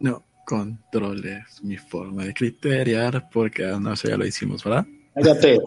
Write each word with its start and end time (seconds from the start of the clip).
No 0.00 0.24
controles 0.46 1.62
mi 1.62 1.76
forma 1.76 2.24
de 2.24 2.32
criteriar 2.32 3.28
porque 3.32 3.64
no 3.64 3.96
sé, 3.96 4.08
ya 4.08 4.16
lo 4.16 4.24
hicimos, 4.24 4.62
¿verdad? 4.62 4.86
Cállate. 5.14 5.58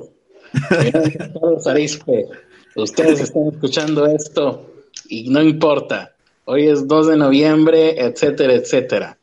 Ustedes 2.76 3.20
están 3.20 3.48
escuchando 3.48 4.06
esto 4.08 4.74
y 5.10 5.30
no 5.30 5.42
importa. 5.42 6.14
Hoy 6.46 6.68
es 6.68 6.88
2 6.88 7.08
de 7.08 7.18
noviembre, 7.18 8.02
etcétera, 8.02 8.54
etcétera. 8.54 9.18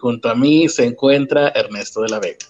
junto 0.00 0.30
a 0.30 0.34
mí 0.34 0.68
se 0.68 0.86
encuentra 0.86 1.48
Ernesto 1.50 2.00
de 2.00 2.08
la 2.08 2.18
Vega. 2.18 2.46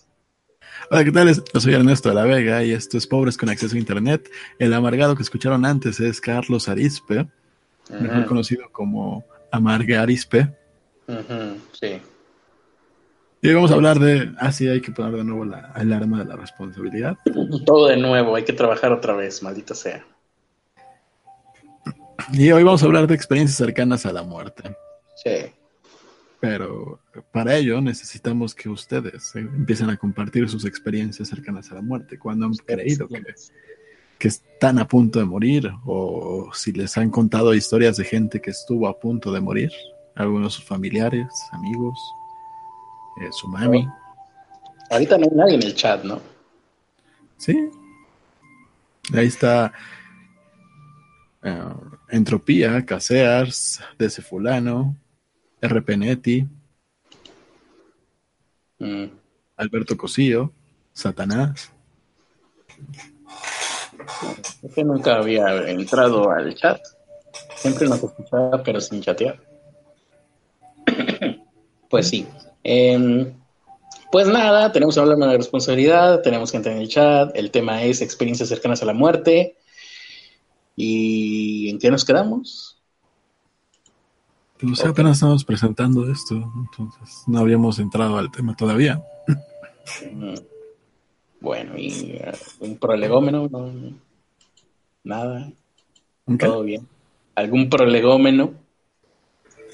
Hola, 0.90 1.04
¿qué 1.04 1.10
tal? 1.10 1.34
Yo 1.34 1.60
soy 1.60 1.74
Ernesto 1.74 2.08
de 2.10 2.14
la 2.14 2.24
Vega 2.24 2.62
y 2.62 2.70
esto 2.70 2.98
es 2.98 3.06
Pobres 3.06 3.36
con 3.36 3.48
Acceso 3.48 3.74
a 3.74 3.78
Internet. 3.78 4.30
El 4.60 4.72
amargado 4.74 5.16
que 5.16 5.22
escucharon 5.22 5.64
antes 5.64 5.98
es 5.98 6.20
Carlos 6.20 6.68
Arispe, 6.68 7.26
mejor 7.90 8.26
conocido 8.26 8.70
como 8.70 9.24
Amargue 9.50 9.96
Arispe. 9.96 10.61
Sí. 11.72 12.00
Y 13.44 13.52
vamos 13.52 13.72
a 13.72 13.74
hablar 13.74 13.98
de. 13.98 14.32
Ah, 14.38 14.52
sí, 14.52 14.68
hay 14.68 14.80
que 14.80 14.92
poner 14.92 15.16
de 15.16 15.24
nuevo 15.24 15.44
la 15.44 15.72
alarma 15.74 16.20
de 16.20 16.26
la 16.26 16.36
responsabilidad. 16.36 17.16
Todo 17.66 17.88
de 17.88 17.96
nuevo, 17.96 18.36
hay 18.36 18.44
que 18.44 18.52
trabajar 18.52 18.92
otra 18.92 19.14
vez, 19.14 19.42
maldita 19.42 19.74
sea. 19.74 20.06
Y 22.32 22.52
hoy 22.52 22.62
vamos 22.62 22.82
a 22.82 22.86
hablar 22.86 23.08
de 23.08 23.16
experiencias 23.16 23.56
cercanas 23.56 24.06
a 24.06 24.12
la 24.12 24.22
muerte. 24.22 24.76
Sí. 25.16 25.52
Pero 26.38 27.00
para 27.32 27.56
ello 27.56 27.80
necesitamos 27.80 28.54
que 28.54 28.68
ustedes 28.68 29.34
empiecen 29.34 29.90
a 29.90 29.96
compartir 29.96 30.48
sus 30.48 30.64
experiencias 30.64 31.28
cercanas 31.28 31.70
a 31.72 31.76
la 31.76 31.82
muerte, 31.82 32.20
cuando 32.20 32.46
han 32.46 32.54
creído 32.54 33.08
que, 33.08 33.22
que, 34.18 34.28
están 34.28 34.78
a 34.78 34.86
punto 34.86 35.18
de 35.18 35.24
morir 35.24 35.70
o 35.84 36.50
si 36.54 36.72
les 36.72 36.96
han 36.96 37.10
contado 37.10 37.54
historias 37.54 37.96
de 37.96 38.04
gente 38.04 38.40
que 38.40 38.50
estuvo 38.50 38.86
a 38.86 38.98
punto 38.98 39.32
de 39.32 39.40
morir, 39.40 39.72
algunos 40.14 40.52
de 40.52 40.56
sus 40.56 40.64
familiares, 40.64 41.28
amigos, 41.52 41.98
eh, 43.20 43.28
su 43.32 43.48
mami. 43.48 43.88
Ahorita 44.90 45.18
no 45.18 45.24
hay 45.24 45.36
nadie 45.36 45.54
en 45.54 45.62
el 45.62 45.74
chat, 45.74 46.04
¿no? 46.04 46.20
Sí. 47.38 47.70
Ahí 49.14 49.26
está 49.26 49.72
uh, 51.42 51.96
Entropía, 52.08 52.84
Casears, 52.84 53.80
DC 53.98 54.22
Fulano, 54.22 54.96
RP 55.60 55.96
Neti, 55.96 56.46
mm. 58.78 59.04
Alberto 59.56 59.96
Cosillo, 59.96 60.52
Satanás. 60.92 61.72
Es 64.62 64.74
que 64.74 64.84
nunca 64.84 65.16
había 65.16 65.68
entrado 65.68 66.30
al 66.30 66.54
chat. 66.54 66.80
Siempre 67.56 67.88
nos 67.88 68.02
escuchaba, 68.02 68.62
pero 68.62 68.80
sin 68.80 69.00
chatear. 69.00 69.51
Pues 71.92 72.08
sí. 72.08 72.26
Em, 72.64 73.34
pues 74.10 74.26
nada, 74.26 74.72
tenemos 74.72 74.94
que 74.94 75.00
hablar 75.02 75.18
de 75.18 75.26
la 75.26 75.36
responsabilidad, 75.36 76.22
tenemos 76.22 76.50
que 76.50 76.56
entrar 76.56 76.74
en 76.74 76.80
el 76.80 76.88
chat. 76.88 77.36
El 77.36 77.50
tema 77.50 77.82
es 77.82 78.00
experiencias 78.00 78.48
cercanas 78.48 78.82
a 78.82 78.86
la 78.86 78.94
muerte. 78.94 79.58
¿Y 80.74 81.68
en 81.68 81.78
qué 81.78 81.90
nos 81.90 82.06
quedamos? 82.06 82.80
Pues 84.58 84.82
apenas 84.86 85.18
estamos 85.18 85.44
presentando 85.44 86.10
esto, 86.10 86.34
entonces 86.34 87.24
no 87.26 87.40
habíamos 87.40 87.78
entrado 87.78 88.16
al 88.16 88.32
tema 88.32 88.56
todavía. 88.56 89.02
Mm. 90.10 90.34
Bueno, 91.40 91.76
¿y 91.76 92.18
uh, 92.24 92.64
un 92.64 92.78
prolegómeno? 92.78 93.50
Nada. 95.04 95.52
Todo 96.38 96.62
bien. 96.62 96.88
¿Algún 97.34 97.68
prolegómeno? 97.68 98.61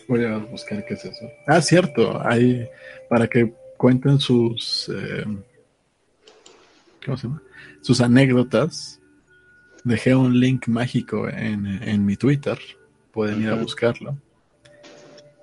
Voy 0.09 0.25
a 0.25 0.39
buscar 0.39 0.85
qué 0.85 0.95
es 0.95 1.05
eso. 1.05 1.31
Ah, 1.47 1.61
cierto, 1.61 2.21
hay 2.27 2.69
para 3.09 3.29
que 3.29 3.53
cuenten 3.77 4.19
sus 4.19 4.91
eh, 4.93 5.25
¿cómo 7.05 7.17
se 7.17 7.27
llama? 7.27 7.43
Sus 7.83 8.01
anécdotas. 8.01 9.01
Dejé 9.85 10.15
un 10.15 10.39
link 10.39 10.67
mágico 10.69 11.29
en, 11.29 11.67
en 11.67 12.05
mi 12.05 12.17
Twitter. 12.17 12.59
Pueden 13.13 13.43
ir 13.43 13.51
a 13.51 13.55
buscarlo. 13.55 14.19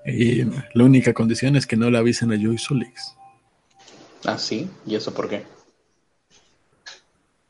Y 0.06 0.44
la 0.44 0.84
única 0.84 1.14
condición 1.14 1.56
es 1.56 1.66
que 1.66 1.76
no 1.76 1.90
le 1.90 1.98
avisen 1.98 2.32
a 2.32 2.36
Joy 2.36 2.58
Sulix. 2.58 3.16
Ah, 4.26 4.38
sí, 4.38 4.70
¿y 4.86 4.96
eso 4.96 5.14
por 5.14 5.30
qué? 5.30 5.44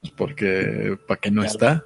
Pues 0.02 0.14
porque 0.16 0.97
para 1.08 1.20
que 1.20 1.32
no 1.32 1.44
está. 1.44 1.84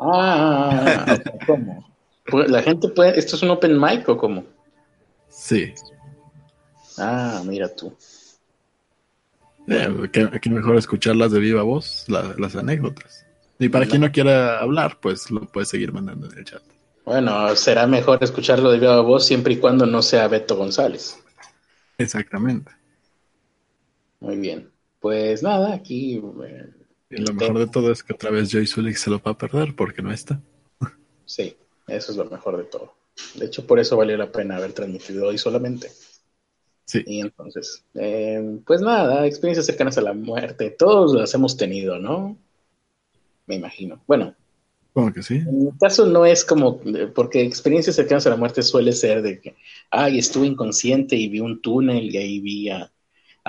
Ah, 0.00 1.18
¿cómo? 1.46 1.93
Pues, 2.26 2.50
la 2.50 2.62
gente 2.62 2.88
puede, 2.88 3.18
¿esto 3.18 3.36
es 3.36 3.42
un 3.42 3.50
open 3.50 3.78
mic 3.78 4.08
o 4.08 4.16
cómo? 4.16 4.44
Sí. 5.28 5.74
Ah, 6.98 7.42
mira 7.44 7.74
tú. 7.74 7.94
Eh, 9.66 10.10
que, 10.12 10.50
mejor 10.50 10.76
escucharlas 10.76 11.32
de 11.32 11.40
viva 11.40 11.62
voz, 11.62 12.06
las 12.08 12.54
anécdotas. 12.56 13.26
Y 13.58 13.68
para 13.68 13.86
quien 13.86 14.02
no 14.02 14.12
quiera 14.12 14.58
hablar, 14.58 14.98
pues 15.00 15.30
lo 15.30 15.42
puede 15.42 15.66
seguir 15.66 15.92
mandando 15.92 16.30
en 16.30 16.38
el 16.38 16.44
chat. 16.44 16.62
Bueno, 17.04 17.54
será 17.56 17.86
mejor 17.86 18.22
escucharlo 18.22 18.70
de 18.70 18.78
viva 18.78 19.00
voz 19.00 19.26
siempre 19.26 19.54
y 19.54 19.58
cuando 19.58 19.86
no 19.86 20.02
sea 20.02 20.28
Beto 20.28 20.56
González. 20.56 21.22
Exactamente. 21.98 22.72
Muy 24.20 24.36
bien. 24.36 24.70
Pues 25.00 25.42
nada, 25.42 25.74
aquí. 25.74 26.16
Eh, 26.16 26.70
y 27.10 27.16
lo 27.18 27.34
mejor 27.34 27.58
de 27.58 27.66
todo 27.66 27.92
es 27.92 28.02
que 28.02 28.14
otra 28.14 28.30
vez 28.30 28.50
Joy 28.50 28.66
Sulik 28.66 28.96
se 28.96 29.10
lo 29.10 29.20
va 29.20 29.32
a 29.32 29.38
perder 29.38 29.74
porque 29.76 30.02
no 30.02 30.10
está. 30.10 30.40
Sí. 31.26 31.56
Eso 31.86 32.12
es 32.12 32.18
lo 32.18 32.24
mejor 32.26 32.56
de 32.56 32.64
todo. 32.64 32.94
De 33.34 33.46
hecho, 33.46 33.66
por 33.66 33.78
eso 33.78 33.96
valió 33.96 34.16
la 34.16 34.32
pena 34.32 34.56
haber 34.56 34.72
transmitido 34.72 35.28
hoy 35.28 35.38
solamente. 35.38 35.90
Sí. 36.86 37.02
Y 37.06 37.20
entonces, 37.20 37.84
eh, 37.94 38.58
pues 38.66 38.80
nada, 38.80 39.26
experiencias 39.26 39.66
cercanas 39.66 39.96
a 39.98 40.02
la 40.02 40.12
muerte, 40.12 40.70
todos 40.70 41.14
las 41.14 41.32
hemos 41.34 41.56
tenido, 41.56 41.98
¿no? 41.98 42.36
Me 43.46 43.54
imagino. 43.56 44.02
Bueno. 44.06 44.34
Como 44.92 45.12
que 45.12 45.22
sí. 45.22 45.36
En 45.36 45.64
mi 45.64 45.72
caso 45.72 46.06
no 46.06 46.24
es 46.24 46.44
como, 46.44 46.80
porque 47.14 47.42
experiencias 47.42 47.96
cercanas 47.96 48.26
a 48.26 48.30
la 48.30 48.36
muerte 48.36 48.62
suele 48.62 48.92
ser 48.92 49.22
de 49.22 49.40
que, 49.40 49.56
ay, 49.90 50.18
estuve 50.18 50.46
inconsciente 50.46 51.16
y 51.16 51.28
vi 51.28 51.40
un 51.40 51.60
túnel 51.60 52.14
y 52.14 52.16
ahí 52.16 52.40
vi 52.40 52.68
a, 52.70 52.92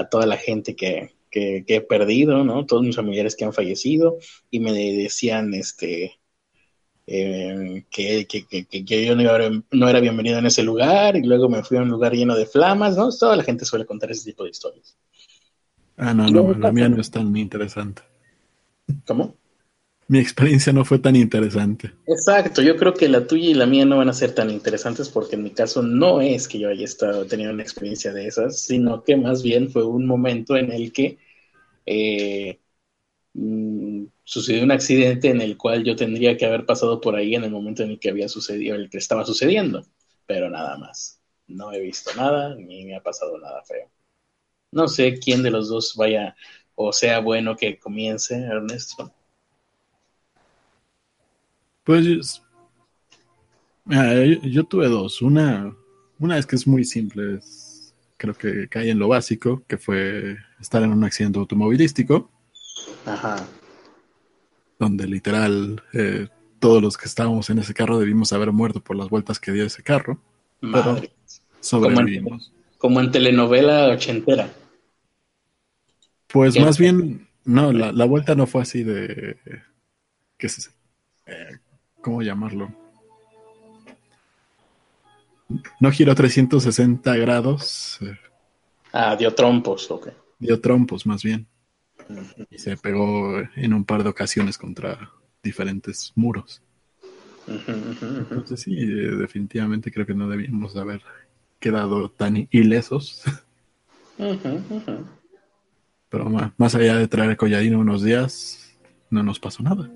toda 0.09 0.25
la 0.25 0.37
gente 0.37 0.75
que, 0.75 1.13
que, 1.29 1.63
que, 1.67 1.75
he 1.75 1.81
perdido, 1.81 2.43
¿no? 2.43 2.65
Todos 2.65 2.83
mis 2.83 2.95
familiares 2.95 3.35
que 3.35 3.45
han 3.45 3.53
fallecido 3.53 4.17
y 4.49 4.59
me 4.59 4.73
decían, 4.73 5.53
este, 5.53 6.17
eh, 7.07 7.85
que, 7.89 8.25
yo 8.85 9.15
no 9.15 9.87
era, 9.87 9.99
bienvenido 9.99 10.39
en 10.39 10.45
ese 10.47 10.63
lugar 10.63 11.15
y 11.15 11.23
luego 11.23 11.49
me 11.49 11.63
fui 11.63 11.77
a 11.77 11.81
un 11.81 11.89
lugar 11.89 12.13
lleno 12.13 12.35
de 12.35 12.45
flamas, 12.45 12.97
¿no? 12.97 13.09
Toda 13.11 13.35
la 13.35 13.43
gente 13.43 13.65
suele 13.65 13.85
contar 13.85 14.11
ese 14.11 14.31
tipo 14.31 14.43
de 14.43 14.49
historias. 14.49 14.97
Ah, 15.97 16.13
no, 16.13 16.27
no, 16.27 16.53
la 16.53 16.71
mía 16.71 16.89
no 16.89 16.99
es 16.99 17.11
tan 17.11 17.35
interesante. 17.37 18.01
¿Cómo? 19.05 19.35
Mi 20.07 20.19
experiencia 20.19 20.71
no 20.71 20.85
fue 20.85 20.99
tan 20.99 21.15
interesante. 21.15 21.91
Exacto, 22.05 22.61
yo 22.61 22.75
creo 22.75 22.93
que 22.93 23.09
la 23.09 23.25
tuya 23.25 23.49
y 23.49 23.53
la 23.55 23.65
mía 23.65 23.85
no 23.85 23.97
van 23.97 24.09
a 24.09 24.13
ser 24.13 24.35
tan 24.35 24.51
interesantes 24.51 25.09
porque 25.09 25.35
en 25.35 25.43
mi 25.43 25.49
caso 25.49 25.81
no 25.81 26.21
es 26.21 26.47
que 26.47 26.59
yo 26.59 26.69
haya 26.69 26.85
estado 26.85 27.25
teniendo 27.25 27.53
una 27.53 27.63
experiencia 27.63 28.13
de 28.13 28.27
esas, 28.27 28.61
sino 28.61 29.03
que 29.03 29.17
más 29.17 29.41
bien 29.41 29.71
fue 29.71 29.83
un 29.83 30.05
momento 30.05 30.55
en 30.57 30.71
el 30.71 30.91
que 30.91 31.17
eh, 31.87 32.59
mm, 33.33 34.05
sucedió 34.25 34.63
un 34.63 34.71
accidente 34.71 35.29
en 35.29 35.39
el 35.39 35.55
cual 35.55 35.83
yo 35.83 35.95
tendría 35.95 36.35
que 36.35 36.45
haber 36.45 36.65
pasado 36.65 36.99
por 36.99 37.15
ahí 37.15 37.35
en 37.35 37.43
el 37.43 37.51
momento 37.51 37.83
en 37.83 37.91
el 37.91 37.99
que 37.99 38.09
había 38.09 38.27
sucedido, 38.27 38.75
el 38.75 38.89
que 38.89 38.97
estaba 38.97 39.23
sucediendo, 39.23 39.85
pero 40.25 40.49
nada 40.49 40.77
más. 40.77 41.21
No 41.47 41.71
he 41.71 41.79
visto 41.79 42.11
nada 42.15 42.55
ni 42.55 42.85
me 42.85 42.95
ha 42.95 43.03
pasado 43.03 43.37
nada 43.37 43.63
feo. 43.63 43.89
No 44.71 44.87
sé 44.87 45.19
quién 45.19 45.43
de 45.43 45.51
los 45.51 45.69
dos 45.69 45.93
vaya 45.95 46.35
o 46.73 46.91
sea 46.91 47.19
bueno 47.19 47.55
que 47.55 47.77
comience, 47.77 48.35
Ernesto. 48.35 49.13
Pues 51.83 52.41
yo, 53.85 54.63
tuve 54.63 54.87
dos. 54.87 55.21
Una, 55.21 55.73
una 56.17 56.39
es 56.39 56.47
que 56.47 56.55
es 56.55 56.65
muy 56.65 56.83
simple, 56.83 57.39
creo 58.17 58.33
que 58.33 58.67
cae 58.67 58.89
en 58.89 58.97
lo 58.97 59.07
básico, 59.07 59.63
que 59.67 59.77
fue 59.77 60.35
estar 60.59 60.81
en 60.81 60.91
un 60.91 61.03
accidente 61.03 61.37
automovilístico. 61.37 62.31
Ajá 63.05 63.47
donde 64.79 65.07
literal 65.07 65.83
eh, 65.93 66.27
todos 66.59 66.81
los 66.81 66.97
que 66.97 67.05
estábamos 67.05 67.49
en 67.49 67.59
ese 67.59 67.73
carro 67.73 67.99
debimos 67.99 68.33
haber 68.33 68.51
muerto 68.51 68.81
por 68.81 68.95
las 68.95 69.09
vueltas 69.09 69.39
que 69.39 69.51
dio 69.51 69.65
ese 69.65 69.83
carro. 69.83 70.19
Pero 70.59 71.01
sobrevivimos. 71.59 72.51
Como 72.77 72.99
en, 72.99 73.11
telenovela 73.11 73.89
ochentera. 73.89 74.49
Pues 76.27 76.59
más 76.59 76.77
bien, 76.77 77.27
no, 77.45 77.71
la, 77.71 78.05
vuelta 78.05 78.35
no 78.35 78.47
fue 78.47 78.61
así 78.61 78.83
de. 78.83 79.37
¿Qué 80.37 80.47
es 80.47 80.71
eh, 81.25 81.59
¿Cómo 82.01 82.21
llamarlo? 82.21 82.73
No 85.79 85.91
giró 85.91 86.13
360 86.13 87.15
grados. 87.15 87.99
Eh. 88.01 88.17
ah, 88.91 89.15
dio 89.15 89.33
trompos, 89.33 89.89
ok. 89.89 90.09
Dio 90.39 90.59
trompos, 90.59 91.05
más 91.05 91.23
bien 91.23 91.47
y 92.49 92.57
se 92.57 92.77
pegó 92.77 93.39
en 93.55 93.73
un 93.73 93.85
par 93.85 94.03
de 94.03 94.09
ocasiones 94.09 94.57
contra 94.57 95.11
diferentes 95.43 96.11
muros. 96.15 96.61
Entonces 97.47 98.61
sí, 98.61 98.75
definitivamente 98.75 99.91
creo 99.91 100.05
que 100.05 100.15
no 100.15 100.27
debíamos 100.27 100.75
haber 100.75 101.01
quedado 101.59 102.09
tan 102.09 102.47
ilesos. 102.51 103.23
Pero 106.09 106.29
más, 106.57 106.75
allá 106.75 106.97
de 106.97 107.07
traer 107.07 107.35
colladino 107.37 107.79
unos 107.79 108.03
días, 108.03 108.77
no 109.09 109.23
nos 109.23 109.39
pasó 109.39 109.63
nada. 109.63 109.91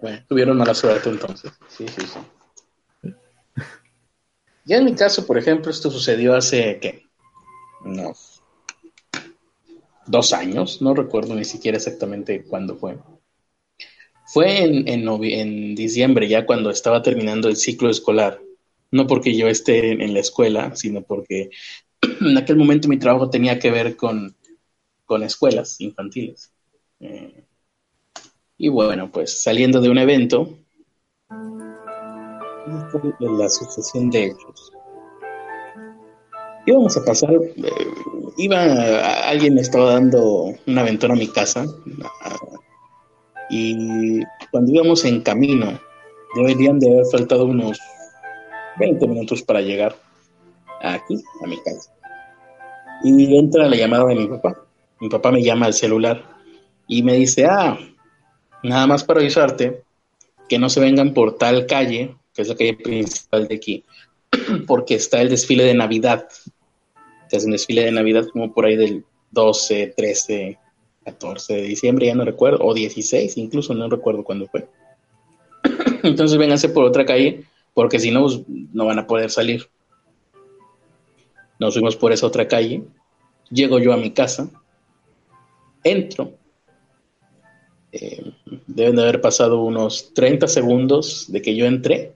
Bueno, 0.00 0.24
tuvieron 0.28 0.56
mala 0.56 0.74
suerte 0.74 1.08
entonces. 1.08 1.52
Sí, 1.68 1.86
sí, 1.88 2.02
sí. 2.02 3.14
Ya 4.64 4.76
en 4.76 4.84
mi 4.84 4.94
caso, 4.94 5.26
por 5.26 5.38
ejemplo, 5.38 5.70
esto 5.70 5.90
sucedió 5.90 6.36
hace, 6.36 6.78
¿qué? 6.80 7.04
Unos 7.84 8.37
dos 10.08 10.32
años, 10.32 10.82
no 10.82 10.94
recuerdo 10.94 11.34
ni 11.34 11.44
siquiera 11.44 11.76
exactamente 11.76 12.44
cuándo 12.44 12.76
fue. 12.76 12.98
Fue 14.26 14.62
en, 14.62 14.86
en, 14.88 15.74
diciembre, 15.74 16.28
ya 16.28 16.44
cuando 16.44 16.70
estaba 16.70 17.02
terminando 17.02 17.48
el 17.48 17.56
ciclo 17.56 17.88
escolar. 17.88 18.40
No 18.90 19.06
porque 19.06 19.36
yo 19.36 19.48
esté 19.48 19.92
en, 19.92 20.14
la 20.14 20.20
escuela, 20.20 20.74
sino 20.76 21.02
porque 21.02 21.50
en 22.20 22.36
aquel 22.36 22.56
momento 22.56 22.88
mi 22.88 22.98
trabajo 22.98 23.30
tenía 23.30 23.58
que 23.58 23.70
ver 23.70 23.96
con, 23.96 24.34
escuelas 25.22 25.80
infantiles. 25.80 26.52
Eh, 27.00 27.44
y 28.58 28.68
bueno, 28.68 29.10
pues 29.10 29.42
saliendo 29.42 29.80
de 29.80 29.88
un 29.88 29.98
evento, 29.98 30.58
la 33.20 33.48
sucesión 33.48 34.10
de 34.10 34.26
hechos. 34.26 34.72
Íbamos 36.68 36.94
a 36.98 37.02
pasar, 37.02 37.32
eh, 37.32 37.70
iba, 38.36 38.60
alguien 39.26 39.54
me 39.54 39.62
estaba 39.62 39.94
dando 39.94 40.52
una 40.66 40.82
aventura 40.82 41.14
a 41.14 41.16
mi 41.16 41.28
casa, 41.28 41.64
y 43.48 44.20
cuando 44.50 44.72
íbamos 44.72 45.02
en 45.06 45.22
camino, 45.22 45.80
deberían 46.36 46.78
de 46.78 46.92
haber 46.92 47.06
faltado 47.10 47.46
unos 47.46 47.80
20 48.78 49.06
minutos 49.08 49.42
para 49.42 49.62
llegar 49.62 49.96
aquí, 50.82 51.24
a 51.42 51.46
mi 51.46 51.56
casa. 51.62 51.90
Y 53.02 53.34
entra 53.38 53.66
la 53.66 53.76
llamada 53.76 54.04
de 54.04 54.16
mi 54.16 54.26
papá. 54.26 54.62
Mi 55.00 55.08
papá 55.08 55.32
me 55.32 55.42
llama 55.42 55.64
al 55.64 55.72
celular 55.72 56.22
y 56.86 57.02
me 57.02 57.14
dice, 57.14 57.46
ah, 57.46 57.78
nada 58.62 58.86
más 58.86 59.04
para 59.04 59.20
avisarte 59.20 59.84
que 60.50 60.58
no 60.58 60.68
se 60.68 60.80
vengan 60.80 61.14
por 61.14 61.38
tal 61.38 61.64
calle, 61.64 62.14
que 62.34 62.42
es 62.42 62.48
la 62.48 62.56
calle 62.56 62.74
principal 62.74 63.48
de 63.48 63.54
aquí, 63.54 63.84
porque 64.66 64.96
está 64.96 65.22
el 65.22 65.30
desfile 65.30 65.64
de 65.64 65.74
Navidad. 65.74 66.28
Es 67.30 67.44
un 67.44 67.52
desfile 67.52 67.84
de 67.84 67.92
Navidad 67.92 68.26
como 68.32 68.52
por 68.52 68.66
ahí 68.66 68.76
del 68.76 69.04
12, 69.30 69.94
13, 69.96 70.58
14 71.04 71.54
de 71.54 71.62
diciembre, 71.62 72.06
ya 72.06 72.14
no 72.14 72.24
recuerdo, 72.24 72.64
o 72.64 72.74
16, 72.74 73.36
incluso 73.36 73.74
no 73.74 73.88
recuerdo 73.88 74.24
cuándo 74.24 74.46
fue. 74.46 74.68
Entonces 76.02 76.38
vénganse 76.38 76.68
por 76.68 76.84
otra 76.84 77.04
calle, 77.04 77.44
porque 77.74 77.98
si 77.98 78.10
no, 78.10 78.22
pues, 78.22 78.40
no 78.46 78.86
van 78.86 78.98
a 78.98 79.06
poder 79.06 79.30
salir. 79.30 79.68
Nos 81.58 81.74
fuimos 81.74 81.96
por 81.96 82.12
esa 82.12 82.26
otra 82.26 82.46
calle, 82.46 82.84
llego 83.50 83.78
yo 83.78 83.92
a 83.92 83.96
mi 83.96 84.12
casa, 84.12 84.48
entro, 85.82 86.32
eh, 87.92 88.32
deben 88.66 88.96
de 88.96 89.02
haber 89.02 89.20
pasado 89.20 89.62
unos 89.62 90.12
30 90.14 90.46
segundos 90.46 91.26
de 91.32 91.42
que 91.42 91.56
yo 91.56 91.66
entré 91.66 92.14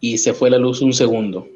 y 0.00 0.18
se 0.18 0.34
fue 0.34 0.50
la 0.50 0.58
luz 0.58 0.82
un 0.82 0.92
segundo. 0.92 1.48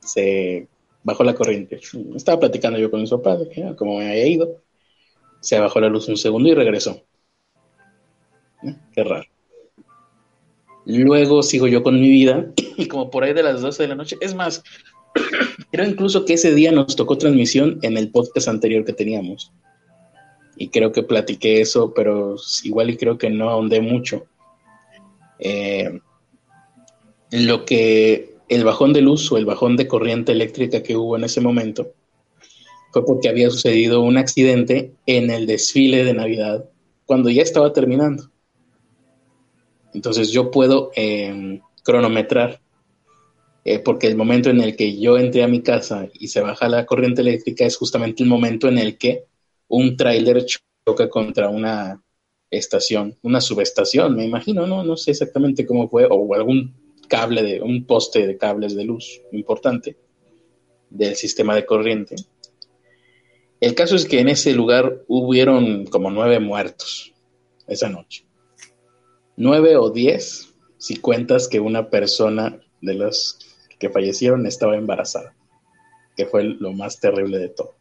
Se 0.00 0.66
bajó 1.08 1.24
la 1.24 1.34
corriente. 1.34 1.80
Estaba 2.14 2.38
platicando 2.38 2.78
yo 2.78 2.90
con 2.90 3.02
mi 3.02 3.08
papá 3.08 3.36
de 3.36 3.64
ah, 3.64 3.74
cómo 3.76 3.98
me 3.98 4.08
había 4.08 4.26
ido 4.26 4.62
se 5.40 5.58
bajó 5.58 5.80
la 5.80 5.88
luz 5.88 6.08
un 6.08 6.16
segundo 6.16 6.48
y 6.48 6.54
regresó. 6.54 7.02
¿Eh? 8.62 8.74
Qué 8.92 9.04
raro. 9.04 9.26
Luego 10.84 11.42
sigo 11.42 11.66
yo 11.66 11.82
con 11.82 12.00
mi 12.00 12.08
vida 12.08 12.50
y 12.76 12.86
como 12.88 13.10
por 13.10 13.24
ahí 13.24 13.34
de 13.34 13.42
las 13.42 13.60
12 13.60 13.82
de 13.82 13.88
la 13.88 13.94
noche, 13.94 14.16
es 14.20 14.34
más, 14.34 14.62
creo 15.70 15.86
incluso 15.86 16.24
que 16.24 16.34
ese 16.34 16.54
día 16.54 16.72
nos 16.72 16.96
tocó 16.96 17.18
transmisión 17.18 17.78
en 17.82 17.96
el 17.96 18.10
podcast 18.10 18.48
anterior 18.48 18.84
que 18.84 18.92
teníamos. 18.92 19.52
Y 20.56 20.70
creo 20.70 20.90
que 20.90 21.04
platiqué 21.04 21.60
eso, 21.60 21.92
pero 21.94 22.34
igual 22.64 22.90
y 22.90 22.96
creo 22.96 23.16
que 23.16 23.30
no 23.30 23.48
ahondé 23.48 23.80
mucho. 23.80 24.26
Eh, 25.38 26.00
lo 27.30 27.64
que 27.64 28.37
el 28.48 28.64
bajón 28.64 28.92
de 28.92 29.02
luz 29.02 29.30
o 29.30 29.36
el 29.36 29.44
bajón 29.44 29.76
de 29.76 29.86
corriente 29.86 30.32
eléctrica 30.32 30.82
que 30.82 30.96
hubo 30.96 31.16
en 31.16 31.24
ese 31.24 31.40
momento 31.40 31.92
fue 32.92 33.04
porque 33.04 33.28
había 33.28 33.50
sucedido 33.50 34.00
un 34.00 34.16
accidente 34.16 34.94
en 35.06 35.30
el 35.30 35.46
desfile 35.46 36.04
de 36.04 36.14
Navidad 36.14 36.64
cuando 37.04 37.30
ya 37.30 37.42
estaba 37.42 37.72
terminando. 37.72 38.30
Entonces 39.94 40.30
yo 40.30 40.50
puedo 40.50 40.90
em, 40.94 41.60
cronometrar, 41.82 42.60
eh, 43.64 43.78
porque 43.78 44.06
el 44.06 44.16
momento 44.16 44.50
en 44.50 44.60
el 44.60 44.76
que 44.76 44.98
yo 44.98 45.18
entré 45.18 45.42
a 45.42 45.48
mi 45.48 45.62
casa 45.62 46.08
y 46.14 46.28
se 46.28 46.40
baja 46.40 46.68
la 46.68 46.86
corriente 46.86 47.20
eléctrica 47.20 47.64
es 47.64 47.76
justamente 47.76 48.22
el 48.22 48.28
momento 48.28 48.68
en 48.68 48.78
el 48.78 48.96
que 48.96 49.24
un 49.68 49.96
tráiler 49.96 50.44
choca 50.46 51.08
contra 51.08 51.48
una 51.48 52.02
estación, 52.50 53.16
una 53.22 53.40
subestación, 53.40 54.16
me 54.16 54.24
imagino, 54.24 54.66
no, 54.66 54.82
no 54.82 54.96
sé 54.96 55.10
exactamente 55.10 55.66
cómo 55.66 55.88
fue, 55.88 56.06
o 56.10 56.34
algún 56.34 56.74
cable 57.08 57.42
de, 57.42 57.60
un 57.60 57.84
poste 57.84 58.26
de 58.26 58.38
cables 58.38 58.76
de 58.76 58.84
luz 58.84 59.20
importante 59.32 59.96
del 60.90 61.16
sistema 61.16 61.54
de 61.54 61.66
corriente. 61.66 62.16
El 63.60 63.74
caso 63.74 63.96
es 63.96 64.06
que 64.06 64.20
en 64.20 64.28
ese 64.28 64.52
lugar 64.52 65.02
hubieron 65.08 65.86
como 65.86 66.10
nueve 66.10 66.38
muertos 66.38 67.12
esa 67.66 67.88
noche. 67.88 68.24
Nueve 69.36 69.76
o 69.76 69.90
diez 69.90 70.54
si 70.78 70.96
cuentas 70.96 71.48
que 71.48 71.58
una 71.58 71.90
persona 71.90 72.60
de 72.80 72.94
los 72.94 73.38
que 73.78 73.90
fallecieron 73.90 74.46
estaba 74.46 74.76
embarazada, 74.76 75.34
que 76.16 76.26
fue 76.26 76.44
lo 76.44 76.72
más 76.72 77.00
terrible 77.00 77.38
de 77.38 77.48
todo. 77.48 77.74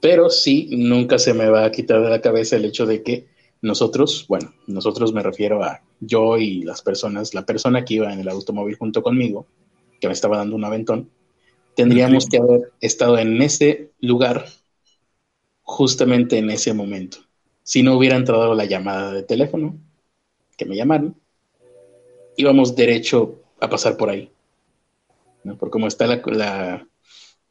Pero 0.00 0.30
sí, 0.30 0.68
nunca 0.70 1.18
se 1.18 1.34
me 1.34 1.48
va 1.48 1.64
a 1.64 1.70
quitar 1.70 2.02
de 2.02 2.10
la 2.10 2.20
cabeza 2.20 2.56
el 2.56 2.64
hecho 2.64 2.86
de 2.86 3.02
que 3.02 3.26
nosotros, 3.66 4.26
bueno, 4.28 4.54
nosotros 4.66 5.12
me 5.12 5.22
refiero 5.22 5.62
a 5.62 5.82
yo 6.00 6.38
y 6.38 6.62
las 6.62 6.82
personas, 6.82 7.34
la 7.34 7.44
persona 7.44 7.84
que 7.84 7.94
iba 7.94 8.12
en 8.12 8.20
el 8.20 8.28
automóvil 8.28 8.76
junto 8.76 9.02
conmigo, 9.02 9.46
que 10.00 10.06
me 10.06 10.12
estaba 10.14 10.36
dando 10.36 10.56
un 10.56 10.64
aventón, 10.64 11.10
tendríamos 11.74 12.26
que 12.26 12.38
haber 12.38 12.72
estado 12.80 13.18
en 13.18 13.42
ese 13.42 13.90
lugar 14.00 14.46
justamente 15.62 16.38
en 16.38 16.50
ese 16.50 16.72
momento. 16.74 17.18
Si 17.62 17.82
no 17.82 17.96
hubiera 17.96 18.16
entrado 18.16 18.54
la 18.54 18.64
llamada 18.64 19.12
de 19.12 19.24
teléfono, 19.24 19.76
que 20.56 20.64
me 20.64 20.76
llamaron, 20.76 21.16
íbamos 22.36 22.76
derecho 22.76 23.42
a 23.60 23.68
pasar 23.68 23.96
por 23.96 24.10
ahí. 24.10 24.30
¿no? 25.42 25.56
Por 25.56 25.70
cómo 25.70 25.88
están 25.88 26.20
la, 26.26 26.86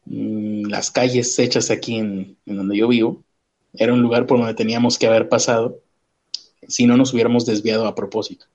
mm, 0.06 0.68
las 0.68 0.92
calles 0.92 1.38
hechas 1.38 1.70
aquí 1.72 1.98
en, 1.98 2.38
en 2.46 2.56
donde 2.56 2.78
yo 2.78 2.88
vivo, 2.88 3.24
era 3.74 3.94
un 3.94 4.02
lugar 4.02 4.26
por 4.26 4.38
donde 4.38 4.54
teníamos 4.54 4.98
que 4.98 5.08
haber 5.08 5.28
pasado 5.28 5.82
si 6.68 6.86
no 6.86 6.98
nos 6.98 7.14
hubiéramos 7.14 7.46
desviado 7.46 7.88
a 7.88 7.96
propósito. 7.96 8.46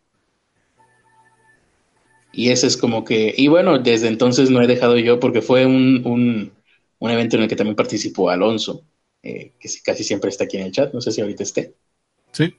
Y 2.33 2.51
ese 2.51 2.67
es 2.67 2.77
como 2.77 3.05
que, 3.05 3.35
y 3.37 3.49
bueno, 3.49 3.79
desde 3.79 4.09
entonces 4.09 4.51
no 4.51 4.63
he 4.63 4.67
dejado 4.67 4.97
yo, 4.99 5.19
porque 5.19 5.43
fue 5.43 5.67
un, 5.67 6.07
un, 6.07 6.53
un 6.99 7.11
evento 7.11 7.37
en 7.37 7.43
el 7.43 7.49
que 7.49 7.57
también 7.57 7.77
participó 7.77 8.31
Alonso, 8.31 8.85
eh, 9.23 9.53
que 9.59 9.69
casi 9.85 10.05
siempre 10.05 10.31
está 10.31 10.45
aquí 10.45 10.57
en 10.57 10.65
el 10.65 10.73
chat, 10.73 10.95
no 10.95 11.01
sé 11.01 11.11
si 11.11 11.21
ahorita 11.21 11.43
esté. 11.43 11.75
Sí. 12.33 12.55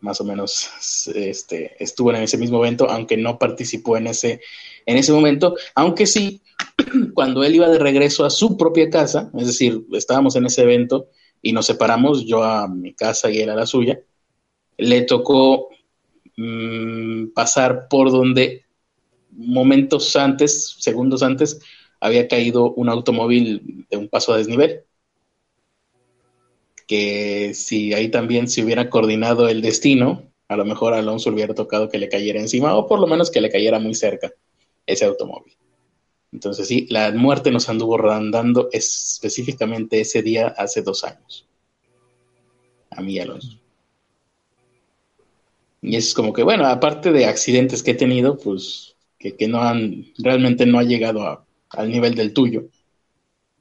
Más 0.00 0.20
o 0.20 0.24
menos 0.24 1.06
este, 1.14 1.76
estuvo 1.82 2.10
en 2.10 2.22
ese 2.22 2.36
mismo 2.36 2.58
evento, 2.58 2.90
aunque 2.90 3.16
no 3.16 3.38
participó 3.38 3.96
en 3.96 4.08
ese, 4.08 4.40
en 4.84 4.96
ese 4.96 5.12
momento, 5.12 5.54
aunque 5.76 6.06
sí, 6.06 6.42
cuando 7.14 7.44
él 7.44 7.54
iba 7.54 7.68
de 7.68 7.78
regreso 7.78 8.24
a 8.24 8.30
su 8.30 8.56
propia 8.56 8.90
casa, 8.90 9.30
es 9.38 9.46
decir, 9.46 9.86
estábamos 9.92 10.34
en 10.34 10.46
ese 10.46 10.62
evento 10.62 11.08
y 11.40 11.52
nos 11.52 11.66
separamos, 11.66 12.24
yo 12.24 12.42
a 12.42 12.66
mi 12.66 12.94
casa 12.94 13.30
y 13.30 13.38
él 13.38 13.50
a 13.50 13.56
la 13.56 13.66
suya, 13.66 14.00
le 14.78 15.02
tocó 15.02 15.68
mm, 16.36 17.28
pasar 17.34 17.88
por 17.88 18.10
donde 18.10 18.64
momentos 19.30 20.14
antes, 20.16 20.76
segundos 20.78 21.22
antes, 21.22 21.60
había 22.00 22.28
caído 22.28 22.72
un 22.72 22.88
automóvil 22.88 23.86
de 23.90 23.96
un 23.96 24.08
paso 24.08 24.32
a 24.32 24.38
desnivel. 24.38 24.84
Que 26.86 27.54
si 27.54 27.94
ahí 27.94 28.10
también 28.10 28.48
se 28.48 28.62
hubiera 28.62 28.90
coordinado 28.90 29.48
el 29.48 29.62
destino, 29.62 30.32
a 30.48 30.56
lo 30.56 30.64
mejor 30.64 30.94
Alonso 30.94 31.30
hubiera 31.30 31.54
tocado 31.54 31.88
que 31.88 31.98
le 31.98 32.08
cayera 32.08 32.40
encima 32.40 32.74
o 32.76 32.86
por 32.86 33.00
lo 33.00 33.06
menos 33.06 33.30
que 33.30 33.40
le 33.40 33.50
cayera 33.50 33.78
muy 33.78 33.94
cerca 33.94 34.32
ese 34.84 35.04
automóvil. 35.04 35.54
Entonces 36.32 36.66
sí, 36.66 36.86
la 36.90 37.12
muerte 37.12 37.50
nos 37.50 37.68
anduvo 37.68 37.96
rondando 37.98 38.68
específicamente 38.72 40.00
ese 40.00 40.22
día 40.22 40.48
hace 40.48 40.82
dos 40.82 41.04
años. 41.04 41.46
A 42.90 43.00
mí, 43.00 43.18
Alonso. 43.18 43.61
Y 45.82 45.96
es 45.96 46.14
como 46.14 46.32
que, 46.32 46.44
bueno, 46.44 46.66
aparte 46.66 47.10
de 47.10 47.26
accidentes 47.26 47.82
que 47.82 47.90
he 47.90 47.94
tenido, 47.94 48.38
pues 48.38 48.94
que, 49.18 49.48
no 49.48 49.60
han, 49.60 50.06
realmente 50.18 50.64
no 50.64 50.78
ha 50.78 50.84
llegado 50.84 51.44
al 51.70 51.90
nivel 51.90 52.14
del 52.14 52.32
tuyo. 52.32 52.68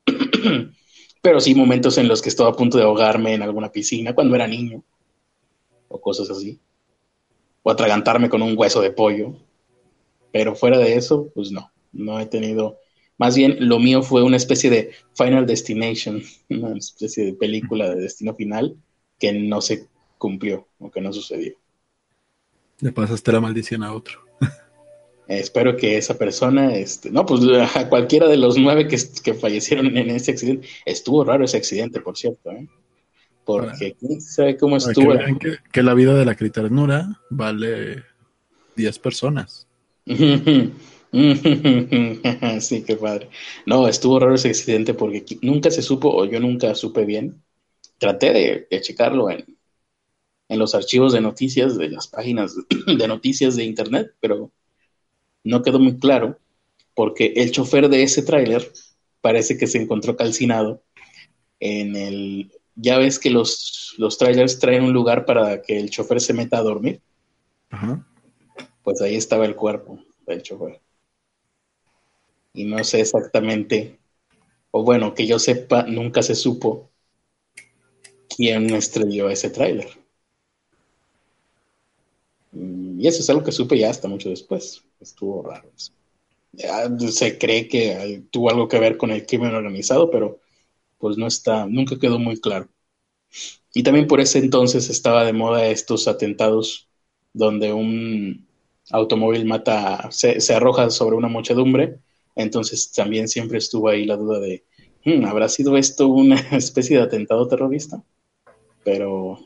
Pero 1.22 1.40
sí 1.40 1.56
momentos 1.56 1.98
en 1.98 2.08
los 2.08 2.22
que 2.22 2.30
estaba 2.30 2.50
a 2.50 2.56
punto 2.56 2.78
de 2.78 2.84
ahogarme 2.84 3.34
en 3.34 3.42
alguna 3.42 3.72
piscina 3.72 4.14
cuando 4.14 4.36
era 4.36 4.48
niño, 4.48 4.84
o 5.88 6.00
cosas 6.00 6.30
así. 6.30 6.60
O 7.64 7.72
atragantarme 7.72 8.30
con 8.30 8.44
un 8.44 8.58
hueso 8.58 8.82
de 8.82 8.92
pollo. 8.92 9.36
Pero 10.32 10.56
fuera 10.56 10.78
de 10.78 10.96
eso, 10.96 11.30
pues 11.34 11.52
no. 11.52 11.72
No 11.92 12.20
he 12.20 12.26
tenido, 12.28 12.78
más 13.18 13.36
bien 13.36 13.68
lo 13.68 13.80
mío 13.80 14.02
fue 14.04 14.24
una 14.24 14.38
especie 14.38 14.70
de 14.70 14.92
Final 15.14 15.46
Destination, 15.48 16.22
una 16.50 16.78
especie 16.78 17.26
de 17.26 17.34
película 17.34 17.90
de 17.90 18.02
destino 18.02 18.36
final 18.36 18.78
que 19.20 19.34
no 19.34 19.60
se 19.62 19.88
cumplió 20.20 20.68
o 20.80 20.92
que 20.92 21.02
no 21.02 21.12
sucedió. 21.12 21.61
Le 22.82 22.92
pasaste 22.92 23.32
la 23.32 23.40
maldición 23.40 23.84
a 23.84 23.94
otro. 23.94 24.20
espero 25.28 25.78
que 25.78 25.98
esa 25.98 26.18
persona, 26.18 26.76
este, 26.76 27.10
no, 27.12 27.26
pues 27.26 27.42
a 27.76 27.88
cualquiera 27.88 28.28
de 28.28 28.38
los 28.38 28.58
nueve 28.58 28.88
que, 28.88 28.98
que 29.24 29.34
fallecieron 29.34 29.96
en 29.98 30.10
ese 30.10 30.32
accidente, 30.32 30.68
estuvo 30.86 31.24
raro 31.24 31.46
ese 31.46 31.58
accidente, 31.58 32.02
por 32.02 32.18
cierto, 32.18 32.52
¿eh? 32.52 32.68
porque 33.46 33.96
quién 34.00 34.22
sabe 34.22 34.58
cómo 34.58 34.78
estuvo. 34.78 35.14
Que, 35.40 35.58
que, 35.72 35.84
la 35.84 35.94
vida 35.94 36.14
de 36.16 36.26
la 36.26 36.36
criternura 36.36 37.20
vale 37.30 38.04
10 38.76 39.00
personas. 39.00 39.68
sí, 40.06 40.74
qué 42.86 42.96
padre. 43.00 43.30
No, 43.66 43.88
estuvo 43.88 44.20
raro 44.20 44.36
ese 44.36 44.50
accidente 44.50 44.94
porque 44.94 45.26
nunca 45.42 45.72
se 45.72 45.82
supo, 45.82 46.10
o 46.10 46.26
yo 46.26 46.40
nunca 46.40 46.76
supe 46.76 47.06
bien. 47.06 47.42
Traté 47.98 48.34
de, 48.34 48.68
de 48.70 48.82
checarlo 48.82 49.30
en, 49.30 49.46
en 50.52 50.60
los 50.60 50.76
archivos 50.76 51.14
de 51.14 51.22
noticias 51.22 51.78
de 51.78 51.90
las 51.90 52.10
páginas 52.10 52.54
de 52.86 53.08
noticias 53.08 53.56
de 53.56 53.64
internet, 53.64 54.14
pero 54.20 54.52
no 55.46 55.64
quedó 55.64 55.80
muy 55.80 55.98
claro 55.98 56.38
porque 56.94 57.32
el 57.38 57.52
chofer 57.52 57.88
de 57.88 58.04
ese 58.04 58.22
tráiler 58.22 58.70
parece 59.22 59.58
que 59.58 59.66
se 59.66 59.82
encontró 59.82 60.18
calcinado 60.18 60.84
en 61.62 61.96
el... 61.96 62.52
Ya 62.76 62.98
ves 62.98 63.18
que 63.18 63.30
los, 63.30 63.96
los 63.98 64.18
trailers 64.18 64.60
traen 64.60 64.84
un 64.84 64.92
lugar 64.92 65.26
para 65.26 65.62
que 65.62 65.80
el 65.80 65.90
chofer 65.90 66.20
se 66.20 66.34
meta 66.34 66.58
a 66.58 66.64
dormir. 66.64 67.00
Pues 68.84 69.02
ahí 69.02 69.16
estaba 69.16 69.46
el 69.46 69.56
cuerpo 69.56 70.04
del 70.28 70.44
chofer. 70.44 70.82
Y 72.54 72.66
no 72.66 72.84
sé 72.84 73.00
exactamente, 73.00 74.00
o 74.72 74.84
bueno, 74.84 75.14
que 75.14 75.26
yo 75.26 75.40
sepa, 75.40 75.84
nunca 75.84 76.22
se 76.22 76.36
supo 76.36 76.90
quién 78.28 78.70
estrelló 78.72 79.30
ese 79.30 79.50
tráiler. 79.50 80.01
Y 83.02 83.08
eso 83.08 83.24
es 83.24 83.30
algo 83.32 83.44
que 83.44 83.52
supe 83.52 83.80
ya 83.80 83.90
hasta 83.90 84.08
mucho 84.08 84.30
después. 84.30 84.84
Estuvo 85.00 85.42
raro. 85.42 85.72
se 87.10 87.38
cree 87.40 87.68
que 87.68 88.26
tuvo 88.30 88.52
algo 88.52 88.68
que 88.68 88.78
ver 88.78 88.96
con 88.96 89.10
el 89.10 89.26
crimen 89.26 89.56
organizado, 89.56 90.12
pero 90.12 90.40
pues 91.00 91.18
no 91.18 91.26
está, 91.26 91.66
nunca 91.66 91.98
quedó 91.98 92.20
muy 92.20 92.40
claro. 92.40 92.70
Y 93.74 93.82
también 93.82 94.06
por 94.06 94.22
ese 94.22 94.38
entonces 94.38 94.88
estaba 94.92 95.26
de 95.26 95.34
moda 95.34 95.66
estos 95.66 96.08
atentados 96.08 96.90
donde 97.34 97.74
un 97.74 98.46
automóvil 98.92 99.46
mata, 99.46 100.12
se, 100.12 100.38
arroja 100.54 100.92
sobre 100.92 101.16
una 101.16 101.28
muchedumbre. 101.28 101.98
Entonces 102.36 102.92
también 102.92 103.28
siempre 103.28 103.58
estuvo 103.58 103.90
ahí 103.90 104.06
la 104.06 104.16
duda 104.16 104.40
de, 104.40 104.64
hmm, 105.06 105.26
¿habrá 105.26 105.50
sido 105.50 105.76
esto 105.76 106.08
una 106.08 106.36
especie 106.52 106.98
de 106.98 107.04
atentado 107.04 107.48
terrorista? 107.48 108.04
Pero 108.84 109.40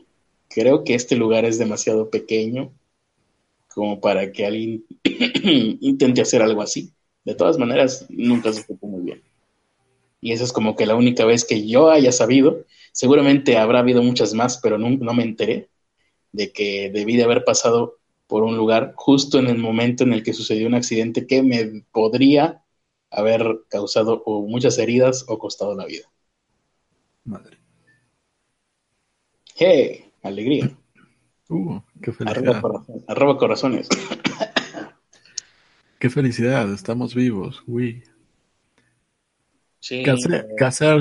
creo 0.50 0.84
que 0.84 0.94
este 0.94 1.16
lugar 1.16 1.46
es 1.46 1.58
demasiado 1.58 2.10
pequeño 2.10 2.70
como 3.76 4.00
para 4.00 4.32
que 4.32 4.46
alguien 4.46 4.86
intente 5.82 6.22
hacer 6.22 6.40
algo 6.40 6.62
así. 6.62 6.94
De 7.26 7.34
todas 7.34 7.58
maneras, 7.58 8.06
nunca 8.08 8.50
se 8.50 8.62
supo 8.62 8.86
muy 8.86 9.02
bien. 9.02 9.22
Y 10.22 10.32
esa 10.32 10.44
es 10.44 10.52
como 10.52 10.76
que 10.76 10.86
la 10.86 10.94
única 10.94 11.26
vez 11.26 11.44
que 11.44 11.68
yo 11.68 11.90
haya 11.90 12.10
sabido. 12.10 12.64
Seguramente 12.92 13.58
habrá 13.58 13.80
habido 13.80 14.02
muchas 14.02 14.32
más, 14.32 14.56
pero 14.62 14.78
no, 14.78 14.88
no 14.88 15.12
me 15.12 15.24
enteré 15.24 15.68
de 16.32 16.52
que 16.52 16.90
debí 16.90 17.18
de 17.18 17.24
haber 17.24 17.44
pasado 17.44 17.98
por 18.26 18.44
un 18.44 18.56
lugar 18.56 18.94
justo 18.96 19.38
en 19.38 19.48
el 19.48 19.58
momento 19.58 20.04
en 20.04 20.14
el 20.14 20.22
que 20.22 20.32
sucedió 20.32 20.66
un 20.66 20.74
accidente 20.74 21.26
que 21.26 21.42
me 21.42 21.84
podría 21.92 22.62
haber 23.10 23.60
causado 23.68 24.22
muchas 24.24 24.78
heridas 24.78 25.26
o 25.28 25.38
costado 25.38 25.74
la 25.74 25.84
vida. 25.84 26.10
Madre. 27.24 27.58
¡Hey! 29.54 30.06
Alegría. 30.22 30.74
Uh, 31.50 31.78
qué 32.02 32.12
felicidad. 32.12 32.62
Arroba, 33.06 33.38
corazones. 33.38 33.88
Qué 35.98 36.10
felicidad, 36.10 36.72
estamos 36.72 37.14
vivos, 37.14 37.62
uy. 37.66 38.02
Sí. 39.80 40.02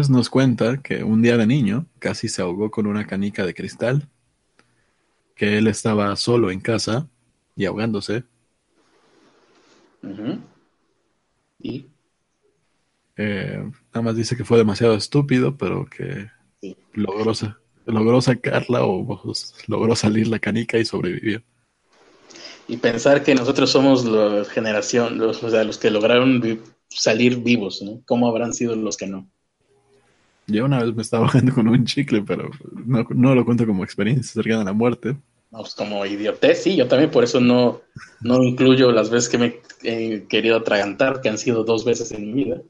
nos 0.09 0.29
cuenta 0.29 0.81
que 0.81 1.03
un 1.03 1.21
día 1.21 1.37
de 1.37 1.47
niño 1.47 1.87
casi 1.99 2.29
se 2.29 2.41
ahogó 2.41 2.69
con 2.71 2.85
una 2.85 3.05
canica 3.05 3.45
de 3.45 3.53
cristal, 3.53 4.07
que 5.35 5.57
él 5.57 5.67
estaba 5.67 6.15
solo 6.15 6.51
en 6.51 6.59
casa 6.59 7.09
y 7.55 7.65
ahogándose. 7.65 8.23
¿Y? 11.59 11.87
Eh, 13.17 13.71
nada 13.93 14.01
más 14.01 14.15
dice 14.15 14.35
que 14.35 14.45
fue 14.45 14.57
demasiado 14.57 14.93
estúpido, 14.93 15.57
pero 15.57 15.85
que 15.85 16.29
logró, 16.93 17.33
logró 17.85 18.21
sacarla 18.21 18.85
o 18.85 19.23
logró 19.67 19.95
salir 19.95 20.27
la 20.27 20.39
canica 20.39 20.77
y 20.77 20.85
sobrevivió. 20.85 21.41
Y 22.67 22.77
pensar 22.77 23.23
que 23.23 23.35
nosotros 23.35 23.69
somos 23.69 24.05
la 24.05 24.43
generación, 24.45 25.19
los, 25.19 25.43
o 25.43 25.49
sea, 25.49 25.63
los 25.63 25.77
que 25.77 25.91
lograron 25.91 26.41
salir 26.89 27.37
vivos, 27.37 27.81
¿no? 27.81 28.01
¿Cómo 28.05 28.27
habrán 28.27 28.53
sido 28.53 28.75
los 28.75 28.97
que 28.97 29.07
no? 29.07 29.29
Yo 30.47 30.65
una 30.65 30.83
vez 30.83 30.95
me 30.95 31.01
estaba 31.01 31.23
bajando 31.23 31.53
con 31.53 31.67
un 31.67 31.85
chicle, 31.85 32.21
pero 32.21 32.49
no, 32.85 33.35
lo 33.35 33.45
cuento 33.45 33.65
como 33.65 33.83
experiencia 33.83 34.33
cercana 34.33 34.61
a 34.61 34.65
la 34.65 34.73
muerte. 34.73 35.15
No, 35.51 35.59
pues 35.59 35.75
como 35.75 36.05
idiotez, 36.05 36.63
sí, 36.63 36.75
yo 36.75 36.87
también 36.87 37.11
por 37.11 37.23
eso 37.23 37.39
no, 37.39 37.81
no 38.21 38.43
incluyo 38.43 38.91
las 38.91 39.09
veces 39.09 39.29
que 39.29 39.37
me 39.37 39.59
he 39.83 40.25
querido 40.27 40.57
atragantar, 40.57 41.21
que 41.21 41.29
han 41.29 41.37
sido 41.37 41.63
dos 41.63 41.85
veces 41.85 42.11
en 42.11 42.25
mi 42.25 42.43
vida. 42.43 42.61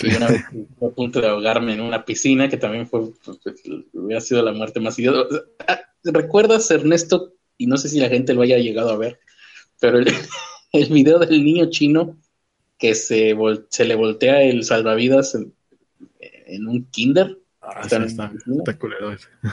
Y 0.00 0.14
una 0.14 0.28
vez 0.28 0.42
a 0.80 0.88
punto 0.88 1.20
de 1.20 1.28
ahogarme 1.28 1.74
en 1.74 1.80
una 1.80 2.04
piscina, 2.04 2.48
que 2.48 2.56
también 2.56 2.86
fue, 2.86 3.12
pues, 3.24 3.38
pues, 3.42 3.62
hubiera 3.92 4.20
sido 4.20 4.42
la 4.42 4.52
muerte 4.52 4.80
más 4.80 4.98
idiota. 4.98 5.44
Ah, 5.68 5.80
¿Recuerdas, 6.04 6.70
Ernesto? 6.70 7.34
Y 7.58 7.66
no 7.66 7.76
sé 7.76 7.88
si 7.88 8.00
la 8.00 8.08
gente 8.08 8.34
lo 8.34 8.42
haya 8.42 8.58
llegado 8.58 8.90
a 8.90 8.96
ver, 8.96 9.20
pero 9.80 9.98
el, 9.98 10.06
el 10.72 10.88
video 10.88 11.18
del 11.18 11.44
niño 11.44 11.66
chino 11.70 12.16
que 12.78 12.94
se, 12.94 13.36
se 13.68 13.84
le 13.84 13.94
voltea 13.94 14.42
el 14.42 14.64
salvavidas 14.64 15.34
en, 15.34 15.54
un 16.66 16.84
kinder. 16.90 17.38
Ah, 17.60 17.82
está, 17.84 18.04
está, 18.04 18.32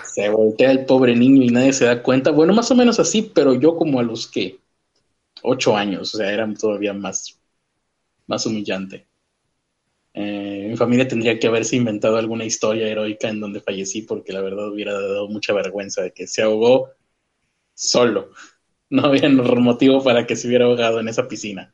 Se 0.03 0.29
voltea 0.29 0.71
el 0.71 0.85
pobre 0.85 1.15
niño 1.15 1.43
y 1.43 1.49
nadie 1.49 1.73
se 1.73 1.85
da 1.85 2.01
cuenta. 2.01 2.31
Bueno, 2.31 2.53
más 2.53 2.71
o 2.71 2.75
menos 2.75 2.99
así, 2.99 3.21
pero 3.21 3.53
yo 3.53 3.75
como 3.75 3.99
a 3.99 4.03
los 4.03 4.25
que 4.25 4.59
ocho 5.43 5.77
años, 5.77 6.15
o 6.15 6.17
sea, 6.17 6.31
era 6.31 6.51
todavía 6.55 6.93
más, 6.93 7.39
más 8.25 8.45
humillante. 8.47 9.08
Eh, 10.21 10.67
mi 10.67 10.75
familia 10.75 11.07
tendría 11.07 11.39
que 11.39 11.47
haberse 11.47 11.77
inventado 11.77 12.17
alguna 12.17 12.43
historia 12.43 12.89
heroica 12.89 13.29
en 13.29 13.39
donde 13.39 13.61
fallecí 13.61 14.01
porque 14.01 14.33
la 14.33 14.41
verdad 14.41 14.69
hubiera 14.69 14.91
dado 14.91 15.29
mucha 15.29 15.53
vergüenza 15.53 16.01
de 16.01 16.11
que 16.11 16.27
se 16.27 16.41
ahogó 16.41 16.89
solo. 17.73 18.31
No 18.91 19.03
había 19.03 19.29
motivo 19.29 20.03
para 20.03 20.25
que 20.25 20.35
se 20.35 20.47
hubiera 20.47 20.65
ahogado 20.65 20.99
en 20.99 21.07
esa 21.07 21.27
piscina. 21.27 21.71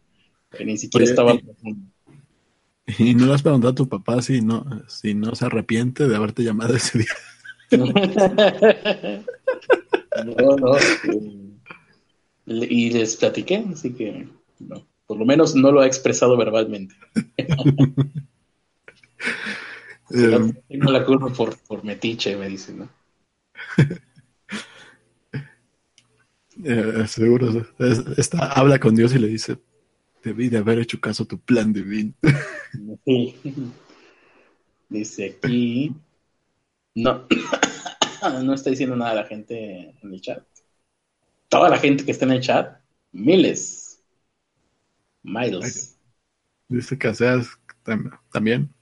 Que 0.51 0.65
ni 0.65 0.77
siquiera 0.77 1.05
estaba... 1.05 1.33
Y, 2.99 3.15
no 3.15 3.25
le 3.25 3.33
has 3.33 3.41
preguntado 3.41 3.71
a 3.71 3.75
tu 3.75 3.87
papá 3.87 4.21
si 4.21 4.41
no, 4.41 4.63
si 4.87 5.15
no 5.15 5.33
se 5.33 5.45
arrepiente 5.45 6.07
de 6.07 6.15
haberte 6.17 6.43
llamado 6.43 6.75
ese 6.75 6.99
día. 6.99 7.07
no, 10.23 10.55
no. 10.57 10.77
y 12.45 12.91
les 12.91 13.15
platiqué, 13.15 13.63
así 13.71 13.93
que 13.93 14.27
no. 14.59 14.85
Por 15.07 15.17
lo 15.17 15.25
menos 15.25 15.55
no 15.55 15.71
lo 15.71 15.81
ha 15.81 15.87
expresado 15.87 16.37
verbalmente. 16.37 16.95
Em, 20.11 20.53
tengo 20.67 20.91
la 20.91 21.03
culpa 21.03 21.29
por, 21.29 21.57
por 21.59 21.83
metiche, 21.83 22.35
me 22.35 22.47
dice, 22.47 22.73
¿no? 22.73 22.89
Eh, 26.63 27.05
seguro. 27.07 27.67
Esta, 28.15 28.53
habla 28.53 28.79
con 28.79 28.95
Dios 28.95 29.13
y 29.13 29.19
le 29.19 29.27
dice, 29.27 29.59
debí 30.23 30.47
de 30.47 30.59
haber 30.59 30.79
hecho 30.79 31.01
caso 31.01 31.23
a 31.23 31.27
tu 31.27 31.37
plan 31.37 31.73
divino. 31.73 32.13
Dice 34.87 35.35
aquí, 35.37 35.93
no, 36.95 37.27
no 38.41 38.53
está 38.53 38.69
diciendo 38.69 38.95
nada 38.95 39.15
la 39.15 39.25
gente 39.25 39.93
en 40.01 40.13
el 40.13 40.21
chat. 40.21 40.41
Toda 41.49 41.69
la 41.69 41.77
gente 41.77 42.05
que 42.05 42.11
está 42.11 42.23
en 42.23 42.31
el 42.31 42.39
chat, 42.39 42.79
miles, 43.11 43.85
Miles. 45.25 45.97
Dice 46.67 46.97
que 46.97 47.13
seas 47.13 47.47
también 48.31 48.73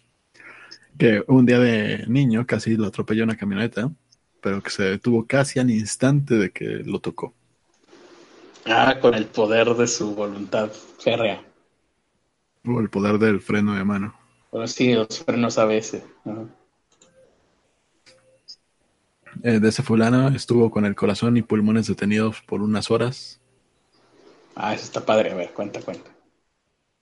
que 0.98 1.24
un 1.28 1.46
día 1.46 1.60
de 1.60 2.06
niño 2.08 2.46
casi 2.46 2.76
lo 2.76 2.88
atropelló 2.88 3.24
una 3.24 3.38
camioneta, 3.38 3.92
pero 4.42 4.62
que 4.62 4.70
se 4.70 4.84
detuvo 4.84 5.26
casi 5.26 5.60
al 5.60 5.72
instante 5.72 6.36
de 6.36 6.52
que 6.52 6.84
lo 6.86 7.00
tocó. 7.00 7.34
Ah, 8.66 8.98
con 9.02 9.14
el 9.14 9.26
poder 9.26 9.74
de 9.74 9.88
su 9.88 10.16
voluntad 10.16 10.70
férrea. 11.00 11.44
O 12.66 12.80
el 12.80 12.90
poder 12.90 13.18
del 13.18 13.42
freno 13.42 13.76
de 13.76 13.84
mano. 13.84 14.16
Bueno, 14.52 14.68
sí, 14.68 14.94
los 14.94 15.24
frenos 15.24 15.58
a 15.58 15.66
veces. 15.66 16.04
Eh, 19.44 19.60
de 19.60 19.70
ese 19.70 19.84
fulano 19.84 20.30
estuvo 20.30 20.70
con 20.72 20.86
el 20.86 20.96
corazón 20.96 21.36
y 21.38 21.42
pulmones 21.42 21.88
detenidos 21.88 22.42
por 22.42 22.62
unas 22.62 22.92
horas. 22.92 23.42
Ah, 24.56 24.74
eso 24.74 24.84
está 24.84 25.06
padre. 25.06 25.32
A 25.32 25.36
ver, 25.36 25.52
cuenta, 25.52 25.82
cuenta. 25.82 26.12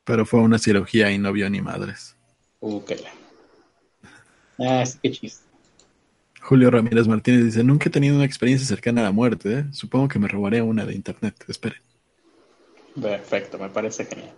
Pero 0.03 0.25
fue 0.25 0.39
una 0.39 0.57
cirugía 0.57 1.11
y 1.11 1.17
no 1.17 1.31
vio 1.31 1.49
ni 1.49 1.61
madres. 1.61 2.15
Uh, 2.59 2.83
qué 2.85 2.95
es 4.63 4.95
que 4.95 5.11
chiste. 5.11 5.51
Julio 6.41 6.71
Ramírez 6.71 7.07
Martínez 7.07 7.45
dice, 7.45 7.63
nunca 7.63 7.89
he 7.89 7.91
tenido 7.91 8.15
una 8.15 8.25
experiencia 8.25 8.67
cercana 8.67 9.01
a 9.01 9.05
la 9.05 9.11
muerte. 9.11 9.59
¿eh? 9.59 9.65
Supongo 9.71 10.07
que 10.07 10.19
me 10.19 10.27
robaré 10.27 10.61
una 10.61 10.85
de 10.85 10.95
internet. 10.95 11.35
Espere. 11.47 11.75
Perfecto, 12.99 13.57
me 13.57 13.69
parece 13.69 14.05
genial. 14.05 14.33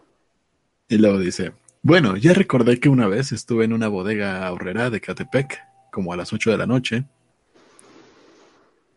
Y 0.90 0.98
luego 0.98 1.18
dice, 1.18 1.54
bueno, 1.82 2.18
ya 2.18 2.34
recordé 2.34 2.80
que 2.80 2.90
una 2.90 3.08
vez 3.08 3.32
estuve 3.32 3.66
en 3.66 3.74
una 3.74 3.88
bodega 3.88 4.46
ahorrera 4.46 4.90
de 4.90 5.02
Catepec, 5.02 5.60
como 5.92 6.14
a 6.14 6.18
las 6.18 6.34
8 6.34 6.52
de 6.52 6.58
la 6.58 6.68
noche. 6.68 7.06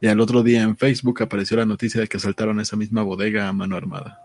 Y 0.01 0.09
al 0.09 0.21
otro 0.21 0.43
día 0.43 0.63
en 0.63 0.77
Facebook 0.77 1.23
apareció 1.23 1.57
la 1.57 1.65
noticia 1.65 2.01
de 2.01 2.09
que 2.09 2.19
asaltaron 2.19 2.61
esa 2.61 2.77
misma 2.77 3.03
bodega 3.03 3.49
a 3.49 3.53
mano 3.53 3.77
armada. 3.77 4.21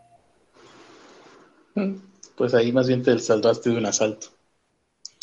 Mm, 1.76 1.94
pues 2.36 2.54
ahí 2.54 2.72
más 2.72 2.88
bien 2.88 3.04
te 3.04 3.18
salvaste 3.20 3.70
de 3.70 3.78
un 3.78 3.86
asalto. 3.86 4.28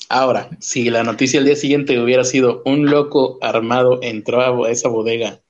Ahora, 0.08 0.48
si 0.60 0.88
la 0.88 1.02
noticia 1.02 1.38
al 1.38 1.46
día 1.46 1.56
siguiente 1.56 2.00
hubiera 2.00 2.24
sido 2.24 2.62
un 2.64 2.86
loco 2.86 3.38
armado 3.42 4.00
entró 4.02 4.64
a 4.64 4.70
esa 4.70 4.88
bodega 4.88 5.40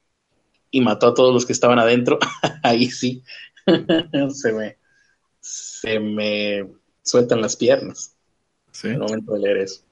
y 0.70 0.80
mató 0.80 1.08
a 1.08 1.14
todos 1.14 1.32
los 1.32 1.46
que 1.46 1.52
estaban 1.52 1.78
adentro, 1.78 2.18
ahí 2.62 2.90
sí 2.90 3.22
se 4.30 4.52
me 4.52 4.76
se 5.40 6.00
me 6.00 6.66
sueltan 7.02 7.40
las 7.40 7.56
piernas. 7.56 8.16
Sí. 8.72 8.88
Al 8.88 8.98
momento 8.98 9.34
de 9.34 9.40
leer 9.40 9.56
eso. 9.58 9.82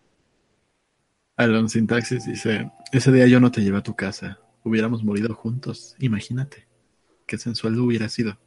Alon 1.36 1.68
Sintaxis 1.68 2.26
dice, 2.26 2.70
ese 2.92 3.12
día 3.12 3.26
yo 3.26 3.40
no 3.40 3.50
te 3.50 3.60
llevé 3.60 3.78
a 3.78 3.82
tu 3.82 3.94
casa, 3.94 4.38
hubiéramos 4.64 5.04
morido 5.04 5.34
juntos, 5.34 5.94
imagínate, 5.98 6.66
qué 7.26 7.36
sensual 7.36 7.78
hubiera 7.78 8.08
sido. 8.08 8.38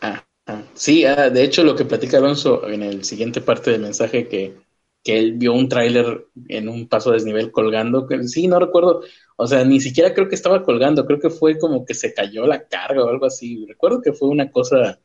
Ah, 0.00 0.24
ah. 0.46 0.62
sí, 0.74 1.04
ah, 1.04 1.30
de 1.30 1.44
hecho 1.44 1.62
lo 1.62 1.76
que 1.76 1.84
platica 1.84 2.18
Alonso 2.18 2.68
en 2.68 2.82
el 2.82 3.04
siguiente 3.04 3.40
parte 3.40 3.70
del 3.70 3.82
mensaje 3.82 4.26
que 4.26 4.56
que 5.02 5.18
él 5.18 5.32
vio 5.34 5.52
un 5.52 5.68
tráiler 5.68 6.26
en 6.48 6.68
un 6.68 6.88
paso 6.88 7.10
de 7.10 7.16
desnivel 7.16 7.50
colgando, 7.50 8.06
sí, 8.26 8.46
no 8.46 8.60
recuerdo, 8.60 9.02
o 9.36 9.46
sea, 9.46 9.64
ni 9.64 9.80
siquiera 9.80 10.14
creo 10.14 10.28
que 10.28 10.34
estaba 10.34 10.62
colgando, 10.62 11.06
creo 11.06 11.18
que 11.18 11.30
fue 11.30 11.58
como 11.58 11.84
que 11.84 11.94
se 11.94 12.14
cayó 12.14 12.46
la 12.46 12.66
carga 12.68 13.04
o 13.04 13.08
algo 13.08 13.26
así, 13.26 13.66
recuerdo 13.66 14.00
que 14.00 14.12
fue 14.12 14.28
una 14.28 14.50
cosa 14.50 15.00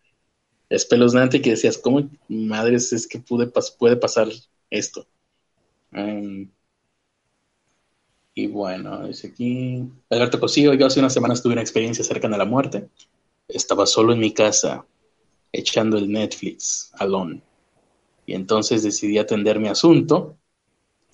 espeluznante 0.69 1.41
que 1.41 1.51
decías, 1.51 1.77
¿cómo 1.77 2.09
madres 2.27 2.93
es 2.93 3.07
que 3.07 3.19
pude 3.19 3.51
puede 3.79 3.97
pasar 3.97 4.27
esto? 4.69 5.07
Um, 5.91 6.49
y 8.35 8.47
bueno, 8.47 9.07
dice 9.07 9.29
aquí, 9.29 9.83
Alberto 10.11 10.39
Cosío, 10.39 10.73
yo 10.75 10.85
hace 10.85 10.99
unas 10.99 11.13
semanas 11.13 11.41
tuve 11.41 11.53
una 11.53 11.61
experiencia 11.61 12.03
cercana 12.03 12.35
a 12.35 12.39
la 12.39 12.45
muerte, 12.45 12.89
estaba 13.47 13.87
solo 13.87 14.13
en 14.13 14.19
mi 14.19 14.31
casa, 14.31 14.85
echando 15.51 15.97
el 15.97 16.11
Netflix, 16.11 16.91
alone 16.99 17.41
y 18.27 18.35
entonces 18.35 18.83
decidí 18.83 19.17
atender 19.17 19.59
mi 19.59 19.69
asunto 19.69 20.37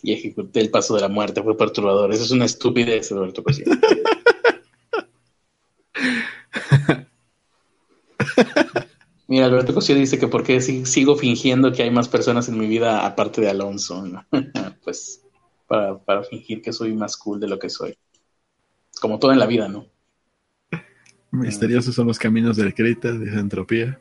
y 0.01 0.11
ejecuté 0.13 0.59
el 0.59 0.71
paso 0.71 0.95
de 0.95 1.01
la 1.01 1.09
muerte. 1.09 1.43
Fue 1.43 1.55
perturbador. 1.55 2.11
Eso 2.11 2.23
es 2.23 2.31
una 2.31 2.45
estupidez, 2.45 3.11
Roberto 3.11 3.43
Cosío. 3.43 3.65
Mira, 9.27 9.45
Alberto 9.45 9.75
Cosío 9.75 9.95
dice 9.95 10.17
que 10.17 10.27
por 10.27 10.43
qué 10.43 10.59
sigo 10.59 11.15
fingiendo 11.15 11.71
que 11.71 11.83
hay 11.83 11.91
más 11.91 12.09
personas 12.09 12.49
en 12.49 12.57
mi 12.57 12.65
vida 12.67 13.05
aparte 13.05 13.41
de 13.41 13.49
Alonso. 13.49 14.03
pues 14.83 15.21
para, 15.67 15.99
para, 15.99 16.23
fingir 16.23 16.63
que 16.63 16.73
soy 16.73 16.95
más 16.95 17.15
cool 17.15 17.39
de 17.39 17.47
lo 17.47 17.59
que 17.59 17.69
soy. 17.69 17.95
Como 18.99 19.19
todo 19.19 19.31
en 19.31 19.39
la 19.39 19.45
vida, 19.45 19.67
¿no? 19.67 19.85
Misteriosos 21.29 21.93
son 21.93 22.07
los 22.07 22.17
caminos 22.17 22.57
de 22.57 22.73
Creta, 22.73 23.11
de 23.11 23.39
entropía. 23.39 23.99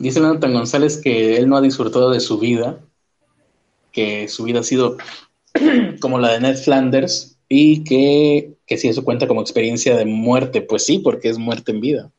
Dice 0.00 0.18
Jonathan 0.18 0.54
González 0.54 0.96
que 0.96 1.36
él 1.36 1.46
no 1.46 1.58
ha 1.58 1.60
disfrutado 1.60 2.10
de 2.10 2.20
su 2.20 2.38
vida, 2.38 2.80
que 3.92 4.28
su 4.28 4.44
vida 4.44 4.60
ha 4.60 4.62
sido 4.62 4.96
como 6.00 6.18
la 6.18 6.32
de 6.32 6.40
Ned 6.40 6.56
Flanders 6.56 7.38
y 7.50 7.84
que, 7.84 8.56
que 8.64 8.78
si 8.78 8.88
eso 8.88 9.04
cuenta 9.04 9.28
como 9.28 9.42
experiencia 9.42 9.94
de 9.94 10.06
muerte, 10.06 10.62
pues 10.62 10.86
sí, 10.86 11.00
porque 11.00 11.28
es 11.28 11.36
muerte 11.36 11.72
en 11.72 11.82
vida. 11.82 12.10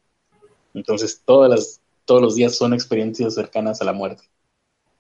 Entonces 0.76 1.24
todos 1.26 1.82
los 2.22 2.36
días 2.36 2.56
son 2.56 2.76
experiencias 2.76 3.34
cercanas 3.34 3.82
a 3.82 3.86
la 3.86 3.94
muerte, 3.94 4.26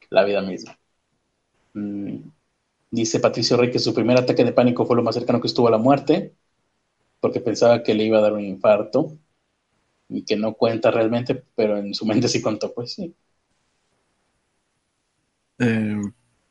la 0.09 0.23
vida 0.23 0.41
misma. 0.41 0.79
Mm, 1.75 2.15
dice 2.89 3.19
Patricio 3.19 3.57
Rey 3.57 3.69
que 3.69 3.77
su 3.77 3.93
primer 3.93 4.17
ataque 4.17 4.43
de 4.43 4.53
pánico 4.53 4.87
fue 4.87 4.95
lo 4.95 5.03
más 5.03 5.13
cercano 5.13 5.39
que 5.39 5.47
estuvo 5.47 5.67
a 5.67 5.71
la 5.71 5.77
muerte, 5.77 6.33
porque 7.19 7.41
pensaba 7.41 7.83
que 7.83 7.93
le 7.93 8.05
iba 8.05 8.17
a 8.17 8.21
dar 8.21 8.33
un 8.33 8.43
infarto 8.43 9.19
y 10.11 10.23
que 10.23 10.35
no 10.35 10.53
cuenta 10.53 10.91
realmente, 10.91 11.43
pero 11.55 11.77
en 11.77 11.93
su 11.93 12.05
mente 12.05 12.27
sí 12.27 12.41
contó, 12.41 12.73
pues 12.73 12.93
sí. 12.93 13.15
Eh, 15.57 16.01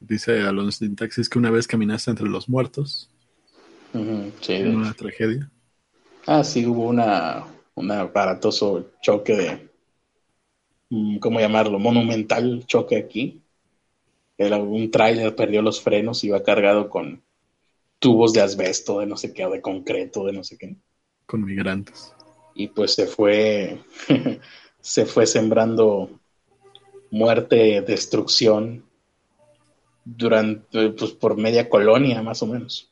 dice 0.01 0.40
Alonso 0.40 0.79
Sintaxis 0.79 1.29
que 1.29 1.38
una 1.38 1.51
vez 1.51 1.66
caminaste 1.66 2.11
entre 2.11 2.27
los 2.29 2.49
muertos. 2.49 3.11
sí, 4.40 4.55
en 4.55 4.77
una 4.77 4.94
tragedia. 4.94 5.51
Ah, 6.27 6.42
sí, 6.42 6.64
hubo 6.64 6.87
una, 6.88 7.44
un 7.75 7.90
aparatoso 7.90 8.92
choque 9.03 9.37
de, 9.37 9.68
mm, 10.88 11.18
¿cómo 11.18 11.40
llamarlo? 11.40 11.79
Monumental 11.79 12.64
choque 12.66 12.96
aquí. 12.96 13.42
Era 14.38 14.57
un 14.57 14.90
tráiler, 14.90 15.37
perdió 15.37 15.61
los 15.61 15.83
frenos, 15.83 16.25
iba 16.25 16.42
cargado 16.42 16.88
con 16.88 17.23
tubos 17.99 18.33
de 18.33 18.40
asbesto, 18.40 19.01
de 19.01 19.07
no 19.07 19.18
sé 19.18 19.35
qué, 19.35 19.44
o 19.44 19.51
de 19.51 19.61
concreto, 19.61 20.25
de 20.25 20.33
no 20.33 20.42
sé 20.44 20.57
qué. 20.57 20.77
Con 21.27 21.44
migrantes 21.44 22.14
y 22.55 22.69
pues 22.69 22.95
se 22.95 23.07
fue, 23.07 23.79
se 24.81 25.07
fue 25.07 25.27
sembrando 25.27 26.11
muerte, 27.11 27.83
destrucción 27.83 28.85
durante, 30.05 30.91
pues 30.91 31.13
por 31.13 31.37
media 31.37 31.69
colonia 31.69 32.23
más 32.23 32.43
o 32.43 32.47
menos. 32.47 32.91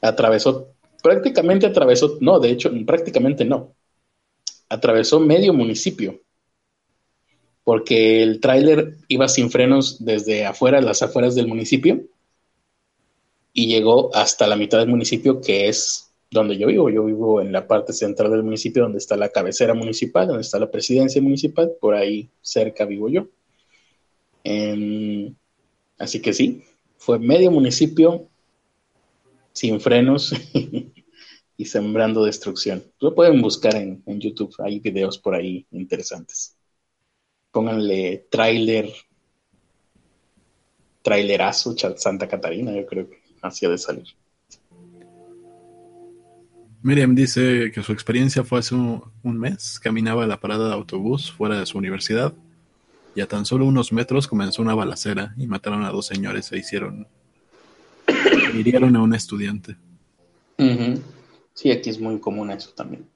Atravesó, 0.00 0.68
prácticamente 1.02 1.66
atravesó, 1.66 2.18
no, 2.20 2.40
de 2.40 2.50
hecho, 2.50 2.70
prácticamente 2.86 3.44
no. 3.44 3.74
Atravesó 4.68 5.20
medio 5.20 5.52
municipio. 5.52 6.20
Porque 7.62 8.22
el 8.22 8.40
tráiler 8.40 8.96
iba 9.08 9.26
sin 9.28 9.50
frenos 9.50 10.04
desde 10.04 10.44
afuera, 10.44 10.82
las 10.82 11.02
afueras 11.02 11.34
del 11.34 11.46
municipio, 11.46 12.02
y 13.54 13.68
llegó 13.68 14.14
hasta 14.14 14.46
la 14.46 14.56
mitad 14.56 14.78
del 14.78 14.88
municipio, 14.88 15.40
que 15.40 15.68
es 15.68 16.13
donde 16.34 16.58
yo 16.58 16.66
vivo. 16.66 16.90
Yo 16.90 17.04
vivo 17.04 17.40
en 17.40 17.52
la 17.52 17.66
parte 17.66 17.92
central 17.92 18.30
del 18.32 18.42
municipio, 18.42 18.82
donde 18.82 18.98
está 18.98 19.16
la 19.16 19.30
cabecera 19.30 19.72
municipal, 19.72 20.26
donde 20.26 20.42
está 20.42 20.58
la 20.58 20.70
presidencia 20.70 21.22
municipal, 21.22 21.72
por 21.80 21.94
ahí 21.94 22.28
cerca 22.42 22.84
vivo 22.84 23.08
yo. 23.08 23.28
Em, 24.42 25.34
así 25.96 26.20
que 26.20 26.32
sí, 26.34 26.62
fue 26.98 27.18
medio 27.18 27.50
municipio 27.50 28.28
sin 29.52 29.80
frenos 29.80 30.34
y 31.56 31.64
sembrando 31.64 32.24
destrucción. 32.24 32.82
Lo 32.98 33.14
pueden 33.14 33.40
buscar 33.40 33.76
en, 33.76 34.02
en, 34.04 34.20
YouTube, 34.20 34.54
hay 34.58 34.80
videos 34.80 35.18
por 35.18 35.34
ahí 35.34 35.66
interesantes. 35.70 36.56
Pónganle 37.52 38.26
trailer, 38.28 38.90
trailerazo 41.02 41.76
Santa 41.96 42.26
Catarina, 42.26 42.74
yo 42.74 42.84
creo 42.86 43.08
que 43.08 43.22
hacía 43.40 43.68
de 43.68 43.78
salir. 43.78 44.08
Miriam 46.84 47.14
dice 47.14 47.72
que 47.72 47.82
su 47.82 47.92
experiencia 47.92 48.44
fue 48.44 48.58
hace 48.58 48.74
un, 48.74 49.10
mes. 49.22 49.80
Caminaba 49.80 50.24
a 50.24 50.26
la 50.26 50.38
parada 50.38 50.68
de 50.68 50.74
autobús 50.74 51.32
fuera 51.32 51.58
de 51.58 51.64
su 51.64 51.78
universidad 51.78 52.34
y 53.14 53.22
a 53.22 53.26
tan 53.26 53.46
solo 53.46 53.64
unos 53.64 53.90
metros 53.90 54.28
comenzó 54.28 54.60
una 54.60 54.74
balacera 54.74 55.32
y 55.38 55.46
mataron 55.46 55.82
a 55.82 55.88
dos 55.88 56.06
señores 56.06 56.52
e 56.52 56.58
hicieron. 56.58 57.08
hirieron 58.54 58.94
a 58.96 59.02
un 59.02 59.14
estudiante. 59.14 59.76
Sí, 61.54 61.70
aquí 61.70 61.88
es 61.88 61.98
muy 61.98 62.20
común 62.20 62.50
eso 62.50 62.70
también. 62.76 63.06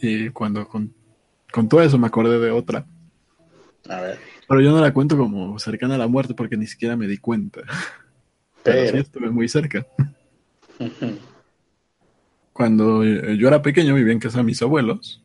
Y 0.00 0.30
cuando 0.30 0.66
con, 0.66 0.94
todo 1.68 1.82
eso 1.82 1.98
me 1.98 2.06
acordé 2.06 2.38
de 2.38 2.52
otra. 2.52 2.86
A 3.86 4.00
ver. 4.00 4.18
Pero 4.48 4.62
yo 4.62 4.70
no 4.70 4.80
la 4.80 4.94
cuento 4.94 5.18
como 5.18 5.58
cercana 5.58 5.96
a 5.96 5.98
la 5.98 6.08
muerte 6.08 6.32
porque 6.32 6.56
ni 6.56 6.66
siquiera 6.66 6.96
me 6.96 7.06
di 7.06 7.18
cuenta. 7.18 7.60
Pero, 8.62 8.90
sí 8.92 8.96
estuve 8.96 9.28
muy 9.28 9.46
cerca. 9.46 9.86
Cuando 12.52 13.02
eh, 13.02 13.36
yo 13.36 13.48
era 13.48 13.62
pequeño 13.62 13.94
vivía 13.94 14.12
en 14.12 14.20
casa 14.20 14.38
de 14.38 14.44
mis 14.44 14.60
abuelos, 14.62 15.22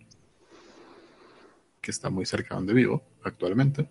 que 1.81 1.91
está 1.91 2.09
muy 2.09 2.25
cerca 2.25 2.49
de 2.49 2.55
donde 2.55 2.73
vivo 2.73 3.03
actualmente. 3.23 3.89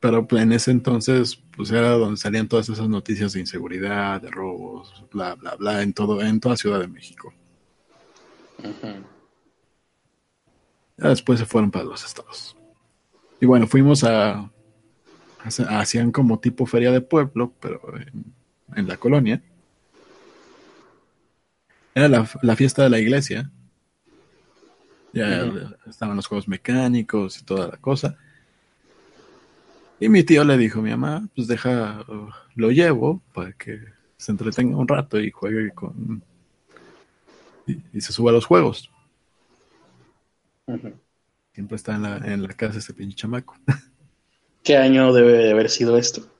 Pero 0.00 0.26
en 0.30 0.52
ese 0.52 0.70
entonces, 0.70 1.36
pues 1.56 1.70
era 1.70 1.92
donde 1.92 2.16
salían 2.16 2.48
todas 2.48 2.68
esas 2.68 2.88
noticias 2.88 3.32
de 3.32 3.40
inseguridad, 3.40 4.20
de 4.20 4.30
robos, 4.30 5.04
bla, 5.10 5.34
bla, 5.34 5.56
bla, 5.56 5.82
en 5.82 5.92
todo, 5.92 6.22
en 6.22 6.38
toda 6.38 6.56
Ciudad 6.56 6.80
de 6.80 6.88
México. 6.88 7.32
Ya 10.96 11.08
después 11.08 11.38
se 11.40 11.46
fueron 11.46 11.70
para 11.70 11.84
los 11.84 12.04
estados. 12.04 12.56
Y 13.40 13.46
bueno, 13.46 13.66
fuimos 13.66 14.04
a, 14.04 14.50
hacían 15.68 16.12
como 16.12 16.38
tipo 16.40 16.66
feria 16.66 16.90
de 16.90 17.00
pueblo, 17.00 17.52
pero 17.60 17.80
en 18.74 18.88
la 18.88 18.96
colonia. 18.96 19.42
Era 21.96 22.08
la, 22.42 22.56
fiesta 22.56 22.82
de 22.82 22.90
la 22.90 22.98
iglesia. 22.98 23.50
Ya 25.14 25.50
estaban 25.88 26.14
los 26.14 26.26
juegos 26.26 26.46
mecánicos 26.46 27.40
y 27.40 27.44
toda 27.46 27.68
la 27.68 27.78
cosa. 27.78 28.18
Y 29.98 30.10
mi 30.10 30.22
tío 30.22 30.44
le 30.44 30.58
dijo 30.58 30.80
a 30.80 30.82
mi 30.82 30.90
mamá, 30.90 31.26
pues 31.34 31.48
deja, 31.48 32.04
lo 32.54 32.70
llevo 32.70 33.22
para 33.32 33.54
que 33.54 33.80
se 34.18 34.30
entretenga 34.30 34.76
un 34.76 34.86
rato 34.86 35.18
y 35.18 35.30
juegue 35.30 35.70
con... 35.70 36.22
Y, 37.66 38.00
se 38.02 38.12
suba 38.12 38.30
a 38.30 38.34
los 38.34 38.44
juegos. 38.44 38.90
Siempre 41.54 41.76
está 41.76 41.94
en 41.94 42.02
la, 42.02 42.16
en 42.18 42.42
la 42.42 42.48
casa 42.48 42.78
ese 42.78 42.92
pinche 42.92 43.16
chamaco. 43.16 43.56
¿Qué 44.62 44.76
año 44.76 45.14
debe 45.14 45.32
de 45.32 45.50
haber 45.50 45.70
sido 45.70 45.96
esto? 45.96 46.30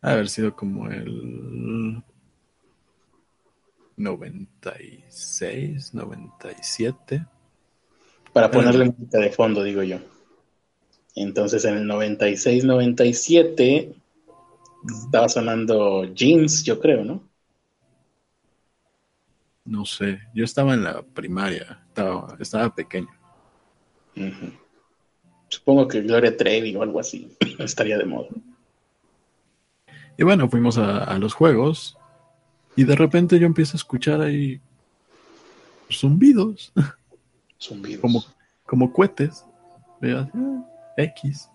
Haber 0.00 0.30
sido 0.30 0.56
como 0.56 0.88
el 0.88 2.02
96, 3.96 5.94
97. 5.94 7.26
Para 8.32 8.50
ponerle 8.50 8.86
música 8.86 9.18
de 9.18 9.30
fondo, 9.30 9.62
digo 9.62 9.82
yo. 9.82 9.98
Entonces 11.14 11.64
en 11.64 11.76
el 11.78 11.86
96, 11.86 12.64
97 12.64 13.94
estaba 15.04 15.28
sonando 15.28 16.04
Jeans, 16.14 16.62
yo 16.64 16.78
creo, 16.78 17.04
¿no? 17.04 17.22
No 19.64 19.84
sé, 19.84 20.20
yo 20.32 20.44
estaba 20.44 20.74
en 20.74 20.84
la 20.84 21.02
primaria, 21.02 21.82
estaba, 21.88 22.36
estaba 22.38 22.74
pequeño. 22.74 23.08
Supongo 25.48 25.88
que 25.88 26.02
Gloria 26.02 26.36
Trevi 26.36 26.76
o 26.76 26.82
algo 26.82 27.00
así 27.00 27.36
estaría 27.58 27.98
de 27.98 28.04
moda. 28.04 28.28
Y 30.18 30.22
bueno, 30.22 30.48
fuimos 30.48 30.78
a, 30.78 31.18
los 31.18 31.34
juegos 31.34 31.95
y 32.76 32.84
de 32.84 32.94
repente 32.94 33.38
yo 33.38 33.46
empiezo 33.46 33.76
a 33.76 33.78
escuchar 33.78 34.20
ahí 34.20 34.60
zumbidos. 35.90 36.72
Zumbidos. 37.60 38.00
Como, 38.00 38.24
como 38.64 38.92
cohetes. 38.92 39.44
Ah, 40.02 40.28
X. 40.96 41.48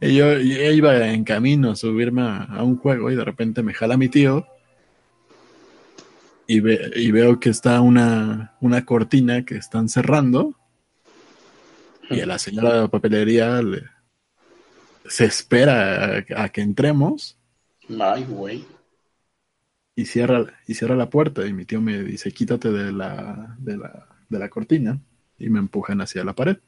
Y 0.00 0.16
yo, 0.16 0.38
iba 0.38 1.08
en 1.08 1.24
camino 1.24 1.70
a 1.70 1.76
subirme 1.76 2.22
a, 2.22 2.62
un 2.62 2.76
juego 2.76 3.10
y 3.10 3.16
de 3.16 3.24
repente 3.24 3.62
me 3.62 3.74
jala 3.74 3.96
mi 3.96 4.08
tío 4.08 4.46
y, 6.46 6.56
y 6.58 7.10
veo 7.12 7.40
que 7.40 7.50
está 7.50 7.80
una, 7.80 8.56
una 8.60 8.84
cortina 8.84 9.44
que 9.44 9.56
están 9.56 9.88
cerrando 9.88 10.54
y 12.10 12.20
a 12.20 12.26
la 12.26 12.38
señora 12.38 12.74
de 12.74 12.80
la 12.82 12.88
papelería 12.88 13.62
le, 13.62 13.82
se 15.08 15.24
espera 15.24 16.24
a, 16.36 16.48
que 16.48 16.60
entremos. 16.60 17.38
Ay, 18.00 18.24
güey. 18.24 18.64
Y 19.96 20.04
cierra, 20.04 20.46
y 20.68 20.74
cierra 20.74 20.94
la 20.94 21.10
puerta 21.10 21.46
y 21.46 21.52
mi 21.52 21.64
tío 21.64 21.80
me 21.80 22.02
dice, 22.04 22.30
quítate 22.30 22.70
de 22.70 22.92
la, 22.92 23.56
de 23.58 23.76
la, 23.78 24.06
de 24.28 24.38
la 24.38 24.48
cortina 24.48 25.00
y 25.38 25.48
me 25.48 25.58
empujan 25.58 26.00
hacia 26.00 26.22
la 26.22 26.34
pared. 26.34 26.58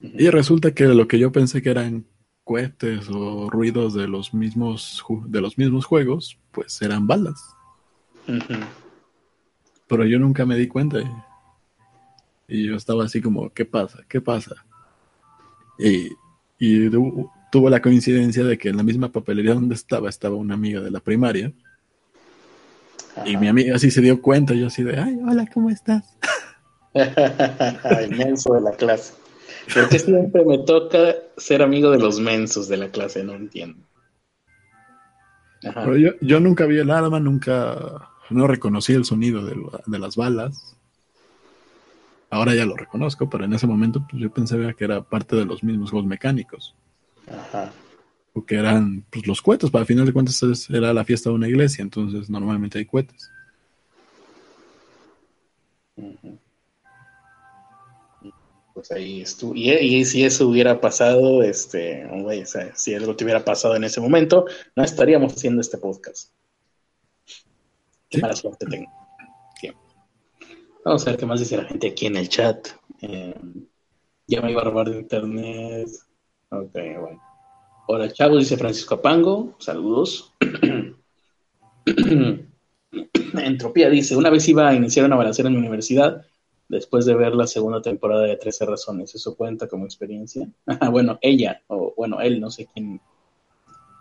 Y 0.00 0.28
resulta 0.30 0.74
que 0.74 0.84
lo 0.86 1.06
que 1.06 1.18
yo 1.18 1.30
pensé 1.30 1.62
que 1.62 1.70
eran 1.70 2.06
cohetes 2.44 3.08
o 3.08 3.48
ruidos 3.50 3.94
de 3.94 4.08
los 4.08 4.34
mismos, 4.34 5.04
de 5.26 5.40
los 5.40 5.58
mismos 5.58 5.86
juegos, 5.86 6.38
pues 6.50 6.82
eran 6.82 7.06
balas. 7.06 7.54
Pero 9.86 10.04
yo 10.04 10.18
nunca 10.18 10.44
me 10.44 10.56
di 10.56 10.66
cuenta. 10.66 10.98
Y 12.48 12.66
yo 12.66 12.76
estaba 12.76 13.04
así 13.04 13.20
como, 13.20 13.50
¿qué 13.50 13.64
pasa? 13.64 14.00
¿Qué 14.08 14.20
pasa? 14.20 14.56
Y, 15.78 16.10
tuvo 17.52 17.68
la 17.68 17.82
coincidencia 17.82 18.44
de 18.44 18.56
que 18.56 18.70
en 18.70 18.78
la 18.78 18.82
misma 18.82 19.12
papelería 19.12 19.52
donde 19.52 19.74
estaba, 19.74 20.08
estaba 20.08 20.36
una 20.36 20.54
amiga 20.54 20.80
de 20.80 20.90
la 20.90 21.00
primaria. 21.00 21.52
Y 23.26 23.36
mi 23.36 23.46
amiga 23.46 23.76
así 23.76 23.90
se 23.90 24.00
dio 24.00 24.22
cuenta, 24.22 24.54
yo 24.54 24.68
así 24.68 24.82
de, 24.82 24.98
ay, 24.98 25.20
hola, 25.28 25.46
¿cómo 25.52 25.68
estás? 25.68 26.16
El 26.94 28.16
menso 28.16 28.54
de 28.54 28.62
la 28.62 28.70
clase. 28.70 29.12
¿Por 29.72 29.86
qué 29.90 29.98
siempre 29.98 30.46
me 30.46 30.60
toca 30.60 31.14
ser 31.36 31.60
amigo 31.60 31.90
de 31.90 31.98
los 31.98 32.20
mensos 32.20 32.68
de 32.68 32.78
la 32.78 32.88
clase? 32.88 33.22
No 33.22 33.34
entiendo. 33.34 33.86
Pero 35.60 35.96
yo, 35.98 36.12
yo, 36.22 36.40
nunca 36.40 36.64
vi 36.64 36.78
el 36.78 36.90
arma, 36.90 37.20
nunca, 37.20 38.08
no 38.30 38.46
reconocí 38.46 38.94
el 38.94 39.04
sonido 39.04 39.44
de, 39.44 39.54
de, 39.86 39.98
las 39.98 40.16
balas. 40.16 40.74
Ahora 42.30 42.54
ya 42.54 42.64
lo 42.64 42.76
reconozco, 42.76 43.28
pero 43.28 43.44
en 43.44 43.52
ese 43.52 43.66
momento 43.66 44.06
pues, 44.10 44.22
yo 44.22 44.30
pensé 44.30 44.74
que 44.74 44.84
era 44.84 45.02
parte 45.02 45.36
de 45.36 45.44
los 45.44 45.62
mismos 45.62 45.90
juegos 45.90 46.08
mecánicos. 46.08 46.74
Ajá. 47.28 47.72
O 48.34 48.44
que 48.44 48.56
eran 48.56 49.04
pues, 49.10 49.26
los 49.26 49.42
cohetes, 49.42 49.70
para 49.70 49.82
al 49.82 49.86
final 49.86 50.06
de 50.06 50.12
cuentas 50.12 50.42
era 50.70 50.92
la 50.92 51.04
fiesta 51.04 51.30
de 51.30 51.36
una 51.36 51.48
iglesia, 51.48 51.82
entonces 51.82 52.30
normalmente 52.30 52.78
hay 52.78 52.86
cohetes. 52.86 53.30
pues 58.82 58.90
ahí 58.90 59.20
estuvo. 59.20 59.54
Y, 59.54 60.04
si 60.04 60.24
eso 60.24 60.48
hubiera 60.48 60.80
pasado, 60.80 61.42
este, 61.42 62.04
si 62.74 62.94
algo 62.94 63.14
te 63.14 63.24
hubiera 63.24 63.44
pasado 63.44 63.76
en 63.76 63.84
ese 63.84 64.00
momento, 64.00 64.46
no 64.74 64.82
estaríamos 64.82 65.34
haciendo 65.34 65.60
este 65.60 65.78
podcast. 65.78 66.32
Qué 68.08 68.18
mala 68.18 68.34
suerte 68.34 68.66
tengo. 68.66 68.90
Vamos 70.84 71.06
a 71.06 71.10
ver 71.10 71.20
qué 71.20 71.26
más 71.26 71.38
dice 71.38 71.56
la 71.56 71.64
gente 71.64 71.88
aquí 71.88 72.06
en 72.06 72.16
el 72.16 72.28
chat. 72.28 72.68
Eh, 73.00 73.34
ya 74.26 74.40
me 74.40 74.50
iba 74.50 74.62
a 74.62 74.64
robar 74.64 74.90
de 74.90 74.98
internet. 74.98 75.88
Ok, 76.52 76.72
bueno. 77.00 77.20
Hola, 77.86 78.12
chavos, 78.12 78.40
dice 78.40 78.58
Francisco 78.58 78.96
Apango. 78.96 79.56
Saludos. 79.58 80.34
Entropía 83.34 83.88
dice: 83.88 84.14
Una 84.14 84.28
vez 84.28 84.46
iba 84.50 84.68
a 84.68 84.74
iniciar 84.74 85.06
una 85.06 85.16
balacera 85.16 85.48
en 85.48 85.54
mi 85.54 85.60
universidad 85.60 86.26
después 86.68 87.06
de 87.06 87.14
ver 87.14 87.34
la 87.34 87.46
segunda 87.46 87.80
temporada 87.80 88.24
de 88.24 88.36
13 88.36 88.66
razones. 88.66 89.14
¿Eso 89.14 89.34
cuenta 89.34 89.66
como 89.66 89.86
experiencia? 89.86 90.46
bueno, 90.90 91.18
ella, 91.22 91.62
o 91.68 91.94
bueno, 91.96 92.20
él, 92.20 92.38
no 92.38 92.50
sé 92.50 92.68
quién 92.72 93.00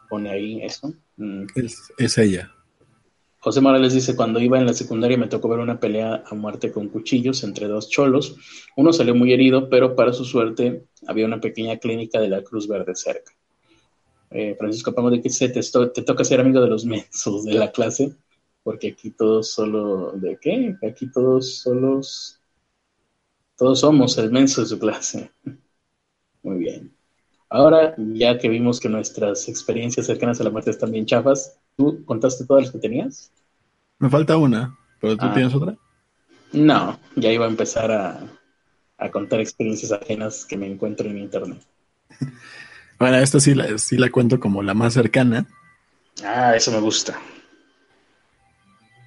pone 0.09 0.29
ahí 0.29 0.61
eso. 0.61 0.93
Mm. 1.15 1.45
Es, 1.55 2.17
ella. 2.17 2.51
José 3.41 3.59
Morales 3.59 3.93
dice, 3.93 4.15
cuando 4.15 4.39
iba 4.39 4.59
en 4.59 4.67
la 4.67 4.73
secundaria 4.73 5.17
me 5.17 5.27
tocó 5.27 5.49
ver 5.49 5.59
una 5.59 5.79
pelea 5.79 6.23
a 6.25 6.35
muerte 6.35 6.71
con 6.71 6.89
cuchillos 6.89 7.43
entre 7.43 7.67
dos 7.67 7.89
cholos. 7.89 8.35
Uno 8.77 8.93
salió 8.93 9.15
muy 9.15 9.33
herido, 9.33 9.67
pero 9.67 9.95
para 9.95 10.13
su 10.13 10.25
suerte 10.25 10.85
había 11.07 11.25
una 11.25 11.41
pequeña 11.41 11.77
clínica 11.77 12.21
de 12.21 12.29
la 12.29 12.43
Cruz 12.43 12.67
Verde 12.67 12.95
cerca. 12.95 13.33
Eh, 14.29 14.55
Francisco 14.57 14.93
Pamo 14.93 15.09
de 15.09 15.21
que 15.21 15.29
te, 15.29 15.49
te 15.49 16.01
toca 16.03 16.23
ser 16.23 16.39
amigo 16.39 16.61
de 16.61 16.69
los 16.69 16.85
mensos 16.85 17.43
de 17.43 17.55
la 17.55 17.71
clase, 17.71 18.15
porque 18.63 18.89
aquí 18.89 19.09
todos 19.09 19.51
solo, 19.51 20.11
¿de 20.13 20.37
qué? 20.39 20.75
Aquí 20.87 21.11
todos 21.11 21.61
solos 21.61 22.41
todos 23.61 23.81
somos 23.81 24.17
el 24.17 24.31
menso 24.31 24.61
de 24.61 24.67
su 24.67 24.79
clase. 24.79 25.29
Muy 26.41 26.57
bien. 26.57 26.91
Ahora, 27.47 27.93
ya 27.95 28.39
que 28.39 28.49
vimos 28.49 28.79
que 28.79 28.89
nuestras 28.89 29.47
experiencias 29.47 30.07
cercanas 30.07 30.41
a 30.41 30.43
la 30.43 30.49
muerte 30.49 30.71
están 30.71 30.91
bien 30.91 31.05
chafas, 31.05 31.60
¿tú 31.81 32.05
contaste 32.05 32.45
todas 32.45 32.65
las 32.65 32.71
que 32.71 32.79
tenías? 32.79 33.31
Me 33.97 34.09
falta 34.09 34.37
una, 34.37 34.77
pero 34.99 35.17
¿tú 35.17 35.25
ah. 35.25 35.33
tienes 35.33 35.53
otra? 35.55 35.75
No, 36.51 36.99
ya 37.15 37.31
iba 37.31 37.45
a 37.45 37.49
empezar 37.49 37.91
a, 37.91 39.09
contar 39.11 39.39
experiencias 39.39 39.91
ajenas 39.91 40.45
que 40.45 40.57
me 40.57 40.67
encuentro 40.67 41.09
en 41.09 41.17
internet. 41.17 41.59
bueno, 42.99 43.17
esta 43.17 43.39
sí 43.39 43.55
la, 43.55 43.77
sí 43.79 43.97
la 43.97 44.11
cuento 44.11 44.39
como 44.39 44.61
la 44.61 44.75
más 44.75 44.93
cercana. 44.93 45.47
Ah, 46.23 46.55
eso 46.55 46.71
me 46.71 46.79
gusta. 46.79 47.19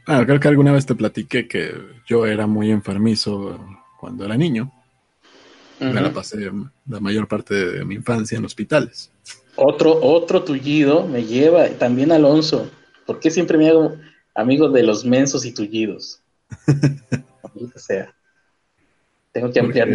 Ah, 0.07 0.25
creo 0.27 0.41
que 0.41 0.49
alguna 0.49 0.73
vez 0.73 0.85
te 0.85 0.97
platiqué 0.97 1.47
que 1.47 1.75
yo 2.07 2.27
era 2.27 2.49
muy 2.49 2.73
enfermizo 2.73 3.59
cuando 4.01 4.25
era 4.25 4.37
niño. 4.37 4.73
Me 5.79 6.01
la 6.01 6.13
pasé 6.13 6.51
la 6.87 7.01
mayor 7.01 7.29
parte 7.29 7.55
de 7.55 7.85
mi 7.85 7.97
infancia 7.97 8.39
en 8.39 8.45
hospitales. 8.45 9.13
Otro, 9.57 9.99
otro 10.03 10.43
tullido 10.43 11.07
me 11.07 11.25
lleva, 11.25 11.69
también 11.71 12.13
Alonso. 12.13 12.71
¿Por 13.07 13.21
qué 13.21 13.31
siempre 13.31 13.57
me 13.57 13.69
hago 13.69 13.97
amigo 14.35 14.69
de 14.69 14.83
los 14.83 15.05
mensos 15.05 15.45
y 15.45 15.53
tullidos? 15.53 16.21
o 17.75 17.79
sea, 17.79 18.15
tengo 19.33 19.53
que 19.53 19.61
ampliar. 19.61 19.89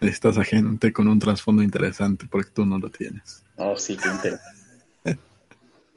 necesitas 0.00 0.38
a 0.38 0.44
gente 0.44 0.92
con 0.92 1.08
un 1.08 1.18
trasfondo 1.18 1.62
interesante 1.62 2.26
porque 2.30 2.50
tú 2.50 2.64
no 2.64 2.78
lo 2.78 2.90
tienes. 2.90 3.44
Oh, 3.56 3.76
sí, 3.76 3.96
qué 3.96 4.08
interesante. 4.08 4.58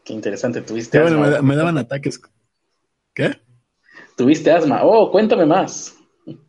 qué 0.03 0.13
interesante. 0.13 0.61
Tuviste 0.61 0.99
asma. 0.99 1.41
me 1.41 1.55
daban 1.55 1.77
ataques. 1.77 2.19
¿Qué? 3.13 3.39
Tuviste 4.17 4.51
asma. 4.51 4.83
Oh, 4.83 5.09
cuéntame 5.09 5.45
más 5.45 5.94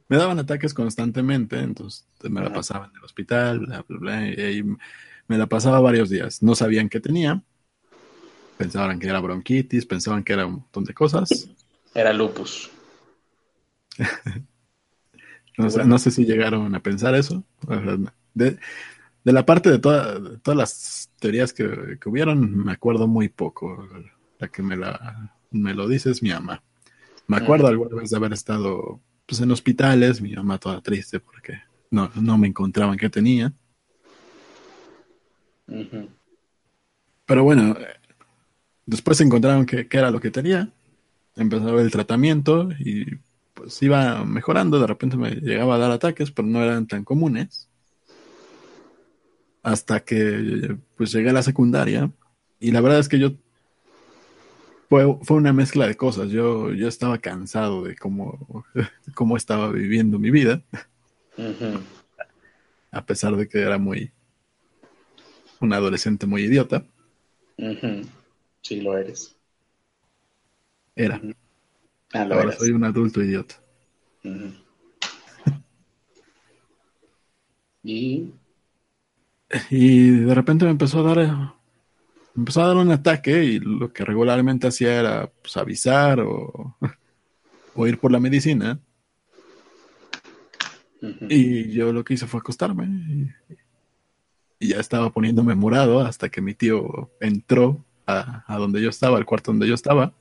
me 0.08 0.16
daban 0.16 0.38
ataques 0.38 0.72
constantemente, 0.72 1.58
entonces 1.58 2.06
me 2.22 2.40
la 2.40 2.52
pasaba 2.52 2.86
en 2.86 2.96
el 2.96 3.04
hospital, 3.04 3.60
bla, 3.60 3.84
bla, 3.88 3.98
bla, 3.98 4.28
y 4.28 4.62
me 4.62 5.38
la 5.38 5.46
pasaba 5.46 5.80
varios 5.80 6.10
días. 6.10 6.42
No 6.42 6.54
sabían 6.54 6.88
qué 6.88 7.00
tenía, 7.00 7.42
pensaban 8.56 8.98
que 8.98 9.08
era 9.08 9.20
bronquitis, 9.20 9.86
pensaban 9.86 10.22
que 10.24 10.32
era 10.32 10.46
un 10.46 10.54
montón 10.54 10.84
de 10.84 10.94
cosas. 10.94 11.48
Era 11.94 12.12
lupus. 12.12 12.70
no, 15.58 15.98
sé, 15.98 16.10
si 16.10 16.24
llegaron 16.24 16.74
a 16.74 16.80
pensar 16.80 17.14
eso. 17.14 17.44
De, 18.34 18.58
la 19.24 19.44
parte 19.44 19.70
de, 19.70 19.78
todas 19.78 20.56
las 20.56 21.10
teorías 21.18 21.52
que, 21.52 21.98
que, 22.00 22.08
hubieron, 22.08 22.64
me 22.64 22.72
acuerdo 22.72 23.06
muy 23.08 23.28
poco. 23.28 23.88
La 24.38 24.48
que 24.48 24.62
me, 24.62 24.76
la, 24.76 25.32
me 25.50 25.74
lo 25.74 25.88
dice 25.88 26.10
es 26.10 26.22
mi 26.22 26.30
ama. 26.30 26.62
Me 27.26 27.38
acuerdo 27.38 27.66
alguna 27.66 27.96
vez 27.96 28.10
de 28.10 28.16
haber 28.16 28.32
estado 28.32 29.00
pues, 29.26 29.40
en 29.40 29.50
hospitales, 29.50 30.20
mi 30.20 30.32
mamá 30.32 30.58
toda 30.58 30.80
triste 30.80 31.20
porque 31.20 31.60
no, 31.90 32.10
no 32.14 32.38
me 32.38 32.48
encontraban 32.48 32.96
qué 32.96 33.10
tenía. 33.10 33.52
Pero 37.26 37.42
bueno, 37.42 37.76
después 38.86 39.20
encontraron 39.20 39.66
qué 39.66 39.88
era 39.90 40.10
lo 40.10 40.20
que 40.20 40.30
tenía. 40.30 40.72
Empezó 41.34 41.78
el 41.78 41.90
tratamiento 41.90 42.68
y 42.78 43.04
pues 43.52 43.82
iba 43.82 44.24
mejorando. 44.24 44.78
De 44.78 44.86
repente 44.86 45.16
me 45.16 45.32
llegaba 45.32 45.74
a 45.74 45.78
dar 45.78 45.90
ataques, 45.90 46.30
pero 46.30 46.46
no 46.46 46.62
eran 46.62 46.86
tan 46.86 47.04
comunes. 47.04 47.68
Hasta 49.62 50.00
que 50.00 50.76
pues 50.96 51.12
llegué 51.12 51.30
a 51.30 51.34
la 51.34 51.42
secundaria. 51.42 52.10
Y 52.60 52.70
la 52.70 52.80
verdad 52.80 53.00
es 53.00 53.08
que 53.08 53.18
yo 53.18 53.32
fue, 54.88 55.18
fue 55.22 55.36
una 55.36 55.52
mezcla 55.52 55.86
de 55.86 55.96
cosas. 55.96 56.30
Yo, 56.30 56.72
yo 56.72 56.88
estaba 56.88 57.18
cansado 57.18 57.84
de 57.84 57.96
cómo, 57.96 58.64
cómo 59.14 59.36
estaba 59.36 59.70
viviendo 59.70 60.18
mi 60.18 60.30
vida. 60.30 60.62
A 62.90 63.04
pesar 63.04 63.36
de 63.36 63.48
que 63.48 63.60
era 63.60 63.78
muy 63.78 64.12
un 65.60 65.72
adolescente 65.72 66.26
muy 66.26 66.42
idiota. 66.42 66.84
Sí, 68.62 68.80
lo 68.80 68.96
eres. 68.96 69.36
Era. 70.94 71.20
Ah, 72.12 72.28
Ahora 72.30 72.52
soy 72.52 72.70
un 72.70 72.84
adulto 72.84 73.22
idiota. 73.22 73.56
y... 77.82 78.32
y 79.70 80.10
de 80.10 80.34
repente 80.34 80.64
me 80.64 80.72
empezó 80.72 81.00
a 81.00 81.14
dar 81.14 81.55
empezó 82.36 82.62
a 82.62 82.68
dar 82.68 82.76
un 82.76 82.90
ataque 82.90 83.44
y 83.44 83.58
lo 83.58 83.92
que 83.92 84.04
regularmente 84.04 84.66
hacía 84.66 85.00
era 85.00 85.30
pues, 85.42 85.56
avisar 85.56 86.20
o, 86.20 86.76
o, 87.74 87.86
ir 87.86 87.98
por 87.98 88.12
la 88.12 88.20
medicina. 88.20 88.78
Y 91.28 91.70
yo 91.70 91.92
lo 91.92 92.04
que 92.04 92.14
hice 92.14 92.26
fue 92.26 92.40
acostarme 92.40 92.86
y, 94.58 94.68
ya 94.68 94.80
estaba 94.80 95.10
poniéndome 95.10 95.54
morado 95.54 96.00
hasta 96.00 96.30
que 96.30 96.40
mi 96.40 96.54
tío 96.54 97.10
entró 97.20 97.84
a, 98.06 98.42
a 98.52 98.58
donde 98.58 98.80
yo 98.80 98.88
estaba, 98.88 99.18
al 99.18 99.26
cuarto 99.26 99.52
donde 99.52 99.68
yo 99.68 99.74
estaba. 99.74 100.12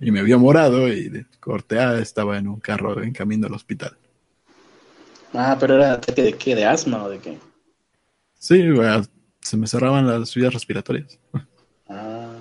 y, 0.00 0.10
me 0.10 0.22
vio 0.22 0.38
morado 0.38 0.88
y 0.88 1.26
corteada 1.40 2.00
estaba 2.00 2.38
en 2.38 2.48
un 2.48 2.60
carro 2.60 3.02
en 3.02 3.12
camino 3.12 3.48
al 3.48 3.54
hospital. 3.54 3.96
Ah, 5.34 5.56
pero 5.58 5.74
era 5.74 5.94
ataque 5.94 6.22
de 6.22 6.34
qué, 6.34 6.54
de 6.54 6.64
asma 6.64 7.04
o 7.04 7.10
de 7.10 7.18
qué? 7.18 7.38
Sí, 8.38 8.62
se 9.42 9.56
me 9.56 9.66
cerraban 9.66 10.06
las 10.06 10.34
vías 10.34 10.54
respiratorias. 10.54 11.18
Ah. 11.88 12.34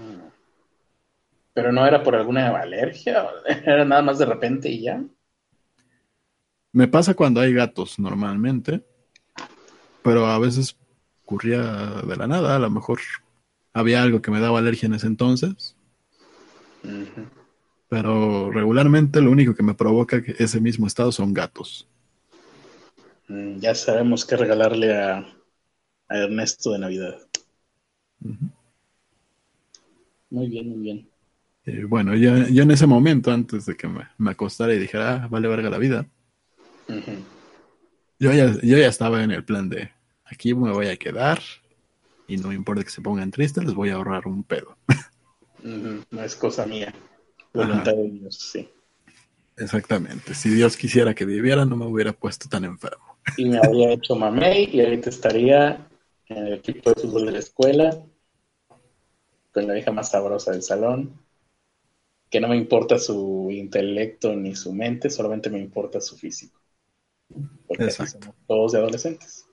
Pero 1.54 1.72
no 1.72 1.86
era 1.86 2.02
por 2.02 2.16
alguna 2.16 2.48
alergia, 2.50 3.28
era 3.66 3.84
nada 3.84 4.02
más 4.02 4.20
de 4.20 4.26
repente 4.26 4.70
y 4.70 4.84
ya. 4.84 5.04
Me 6.72 6.88
pasa 6.88 7.14
cuando 7.14 7.42
hay 7.42 7.54
gatos 7.54 8.00
normalmente, 8.00 8.86
pero 10.04 10.28
a 10.28 10.40
veces 10.40 10.78
ocurría 11.24 11.62
de 11.62 12.16
la 12.16 12.28
nada, 12.28 12.56
a 12.56 12.60
lo 12.60 12.70
mejor 12.70 13.00
había 13.74 14.02
algo 14.02 14.22
que 14.22 14.32
me 14.32 14.40
daba 14.40 14.60
alergia 14.60 14.88
en 14.88 14.94
ese 14.94 15.08
entonces. 15.08 15.76
Pero 17.90 18.52
regularmente 18.52 19.20
lo 19.20 19.32
único 19.32 19.54
que 19.54 19.64
me 19.64 19.74
provoca 19.74 20.22
ese 20.40 20.62
mismo 20.62 20.88
estado 20.88 21.12
son 21.12 21.34
gatos. 21.34 21.88
Mm, 23.28 23.60
ya 23.60 23.76
sabemos 23.76 24.26
qué 24.26 24.38
regalarle 24.38 24.98
a, 24.98 25.26
Ernesto 26.12 26.72
de 26.72 26.80
Navidad. 26.80 27.18
Muy 30.30 30.48
bien, 30.48 30.70
muy 30.70 30.80
bien. 30.80 31.12
Eh, 31.66 31.84
bueno, 31.84 32.16
yo, 32.16 32.36
en 32.36 32.72
ese 32.72 32.88
momento, 32.88 33.32
antes 33.32 33.66
de 33.66 33.76
que 33.76 33.88
me, 33.88 34.32
acostara 34.32 34.74
y 34.74 34.80
dijera, 34.80 35.24
ah, 35.24 35.28
vale 35.28 35.48
verga 35.48 35.70
la 35.70 35.78
vida, 35.78 36.08
yo, 38.20 38.32
ya, 38.32 38.52
yo 38.62 38.78
ya 38.78 38.88
estaba 38.88 39.24
en 39.24 39.32
el 39.32 39.44
plan 39.44 39.70
de, 39.70 39.92
aquí 40.26 40.54
me 40.54 40.72
voy 40.72 40.88
a 40.88 40.98
quedar 40.98 41.40
y 42.28 42.38
no 42.38 42.48
me 42.50 42.56
importa 42.56 42.84
que 42.84 42.90
se 42.90 43.02
pongan 43.02 43.30
tristes, 43.30 43.64
les 43.64 43.74
voy 43.74 43.90
a 43.90 43.96
ahorrar 43.96 44.28
un 44.28 44.44
pedo. 44.44 44.76
No 45.64 46.24
es 46.24 46.36
cosa 46.36 46.66
mía, 46.66 46.94
voluntad 47.54 47.94
de 47.94 48.10
Dios, 48.10 48.36
sí. 48.36 48.68
Exactamente, 49.58 50.34
si 50.34 50.50
Dios 50.50 50.76
quisiera 50.76 51.14
que 51.14 51.26
viviera, 51.26 51.66
no 51.66 51.76
me 51.76 51.86
hubiera 51.86 52.14
puesto 52.14 52.50
tan 52.50 52.66
enfermo. 52.66 53.18
Y 53.38 53.46
me 53.46 53.60
habría 53.60 53.92
hecho 53.92 54.16
mamey 54.16 54.70
y 54.74 54.82
ahorita 54.82 55.12
estaría 55.12 55.88
en 56.32 56.48
el 56.48 56.54
equipo 56.54 56.92
de 56.92 57.02
fútbol 57.02 57.26
de 57.26 57.32
la 57.32 57.40
escuela, 57.40 58.06
con 59.52 59.68
la 59.68 59.78
hija 59.78 59.92
más 59.92 60.12
sabrosa 60.12 60.52
del 60.52 60.64
salón, 60.64 61.20
que 62.30 62.40
no 62.40 62.48
me 62.48 62.56
importa 62.56 62.98
su 62.98 63.50
intelecto 63.52 64.34
ni 64.36 64.56
su 64.56 64.72
mente, 64.74 65.10
solamente 65.10 65.50
me 65.50 65.60
importa 65.60 66.00
su 66.00 66.18
físico. 66.18 66.60
Porque 67.68 67.92
somos 67.92 68.18
todos 68.48 68.72
de 68.72 68.80
adolescentes. 68.80 69.46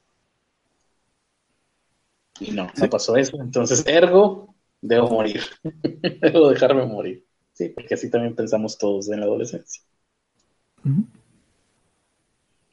Y 2.40 2.52
no, 2.52 2.70
no 2.76 2.90
pasó 2.90 3.16
eso. 3.16 3.40
Entonces, 3.40 3.84
ergo, 3.86 4.54
debo 4.80 5.08
morir. 5.08 5.42
debo 6.22 6.50
dejarme 6.50 6.86
morir. 6.86 7.24
Sí, 7.52 7.70
porque 7.70 7.94
así 7.94 8.08
también 8.08 8.36
pensamos 8.36 8.78
todos 8.78 9.08
en 9.10 9.18
la 9.18 9.26
adolescencia. 9.26 9.82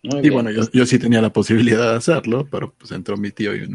y 0.03 0.29
bueno, 0.29 0.51
yo, 0.51 0.69
yo, 0.71 0.85
sí 0.85 0.99
tenía 0.99 1.21
la 1.21 1.33
posibilidad 1.33 1.89
de 1.91 1.97
hacerlo, 1.97 2.47
pero 2.51 2.71
pues 2.75 2.91
entró 2.91 3.17
mi 3.17 3.31
tío 3.31 3.55
y 3.55 3.67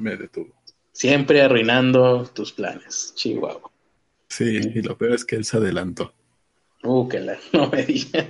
me 0.00 0.16
detuvo. 0.16 0.54
Siempre 0.92 1.42
arruinando 1.42 2.24
tus 2.34 2.52
planes, 2.52 3.12
Chihuahua. 3.16 3.70
Sí, 4.28 4.60
y 4.74 4.82
lo 4.82 4.96
peor 4.96 5.14
es 5.14 5.24
que 5.24 5.36
él 5.36 5.44
se 5.44 5.56
adelantó. 5.56 6.12
Uh, 6.82 7.08
que 7.08 7.20
la, 7.20 7.38
no 7.52 7.68
me 7.68 7.84
digas. 7.84 8.26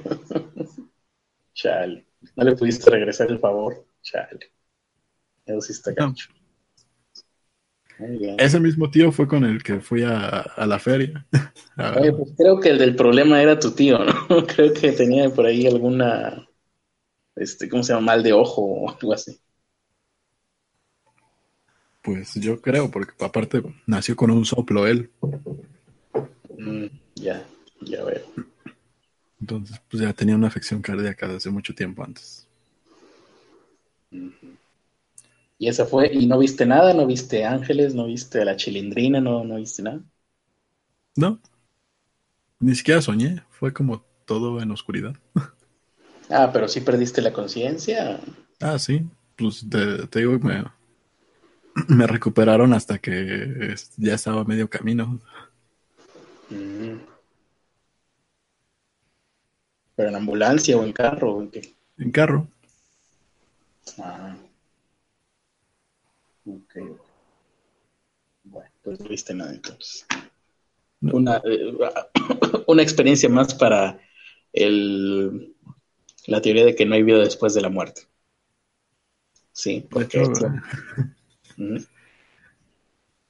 Chale. 1.55 2.07
¿No 2.37 2.45
le 2.45 2.57
pudiste 2.57 2.91
regresar 2.91 3.31
el 3.31 3.39
favor? 3.39 3.87
Chale. 4.03 4.53
Eso 5.47 5.61
sí 5.61 5.73
está 5.73 5.93
gancho. 5.93 6.31
Ese 8.39 8.61
mismo 8.61 8.91
tío 8.91 9.13
fue 9.13 9.29
con 9.29 9.45
el 9.45 9.63
que 9.63 9.81
fui 9.81 10.03
a, 10.05 10.45
la 10.67 10.79
feria. 10.79 11.27
Oye, 11.99 12.13
pues 12.13 12.31
creo 12.37 12.59
que 12.59 12.71
el 12.71 12.79
del 12.79 12.97
problema 12.97 13.43
era 13.43 13.59
tu 13.59 13.73
tío, 13.73 13.99
¿no? 13.99 14.47
creo 14.47 14.73
que 14.73 14.93
tenía 14.93 15.29
por 15.31 15.47
ahí 15.47 15.67
alguna, 15.67 16.49
este, 17.37 17.69
¿cómo 17.69 17.83
se 17.83 17.93
llama? 17.93 18.07
Mal 18.07 18.23
de 18.23 18.33
ojo 18.33 18.63
o 18.63 18.91
algo 18.91 19.13
así. 19.13 19.39
Pues 22.03 22.35
yo 22.35 22.61
creo, 22.61 22.91
porque 22.91 23.13
aparte 23.25 23.63
nació 23.87 24.17
con 24.17 24.31
un 24.31 24.45
soplo 24.45 24.87
él. 24.87 25.11
Mm, 26.59 26.87
ya, 27.15 27.45
ya 27.83 28.05
veo. 28.05 28.23
Entonces, 29.41 29.81
pues 29.91 30.03
ya 30.03 30.13
tenía 30.13 30.35
una 30.35 30.49
afección 30.49 30.83
cardíaca 30.83 31.29
desde 31.29 31.51
mucho 31.51 31.75
tiempo 31.75 32.05
antes. 32.05 32.47
Y 35.59 35.69
esa 35.69 35.85
fue, 35.85 36.11
¿y 36.13 36.27
no 36.27 36.39
viste 36.39 36.65
nada? 36.65 36.95
¿No 36.95 37.07
viste 37.07 37.45
ángeles? 37.45 37.95
¿No 37.95 38.07
viste 38.07 38.41
a 38.41 38.45
la 38.45 38.57
chilindrina? 38.57 39.21
¿No, 39.21 39.45
no 39.45 39.57
viste 39.57 39.83
nada? 39.83 40.01
No. 41.17 41.39
Ni 42.59 42.75
siquiera 42.75 43.03
soñé. 43.03 43.43
Fue 43.51 43.73
como 43.73 44.03
todo 44.25 44.61
en 44.63 44.71
oscuridad. 44.71 45.15
Ah, 46.31 46.51
pero 46.53 46.69
sí 46.69 46.81
perdiste 46.81 47.21
la 47.21 47.33
conciencia. 47.33 48.21
Ah, 48.61 48.79
sí. 48.79 49.03
Pues 49.37 49.67
te, 49.69 50.21
digo, 50.21 50.39
me, 50.39 50.65
me 51.89 52.07
recuperaron 52.07 52.73
hasta 52.73 52.99
que 52.99 53.75
ya 53.97 54.15
estaba 54.15 54.45
medio 54.45 54.69
camino. 54.69 55.21
Mm. 56.51 56.99
¿Pero 59.97 60.09
en 60.09 60.17
ambulancia 60.17 60.77
o 60.77 60.85
en 60.85 60.93
carro? 60.93 61.35
¿o 61.35 61.43
en, 61.43 61.51
qué? 61.51 61.75
en 61.99 62.11
carro. 62.11 62.49
Ah. 63.99 64.37
Ok. 66.47 66.75
Bueno, 68.45 68.71
pues 68.83 69.01
no 69.01 69.09
viste 69.09 69.35
nada 69.35 69.53
entonces. 69.53 70.07
Una, 71.03 71.41
eh, 71.45 71.73
una 72.67 72.83
experiencia 72.83 73.29
más 73.29 73.55
para 73.55 74.01
el, 74.53 75.55
la 76.27 76.41
teoría 76.41 76.65
de 76.65 76.75
que 76.75 76.87
no 76.87 76.95
hay 76.95 77.03
vida 77.03 77.19
después 77.19 77.55
de 77.55 77.61
la 77.61 77.69
muerte. 77.69 78.03
Sí, 79.53 79.87
porque... 79.91 80.23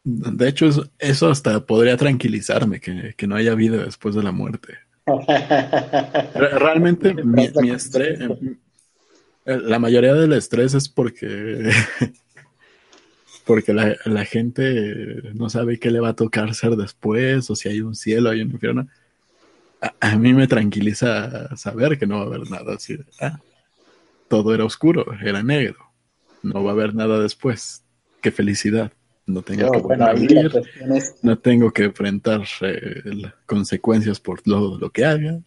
De 0.02 0.48
hecho, 0.48 0.68
eso, 0.98 1.30
hasta 1.30 1.66
podría 1.66 1.96
tranquilizarme, 1.96 2.80
que, 2.80 3.26
no 3.26 3.36
haya 3.36 3.54
vida 3.54 3.84
después 3.84 4.14
de 4.14 4.22
la 4.22 4.32
muerte. 4.32 4.78
Realmente 6.34 7.14
mi, 7.24 7.70
estrés, 7.70 8.18
la 9.44 9.78
mayoría 9.78 10.14
del 10.14 10.32
estrés 10.32 10.74
es 10.74 10.88
porque, 10.88 11.70
porque 13.44 13.74
la, 13.74 14.24
gente 14.24 15.22
no 15.34 15.50
sabe 15.50 15.78
qué 15.78 15.90
le 15.90 16.00
va 16.00 16.10
a 16.10 16.16
tocar 16.16 16.54
ser 16.54 16.76
después, 16.76 17.50
o 17.50 17.56
si 17.56 17.68
hay 17.68 17.82
un 17.82 17.94
cielo, 17.94 18.30
hay 18.30 18.40
un 18.40 18.52
infierno. 18.52 18.88
A, 20.00 20.16
mí 20.16 20.32
me 20.32 20.46
tranquiliza 20.46 21.56
saber 21.56 21.98
que 21.98 22.06
no 22.06 22.18
va 22.18 22.22
a 22.22 22.26
haber 22.26 22.50
nada 22.50 22.74
así. 22.74 22.98
Ah, 23.20 23.38
todo 24.28 24.54
era 24.54 24.64
oscuro, 24.64 25.06
era 25.22 25.42
negro, 25.42 25.90
no 26.42 26.64
va 26.64 26.70
a 26.70 26.74
haber 26.74 26.94
nada 26.94 27.18
después. 27.18 27.79
Qué 28.20 28.30
felicidad. 28.30 28.92
No 29.26 29.42
tengo, 29.42 29.70
que, 29.70 30.62
no 31.22 31.38
tengo 31.38 31.70
que 31.70 31.85
enfrentar 31.85 32.42
eh, 32.62 33.02
consecuencias 33.46 34.18
por 34.18 34.46
lo, 34.46 34.76
lo 34.76 34.90
que 34.90 35.04
haga. 35.04 35.40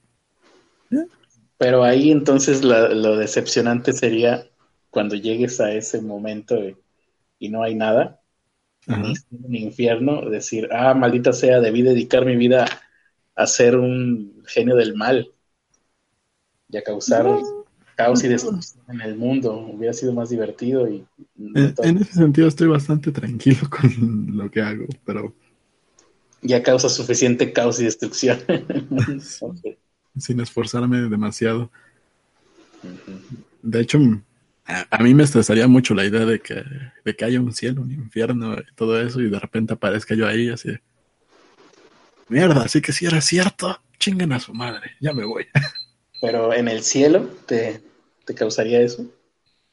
Pero 1.58 1.84
ahí 1.84 2.12
entonces 2.12 2.64
lo 2.64 3.18
decepcionante 3.18 3.92
sería 3.92 4.48
cuando 4.90 5.16
llegues 5.16 5.60
a 5.60 5.74
ese 5.74 6.02
momento 6.02 6.56
y 7.40 7.50
no 7.50 7.64
hay 7.64 7.76
nada, 7.76 8.22
ni 8.88 9.14
un 9.32 9.56
infierno, 9.56 10.30
decir, 10.30 10.70
ah, 10.72 10.94
maldita 10.94 11.34
sea, 11.34 11.60
debí 11.60 11.82
dedicar 11.82 12.26
mi 12.26 12.36
vida 12.36 12.66
a 13.36 13.48
ser 13.48 13.76
un 13.76 14.44
genio 14.46 14.76
del 14.76 14.96
mal 14.96 15.32
y 16.70 16.78
a 16.78 16.84
causar 16.84 17.26
caos 17.96 18.24
y 18.24 18.28
destrucción 18.28 18.84
en 18.90 19.02
el 19.02 19.16
mundo. 19.16 19.56
Hubiera 19.58 19.94
sido 19.94 20.14
más 20.14 20.30
divertido 20.30 20.88
y... 20.88 21.06
En, 21.38 21.98
ese 21.98 22.14
sentido 22.14 22.48
estoy 22.48 22.68
bastante 22.68 23.12
tranquilo 23.12 23.60
con 23.70 24.38
lo 24.38 24.50
que 24.50 24.62
hago, 24.62 24.86
pero... 25.06 25.34
Ya 26.42 26.62
causa 26.62 26.90
suficiente 26.90 27.54
caos 27.54 27.80
y 27.80 27.86
destrucción. 27.86 28.40
Sin 30.18 30.40
esforzarme 30.42 30.98
demasiado. 31.10 31.72
De 33.62 33.80
hecho, 33.80 33.98
a, 34.66 34.98
mí 35.02 35.14
me 35.14 35.24
estresaría 35.24 35.68
mucho 35.68 35.94
la 35.94 36.06
idea 36.06 36.26
de 36.26 36.40
que, 36.40 36.64
de 37.04 37.16
que 37.16 37.26
haya 37.26 37.40
un 37.40 37.54
cielo, 37.54 37.82
un 37.82 37.92
infierno 37.92 38.56
y 38.56 38.76
todo 38.76 39.00
eso, 39.02 39.22
y 39.22 39.30
de 39.30 39.40
repente 39.40 39.74
aparezca 39.74 40.16
yo 40.16 40.28
ahí 40.28 40.50
así. 40.50 40.70
Mierda, 42.28 42.64
así 42.64 42.82
que 42.82 42.92
si 42.92 43.06
era 43.06 43.22
cierto, 43.22 43.82
chinguen 44.00 44.34
a 44.34 44.40
su 44.40 44.54
madre, 44.54 44.92
ya 45.00 45.14
me 45.14 45.26
voy. 45.26 45.46
Pero 46.24 46.54
en 46.54 46.70
el 46.70 46.84
cielo, 46.84 47.30
¿te, 47.46 47.82
causaría 48.34 48.80
eso? 48.80 49.06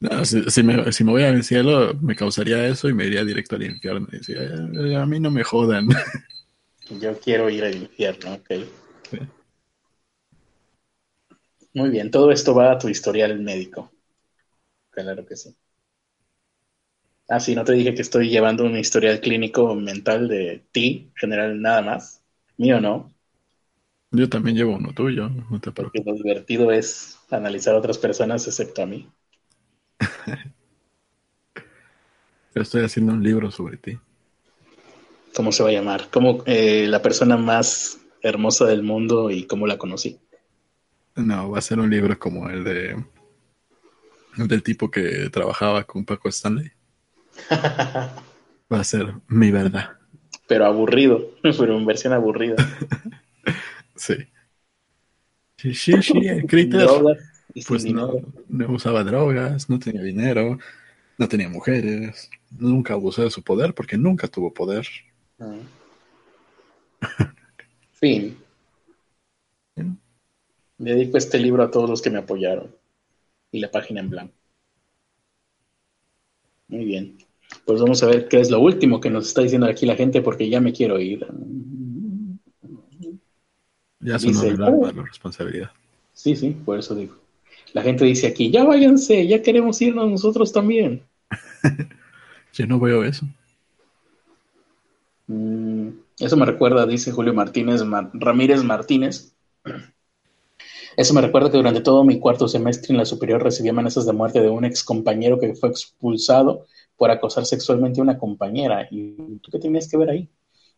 No, 0.01 0.25
si, 0.25 0.63
me, 0.63 0.91
si, 0.91 1.05
me, 1.05 1.11
voy 1.13 1.23
al 1.23 1.45
cielo, 1.45 1.93
me 2.01 2.13
causaría 2.13 2.67
eso 2.67 2.89
y 2.89 2.93
me 2.93 3.05
iría 3.05 3.23
directo 3.23 3.55
al 3.55 3.63
infierno. 3.63 4.09
Y 4.11 4.93
a 4.93 5.05
mí 5.05 5.21
no 5.21 5.31
me 5.31 5.45
jodan. 5.45 5.87
Yo 6.99 7.17
quiero 7.21 7.49
ir 7.49 7.63
al 7.63 7.75
infierno, 7.75 8.33
ok. 8.33 8.49
Muy 11.73 11.89
bien, 11.89 12.11
todo 12.11 12.33
esto 12.33 12.53
va 12.53 12.73
a 12.73 12.77
tu 12.77 12.89
historial 12.89 13.39
médico. 13.39 13.89
Claro 14.89 15.25
que 15.25 15.37
sí. 15.37 15.55
Ah, 17.29 17.39
sí, 17.39 17.55
no 17.55 17.63
te 17.63 17.71
dije 17.71 17.95
que 17.95 18.01
estoy 18.01 18.29
llevando 18.29 18.65
un 18.65 18.77
historial 18.77 19.21
clínico 19.21 19.73
mental 19.73 20.27
de 20.27 20.65
ti, 20.73 21.13
general, 21.15 21.61
nada 21.61 21.81
más. 21.81 22.21
Mío 22.57 22.81
no. 22.81 23.09
Yo 24.11 24.27
también 24.27 24.57
llevo 24.57 24.75
uno 24.75 24.93
tuyo, 24.93 25.29
no 25.29 25.59
te 25.61 25.71
Porque 25.71 26.03
lo 26.05 26.13
divertido 26.13 26.71
es 26.71 27.17
analizar 27.29 27.73
a 27.75 27.77
otras 27.77 27.97
personas 27.97 28.45
excepto 28.45 28.83
a 28.83 28.85
mí. 28.85 29.09
Yo 32.53 32.61
estoy 32.61 32.83
haciendo 32.83 33.13
un 33.13 33.23
libro 33.23 33.49
sobre 33.49 33.77
ti. 33.77 33.97
¿Cómo 35.33 35.53
se 35.53 35.63
va 35.63 35.69
a 35.69 35.73
llamar? 35.73 36.09
¿Cómo 36.11 36.43
eh, 36.45 36.87
la 36.87 37.01
persona 37.01 37.37
más 37.37 38.01
hermosa 38.21 38.65
del 38.65 38.83
mundo 38.83 39.31
y 39.31 39.45
cómo 39.45 39.65
la 39.65 39.77
conocí? 39.77 40.19
No, 41.15 41.49
va 41.49 41.59
a 41.59 41.61
ser 41.61 41.79
un 41.79 41.89
libro 41.89 42.19
como 42.19 42.49
el 42.49 42.65
de 42.65 43.01
del 44.37 44.63
tipo 44.63 44.91
que 44.91 45.29
trabajaba 45.29 45.83
con 45.85 46.05
Paco 46.05 46.29
Stanley. 46.29 46.71
Va 48.73 48.79
a 48.79 48.83
ser 48.83 49.13
mi 49.27 49.51
verdad. 49.51 49.97
Pero 50.47 50.65
aburrido, 50.65 51.31
pero 51.41 51.77
en 51.77 51.85
versión 51.85 52.13
aburrida. 52.13 52.55
Sí. 54.01 54.15
Sí, 55.57 55.73
sí, 55.75 55.93
sí, 56.01 56.13
pues 57.67 57.85
no, 57.85 58.13
no 58.47 58.71
usaba 58.71 59.03
drogas, 59.03 59.69
no 59.69 59.77
tenía 59.77 60.01
dinero, 60.01 60.57
no 61.17 61.27
tenía 61.27 61.49
mujeres, 61.49 62.29
nunca 62.49 62.93
abusó 62.93 63.23
de 63.23 63.29
su 63.29 63.43
poder 63.43 63.73
porque 63.75 63.97
nunca 63.97 64.27
tuvo 64.27 64.53
poder. 64.53 64.87
Ah. 65.39 65.59
fin. 67.93 68.37
Dedico 70.77 71.17
este 71.17 71.37
libro 71.37 71.61
a 71.61 71.69
todos 71.69 71.87
los 71.87 72.01
que 72.01 72.09
me 72.09 72.17
apoyaron 72.17 72.75
y 73.51 73.59
la 73.59 73.69
página 73.69 73.99
en 73.99 74.09
blanco. 74.09 74.33
Muy 76.67 76.85
bien. 76.85 77.17
Pues 77.65 77.81
vamos 77.81 78.01
a 78.01 78.07
ver 78.07 78.27
qué 78.27 78.39
es 78.39 78.49
lo 78.49 78.59
último 78.59 78.99
que 78.99 79.11
nos 79.11 79.27
está 79.27 79.41
diciendo 79.41 79.67
aquí 79.67 79.85
la 79.85 79.95
gente 79.95 80.21
porque 80.21 80.49
ya 80.49 80.59
me 80.59 80.73
quiero 80.73 80.99
ir. 80.99 81.27
Ya 84.01 84.15
es 84.15 84.25
una 84.25 84.67
oh". 84.67 84.91
la 84.91 85.03
responsabilidad. 85.03 85.71
Sí, 86.13 86.35
sí, 86.35 86.51
por 86.51 86.79
eso 86.79 86.95
digo. 86.95 87.15
La 87.73 87.81
gente 87.81 88.03
dice 88.03 88.27
aquí, 88.27 88.51
ya 88.51 88.63
váyanse, 88.63 89.25
ya 89.27 89.41
queremos 89.41 89.81
irnos 89.81 90.09
nosotros 90.09 90.51
también. 90.51 91.03
Yo 92.53 92.67
no 92.67 92.79
veo 92.79 93.03
eso. 93.03 93.25
Mm, 95.27 95.89
eso 96.19 96.35
me 96.35 96.45
recuerda, 96.45 96.85
dice 96.85 97.11
Julio 97.11 97.33
Martínez, 97.33 97.81
Ramírez 98.13 98.63
Martínez, 98.63 99.33
eso 100.97 101.13
me 101.13 101.21
recuerda 101.21 101.49
que 101.49 101.57
durante 101.57 101.81
todo 101.81 102.03
mi 102.03 102.19
cuarto 102.19 102.47
semestre 102.47 102.91
en 102.91 102.97
la 102.97 103.05
superior 103.05 103.41
recibí 103.41 103.69
amenazas 103.69 104.05
de 104.05 104.13
muerte 104.13 104.41
de 104.41 104.49
un 104.49 104.65
ex 104.65 104.83
compañero 104.83 105.39
que 105.39 105.55
fue 105.55 105.69
expulsado 105.69 106.65
por 106.97 107.11
acosar 107.11 107.45
sexualmente 107.45 108.01
a 108.01 108.03
una 108.03 108.17
compañera. 108.17 108.87
¿Y 108.91 109.15
tú 109.39 109.51
qué 109.51 109.59
tenías 109.59 109.87
que 109.87 109.97
ver 109.97 110.09
ahí? 110.09 110.29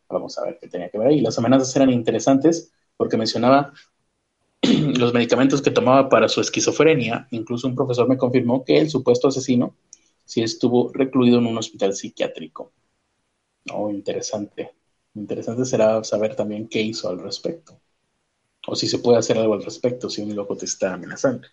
Vamos 0.07 0.37
a 0.37 0.45
ver 0.45 0.59
qué 0.61 0.67
tenía 0.67 0.89
que 0.89 0.99
ver 0.99 1.07
ahí. 1.07 1.21
Las 1.21 1.37
amenazas 1.39 1.75
eran 1.75 1.89
interesantes 1.89 2.71
porque 2.97 3.17
mencionaba 3.17 3.73
los 4.61 5.13
medicamentos 5.13 5.61
que 5.61 5.71
tomaba 5.71 6.09
para 6.09 6.29
su 6.29 6.41
esquizofrenia. 6.41 7.27
Incluso 7.31 7.67
un 7.67 7.75
profesor 7.75 8.07
me 8.07 8.17
confirmó 8.17 8.63
que 8.63 8.77
el 8.77 8.89
supuesto 8.89 9.27
asesino 9.27 9.75
sí 10.25 10.41
estuvo 10.41 10.91
recluido 10.93 11.39
en 11.39 11.47
un 11.47 11.57
hospital 11.57 11.93
psiquiátrico. 11.93 12.71
Oh, 13.71 13.89
interesante. 13.89 14.73
Interesante 15.15 15.65
será 15.65 16.03
saber 16.03 16.35
también 16.35 16.67
qué 16.67 16.81
hizo 16.81 17.09
al 17.09 17.19
respecto 17.19 17.79
o 18.67 18.75
si 18.75 18.87
se 18.87 18.99
puede 18.99 19.17
hacer 19.17 19.37
algo 19.37 19.53
al 19.53 19.63
respecto 19.63 20.09
si 20.09 20.21
un 20.21 20.35
loco 20.35 20.55
te 20.55 20.65
está 20.65 20.93
amenazando. 20.93 21.47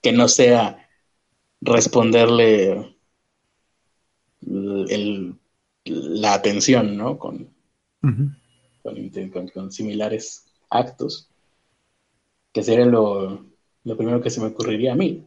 Que 0.00 0.12
no 0.12 0.28
sea 0.28 0.88
responderle 1.60 2.96
la 4.42 6.34
atención, 6.34 6.96
¿no? 6.96 7.18
Con, 7.18 7.48
con, 9.52 9.72
similares 9.72 10.44
actos, 10.70 11.28
que 12.52 12.62
sería 12.62 12.86
lo, 12.86 13.46
primero 13.82 14.20
que 14.20 14.30
se 14.30 14.40
me 14.40 14.48
ocurriría 14.48 14.92
a 14.92 14.96
mí. 14.96 15.26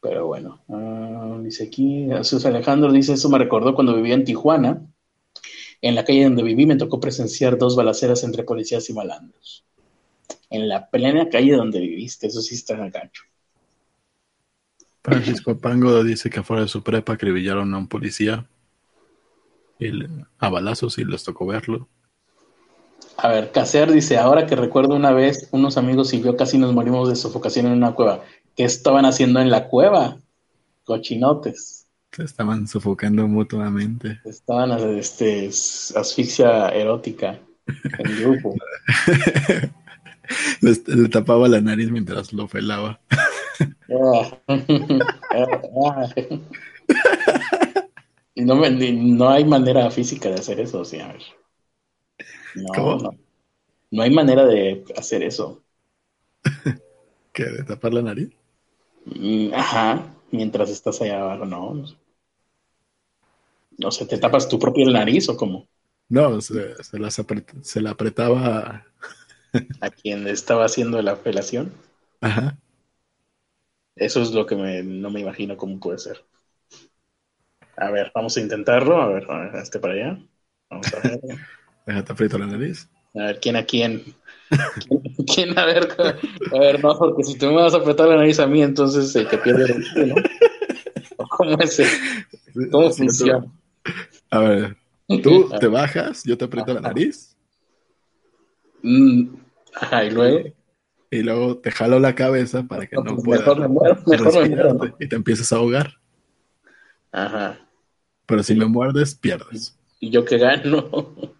Pero 0.00 0.26
bueno, 0.26 0.60
ah, 0.68 1.40
dice 1.42 1.64
aquí, 1.64 2.06
Jesús 2.08 2.44
Alejandro 2.46 2.92
dice, 2.92 3.14
eso 3.14 3.28
me 3.28 3.38
recordó 3.38 3.74
cuando 3.74 3.96
vivía 3.96 4.14
en 4.14 4.24
Tijuana, 4.24 4.86
en 5.80 5.94
la 5.94 6.04
calle 6.04 6.24
donde 6.24 6.42
viví 6.42 6.66
me 6.66 6.76
tocó 6.76 7.00
presenciar 7.00 7.56
dos 7.56 7.76
balaceras 7.76 8.24
entre 8.24 8.42
policías 8.42 8.88
y 8.90 8.92
malandros. 8.92 9.64
En 10.50 10.68
la 10.68 10.90
plena 10.90 11.28
calle 11.28 11.52
donde 11.52 11.80
viviste, 11.80 12.26
eso 12.26 12.40
sí 12.40 12.54
está 12.54 12.74
en 12.74 12.80
el 12.80 12.90
gancho. 12.90 13.22
Francisco 15.02 15.56
Pango 15.58 16.02
dice 16.04 16.28
que 16.28 16.40
afuera 16.40 16.62
de 16.62 16.68
su 16.68 16.82
prepa 16.82 17.14
acribillaron 17.14 17.72
a 17.72 17.78
un 17.78 17.88
policía 17.88 18.46
a 20.38 20.48
balazos 20.48 20.98
y 20.98 21.04
les 21.04 21.24
tocó 21.24 21.46
verlo. 21.46 21.88
A 23.16 23.28
ver, 23.28 23.50
Caser 23.50 23.90
dice, 23.90 24.16
ahora 24.16 24.46
que 24.46 24.54
recuerdo 24.54 24.94
una 24.94 25.10
vez, 25.12 25.48
unos 25.50 25.76
amigos 25.76 26.12
y 26.14 26.22
yo 26.22 26.36
casi 26.36 26.56
nos 26.56 26.72
morimos 26.72 27.08
de 27.08 27.16
sofocación 27.16 27.66
en 27.66 27.72
una 27.72 27.92
cueva. 27.94 28.22
¿Qué 28.54 28.64
estaban 28.64 29.04
haciendo 29.04 29.40
en 29.40 29.50
la 29.50 29.68
cueva? 29.68 30.18
Cochinotes. 30.84 31.86
Se 32.12 32.22
estaban 32.22 32.66
sofocando 32.66 33.26
mutuamente. 33.26 34.20
Estaban 34.24 34.70
este, 34.98 35.48
asfixia 35.48 36.68
erótica 36.68 37.40
en 37.66 38.20
grupo. 38.20 38.54
le, 40.60 41.08
tapaba 41.08 41.48
la 41.48 41.60
nariz 41.60 41.90
mientras 41.90 42.32
lo 42.32 42.48
felaba. 42.48 43.00
y 48.38 48.42
no, 48.42 48.54
no 48.56 49.28
hay 49.28 49.44
manera 49.44 49.90
física 49.90 50.28
de 50.28 50.36
hacer 50.36 50.60
eso, 50.60 50.84
sí, 50.84 51.00
a 51.00 51.08
ver. 51.08 51.22
No, 52.54 52.98
no, 53.90 54.02
hay 54.02 54.10
manera 54.10 54.46
de 54.46 54.84
hacer 54.96 55.22
eso. 55.22 55.62
¿Qué? 57.32 57.44
¿De 57.44 57.64
tapar 57.64 57.92
la 57.92 58.02
nariz? 58.02 58.30
Mm, 59.04 59.52
ajá 59.54 60.14
mientras 60.30 60.70
estás 60.70 61.00
allá 61.00 61.20
abajo, 61.20 61.44
no. 61.44 61.84
No 63.78 63.90
sé, 63.90 64.06
¿te 64.06 64.18
tapas 64.18 64.48
tu 64.48 64.58
propia 64.58 64.86
nariz 64.90 65.28
o 65.28 65.36
cómo? 65.36 65.68
No, 66.08 66.40
se, 66.40 66.74
se, 66.82 67.80
la 67.80 67.90
apretaba 67.90 68.86
a 69.80 69.90
quien 69.90 70.26
estaba 70.26 70.64
haciendo 70.64 71.00
la 71.02 71.12
apelación. 71.12 71.72
Ajá. 72.20 72.58
Eso 73.94 74.22
es 74.22 74.32
lo 74.32 74.46
que 74.46 74.56
no 74.56 75.10
me 75.10 75.20
imagino 75.20 75.56
cómo 75.56 75.78
puede 75.80 75.98
ser. 75.98 76.24
A 77.80 77.90
ver, 77.90 78.10
vamos 78.14 78.36
a 78.36 78.40
intentarlo. 78.40 79.00
A 79.00 79.08
ver, 79.08 79.26
este 79.54 79.78
para 79.78 79.94
allá. 79.94 80.18
Vamos 80.70 80.94
a 80.94 81.08
ver. 81.08 81.20
Déjate 81.86 82.12
aprieto 82.12 82.38
la 82.38 82.46
nariz. 82.46 82.88
A 83.14 83.26
ver, 83.26 83.40
¿quién 83.40 83.56
a 83.56 83.64
quién? 83.64 84.02
¿Quién, 85.34 85.58
a 85.58 85.64
ver? 85.64 85.88
A 85.98 86.58
ver, 86.58 86.82
no, 86.82 86.96
porque 86.98 87.24
si 87.24 87.38
tú 87.38 87.46
me 87.46 87.54
vas 87.54 87.74
a 87.74 87.78
apretar 87.78 88.08
la 88.08 88.16
nariz 88.16 88.38
a 88.40 88.46
mí, 88.46 88.62
entonces 88.62 89.14
el 89.16 89.28
que 89.28 89.38
pierde 89.38 89.64
el 89.94 90.08
¿no? 90.08 90.14
¿Cómo 91.30 91.58
es? 91.58 91.80
¿Cómo 92.70 92.90
funciona? 92.90 93.46
A 94.30 94.40
ver, 94.40 94.76
tú 95.22 95.48
te 95.58 95.66
bajas, 95.66 96.24
yo 96.24 96.36
te 96.36 96.44
aprieto 96.44 96.74
la 96.74 96.80
nariz. 96.80 97.36
Mm, 98.82 99.34
ajá, 99.74 100.04
y 100.04 100.10
luego. 100.10 100.48
Y 101.10 101.22
luego 101.22 101.58
te 101.58 101.70
jalo 101.70 101.98
la 102.00 102.14
cabeza 102.14 102.64
para 102.64 102.86
que 102.86 102.96
no, 102.96 103.04
pues 103.04 103.24
puedas 103.24 103.40
mejor 103.40 103.60
me 103.60 103.68
muero, 103.68 103.96
mejor 104.06 104.42
me 104.42 104.48
muero, 104.48 104.96
y 105.00 105.08
te 105.08 105.16
empiezas 105.16 105.52
a 105.52 105.56
ahogar. 105.56 105.94
Ajá. 107.12 107.67
Pero 108.28 108.42
si 108.42 108.54
me 108.54 108.66
muerdes, 108.66 109.14
pierdes. 109.14 109.74
¿Y 110.00 110.10
yo 110.10 110.22
qué 110.22 110.36
gano? 110.36 110.90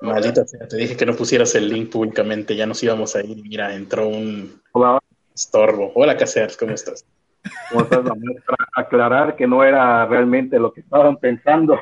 Maldita 0.00 0.44
sea, 0.44 0.66
te 0.66 0.76
dije 0.76 0.96
que 0.96 1.06
no 1.06 1.14
pusieras 1.14 1.54
el 1.54 1.68
link 1.68 1.90
públicamente, 1.90 2.56
ya 2.56 2.66
nos 2.66 2.82
íbamos 2.82 3.14
a 3.14 3.22
ir. 3.22 3.40
Mira, 3.40 3.72
entró 3.72 4.08
un 4.08 4.60
Hola, 4.72 4.98
estorbo. 5.32 5.92
Hola, 5.94 6.16
Casears, 6.16 6.56
¿cómo 6.56 6.72
estás? 6.72 7.04
¿cómo 7.70 7.82
estás? 7.82 8.00
Aclarar 8.74 9.36
que 9.36 9.46
no 9.46 9.62
era 9.62 10.04
realmente 10.06 10.58
lo 10.58 10.72
que 10.72 10.80
estaban 10.80 11.18
pensando. 11.18 11.78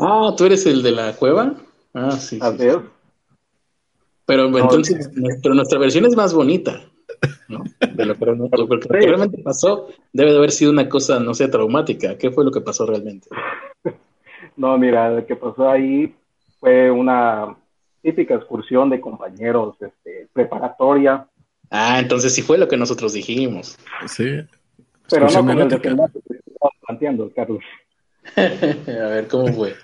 Ah, 0.00 0.34
¿tú 0.36 0.46
eres 0.46 0.66
el 0.66 0.82
de 0.82 0.90
la 0.90 1.12
cueva? 1.12 1.54
Ah, 1.94 2.10
sí. 2.10 2.36
sí, 2.36 2.38
Así 2.42 2.58
sí. 2.58 2.66
es. 2.66 2.76
Pero 4.26 4.46
entonces, 4.58 5.10
pero 5.42 5.54
nuestra 5.54 5.78
versión 5.78 6.06
es 6.06 6.16
más 6.16 6.34
bonita. 6.34 6.82
¿No? 7.48 7.64
De 7.80 8.04
lo 8.06 8.14
que, 8.16 8.26
lo 8.26 8.78
realmente 8.88 9.42
pasó 9.42 9.88
debe 10.12 10.32
de 10.32 10.38
haber 10.38 10.50
sido 10.50 10.70
una 10.70 10.88
cosa, 10.88 11.20
no 11.20 11.34
sé, 11.34 11.48
traumática. 11.48 12.16
¿Qué 12.16 12.30
fue 12.30 12.44
lo 12.44 12.50
que 12.50 12.60
pasó 12.60 12.86
realmente? 12.86 13.28
No, 14.56 14.76
mira, 14.76 15.08
lo 15.10 15.24
que 15.24 15.36
pasó 15.36 15.70
ahí 15.70 16.12
fue 16.58 16.90
una 16.90 17.56
típica 18.02 18.34
excursión 18.34 18.90
de 18.90 19.00
compañeros 19.00 19.76
este, 19.80 20.26
preparatoria, 20.32 21.28
Ah, 21.70 21.98
entonces 21.98 22.34
sí 22.34 22.42
fue 22.42 22.58
lo 22.58 22.68
que 22.68 22.76
nosotros 22.76 23.12
dijimos. 23.12 23.78
Sí. 24.06 24.40
pero 25.10 25.26
no 25.28 25.46
con 25.46 25.60
el 25.60 25.80
que 25.80 25.88
estabas 25.88 26.10
planteando, 26.86 27.30
Carlos. 27.34 27.62
a 28.36 29.06
ver, 29.08 29.28
¿cómo 29.28 29.48
fue? 29.48 29.74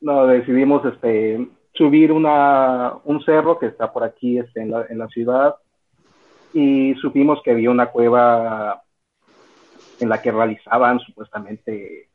No, 0.00 0.26
decidimos 0.26 0.84
este, 0.84 1.48
subir 1.74 2.12
una, 2.12 2.94
un 3.04 3.22
cerro 3.24 3.58
que 3.58 3.66
está 3.66 3.92
por 3.92 4.04
aquí 4.04 4.38
este, 4.38 4.62
en, 4.62 4.70
la, 4.70 4.86
en 4.88 4.98
la 4.98 5.08
ciudad 5.08 5.56
y 6.58 6.94
supimos 6.96 7.40
que 7.42 7.52
había 7.52 7.70
una 7.70 7.86
cueva 7.86 8.82
en 10.00 10.08
la 10.08 10.20
que 10.20 10.32
realizaban 10.32 10.98
supuestamente 11.00 12.08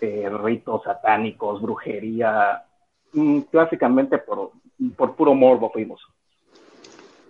eh, 0.00 0.28
ritos 0.42 0.82
satánicos, 0.82 1.62
brujería, 1.62 2.64
mm, 3.12 3.40
clásicamente 3.42 4.18
por, 4.18 4.50
por 4.96 5.14
puro 5.14 5.34
morbo 5.34 5.70
fuimos. 5.70 6.00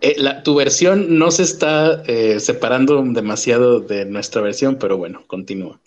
Eh, 0.01 0.15
la- 0.19 0.43
tu 0.43 0.55
versión 0.55 1.19
no 1.19 1.31
se 1.31 1.43
está 1.43 2.03
eh, 2.07 2.41
separando 2.41 3.03
demasiado 3.03 3.81
de 3.81 4.05
nuestra 4.07 4.43
versión, 4.43 4.77
pero 4.77 4.97
bueno, 4.97 5.23
continúa. 5.27 5.79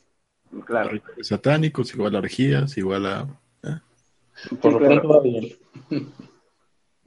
Claro. 0.65 0.99
Satánicos, 1.21 1.93
igual 1.93 2.15
a 2.15 2.19
orgías, 2.19 2.77
igual 2.77 3.05
a. 3.05 3.27
¿eh? 3.63 3.79
Por 4.61 4.73
lo 4.73 4.77
claro. 4.79 5.21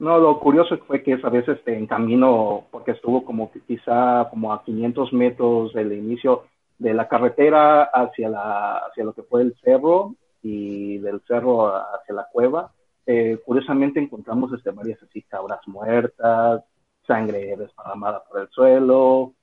No, 0.01 0.17
lo 0.17 0.39
curioso 0.39 0.75
fue 0.87 1.03
que 1.03 1.13
esa 1.13 1.29
vez 1.29 1.47
este, 1.47 1.77
en 1.77 1.85
camino, 1.85 2.65
porque 2.71 2.89
estuvo 2.89 3.23
como 3.23 3.51
quizá 3.67 4.27
como 4.31 4.51
a 4.51 4.63
500 4.63 5.13
metros 5.13 5.73
del 5.73 5.93
inicio 5.93 6.45
de 6.79 6.95
la 6.95 7.07
carretera 7.07 7.83
hacia, 7.83 8.27
la, 8.27 8.77
hacia 8.77 9.03
lo 9.03 9.13
que 9.13 9.21
fue 9.21 9.43
el 9.43 9.55
cerro 9.63 10.15
y 10.41 10.97
del 10.97 11.21
cerro 11.27 11.67
hacia 11.67 12.15
la 12.15 12.27
cueva, 12.31 12.71
eh, 13.05 13.37
curiosamente 13.45 13.99
encontramos 13.99 14.51
este, 14.53 14.71
varias 14.71 14.97
así 15.03 15.21
cabras 15.21 15.59
muertas, 15.67 16.63
sangre 17.05 17.55
desparramada 17.55 18.23
por 18.23 18.41
el 18.41 18.49
suelo, 18.49 19.33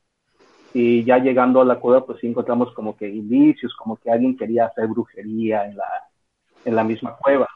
y 0.74 1.04
ya 1.04 1.18
llegando 1.18 1.60
a 1.60 1.64
la 1.64 1.78
cueva 1.78 2.04
pues 2.04 2.18
sí 2.18 2.26
encontramos 2.26 2.74
como 2.74 2.96
que 2.96 3.08
indicios, 3.08 3.76
como 3.76 3.96
que 3.96 4.10
alguien 4.10 4.36
quería 4.36 4.66
hacer 4.66 4.88
brujería 4.88 5.66
en 5.66 5.76
la, 5.76 5.88
en 6.64 6.74
la 6.74 6.82
misma 6.82 7.16
cueva. 7.16 7.46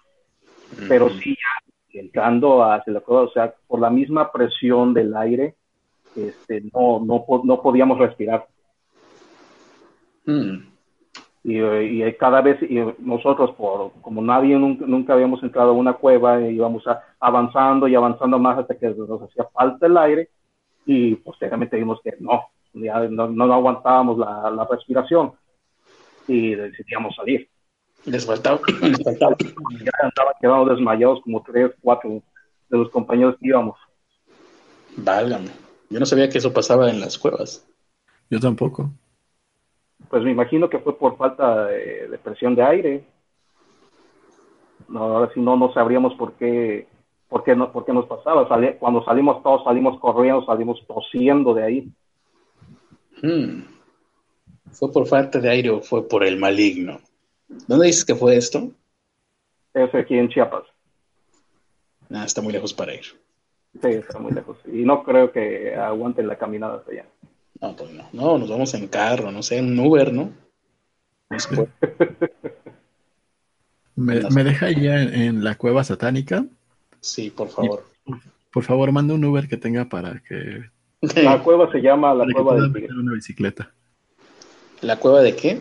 Pero 0.88 1.10
sí 1.10 1.30
ya 1.30 1.71
entrando 1.92 2.64
hacia 2.64 2.92
la 2.92 3.00
cueva, 3.00 3.22
o 3.22 3.30
sea, 3.30 3.54
por 3.66 3.80
la 3.80 3.90
misma 3.90 4.30
presión 4.32 4.94
del 4.94 5.14
aire, 5.16 5.54
este, 6.14 6.62
no, 6.72 7.00
no, 7.04 7.24
no 7.44 7.62
podíamos 7.62 7.98
respirar. 7.98 8.46
Mm. 10.26 10.72
Y, 11.44 11.60
y 11.60 12.12
cada 12.14 12.40
vez, 12.40 12.62
y 12.62 12.78
nosotros, 12.98 13.50
por, 13.52 13.92
como 14.00 14.22
nadie 14.22 14.56
nunca, 14.56 14.86
nunca 14.86 15.12
habíamos 15.14 15.42
entrado 15.42 15.70
a 15.70 15.74
una 15.74 15.94
cueva, 15.94 16.40
eh, 16.40 16.52
íbamos 16.52 16.86
a- 16.86 17.02
avanzando 17.18 17.88
y 17.88 17.94
avanzando 17.94 18.38
más 18.38 18.58
hasta 18.58 18.76
que 18.76 18.88
nos 18.90 19.22
hacía 19.22 19.44
falta 19.52 19.86
el 19.86 19.96
aire, 19.96 20.28
y 20.86 21.16
posteriormente 21.16 21.76
vimos 21.76 22.00
que 22.02 22.14
no, 22.20 22.44
ya 22.74 23.00
no, 23.08 23.28
no 23.28 23.52
aguantábamos 23.52 24.18
la, 24.18 24.50
la 24.50 24.66
respiración, 24.70 25.32
y 26.28 26.54
decidíamos 26.54 27.16
salir. 27.16 27.48
Les 28.04 28.26
faltaba, 28.26 28.60
les 28.80 29.02
faltaba. 29.02 29.36
Ya 29.38 29.92
andaban 30.02 30.34
quedando 30.40 30.74
desmayados 30.74 31.20
como 31.22 31.42
tres, 31.42 31.70
cuatro 31.80 32.22
de 32.68 32.78
los 32.78 32.90
compañeros 32.90 33.36
que 33.40 33.48
íbamos. 33.48 33.78
Válgame. 34.96 35.50
Yo 35.88 36.00
no 36.00 36.06
sabía 36.06 36.28
que 36.28 36.38
eso 36.38 36.52
pasaba 36.52 36.90
en 36.90 37.00
las 37.00 37.18
cuevas. 37.18 37.66
Yo 38.30 38.40
tampoco. 38.40 38.90
Pues 40.08 40.22
me 40.24 40.32
imagino 40.32 40.68
que 40.68 40.78
fue 40.80 40.98
por 40.98 41.16
falta 41.16 41.66
de, 41.66 42.08
de 42.08 42.18
presión 42.18 42.54
de 42.54 42.62
aire. 42.62 43.04
No, 44.88 45.04
ahora 45.04 45.30
sí 45.32 45.40
no, 45.40 45.56
no 45.56 45.72
sabríamos 45.72 46.14
por 46.14 46.32
qué, 46.34 46.88
por 47.28 47.44
qué, 47.44 47.54
no, 47.54 47.72
por 47.72 47.84
qué 47.84 47.92
nos 47.92 48.06
pasaba. 48.06 48.48
Sali- 48.48 48.76
cuando 48.78 49.04
salimos 49.04 49.42
todos, 49.42 49.64
salimos 49.64 49.98
corriendo, 50.00 50.44
salimos 50.44 50.84
tosiendo 50.86 51.54
de 51.54 51.62
ahí. 51.62 51.92
Hmm. 53.22 53.62
¿Fue 54.72 54.90
por 54.90 55.06
falta 55.06 55.38
de 55.38 55.50
aire 55.50 55.70
o 55.70 55.80
fue 55.80 56.08
por 56.08 56.24
el 56.24 56.38
maligno? 56.38 56.98
¿Dónde 57.66 57.86
dices 57.86 58.04
que 58.04 58.14
fue 58.14 58.36
esto? 58.36 58.70
Es 59.74 59.94
aquí 59.94 60.16
en 60.18 60.28
Chiapas. 60.28 60.64
Ah, 62.10 62.24
está 62.24 62.42
muy 62.42 62.52
lejos 62.52 62.74
para 62.74 62.94
ir. 62.94 63.04
Sí, 63.80 63.88
está 63.88 64.18
muy 64.18 64.32
lejos. 64.32 64.58
Y 64.66 64.84
no 64.84 65.02
creo 65.02 65.32
que 65.32 65.74
aguanten 65.74 66.26
la 66.26 66.36
caminada 66.36 66.76
hasta 66.76 66.92
allá. 66.92 67.06
No, 67.60 67.74
pues 67.76 67.90
no. 67.90 68.08
No, 68.12 68.38
nos 68.38 68.50
vamos 68.50 68.74
en 68.74 68.88
carro, 68.88 69.30
no 69.30 69.42
sé, 69.42 69.58
en 69.58 69.78
Uber, 69.78 70.12
¿no? 70.12 70.30
Después. 71.30 71.68
¿Me, 73.96 74.20
me 74.30 74.44
deja 74.44 74.70
ya 74.70 75.00
en, 75.00 75.14
en 75.14 75.44
la 75.44 75.54
cueva 75.56 75.84
satánica? 75.84 76.44
Sí, 77.00 77.30
por 77.30 77.48
favor. 77.48 77.84
Por 78.52 78.64
favor, 78.64 78.92
manda 78.92 79.14
un 79.14 79.24
Uber 79.24 79.48
que 79.48 79.56
tenga 79.56 79.86
para 79.86 80.22
que, 80.28 80.64
La 81.22 81.42
cueva 81.42 81.70
se 81.72 81.80
llama 81.80 82.14
la 82.14 82.26
cueva 82.32 82.54
del 82.54 82.72
tigre. 82.72 82.94
una 82.94 83.14
bicicleta. 83.14 83.72
¿La 84.82 84.98
cueva 84.98 85.20
de 85.22 85.34
qué? 85.34 85.60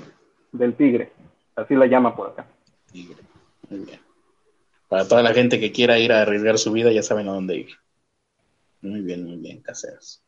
Del 0.51 0.73
tigre. 0.75 1.11
Así 1.55 1.75
la 1.75 1.85
llama 1.85 2.15
por 2.15 2.29
acá. 2.29 2.47
Tigre. 2.91 3.21
Muy 3.69 3.79
bien. 3.81 3.99
Para 4.87 5.07
toda 5.07 5.23
la 5.23 5.33
gente 5.33 5.59
que 5.59 5.71
quiera 5.71 5.99
ir 5.99 6.11
a 6.11 6.21
arriesgar 6.21 6.57
su 6.57 6.71
vida, 6.71 6.91
ya 6.91 7.03
saben 7.03 7.29
a 7.29 7.33
dónde 7.33 7.57
ir. 7.57 7.69
Muy 8.81 9.01
bien, 9.01 9.23
muy 9.25 9.37
bien, 9.37 9.61
caseros. 9.61 10.21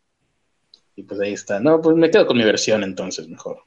Y 0.96 1.04
pues 1.04 1.20
ahí 1.20 1.34
está. 1.34 1.60
No, 1.60 1.82
pues 1.82 1.98
me 1.98 2.12
quedo 2.12 2.28
con 2.28 2.38
mi 2.38 2.44
versión 2.44 2.84
entonces, 2.84 3.28
mejor. 3.28 3.64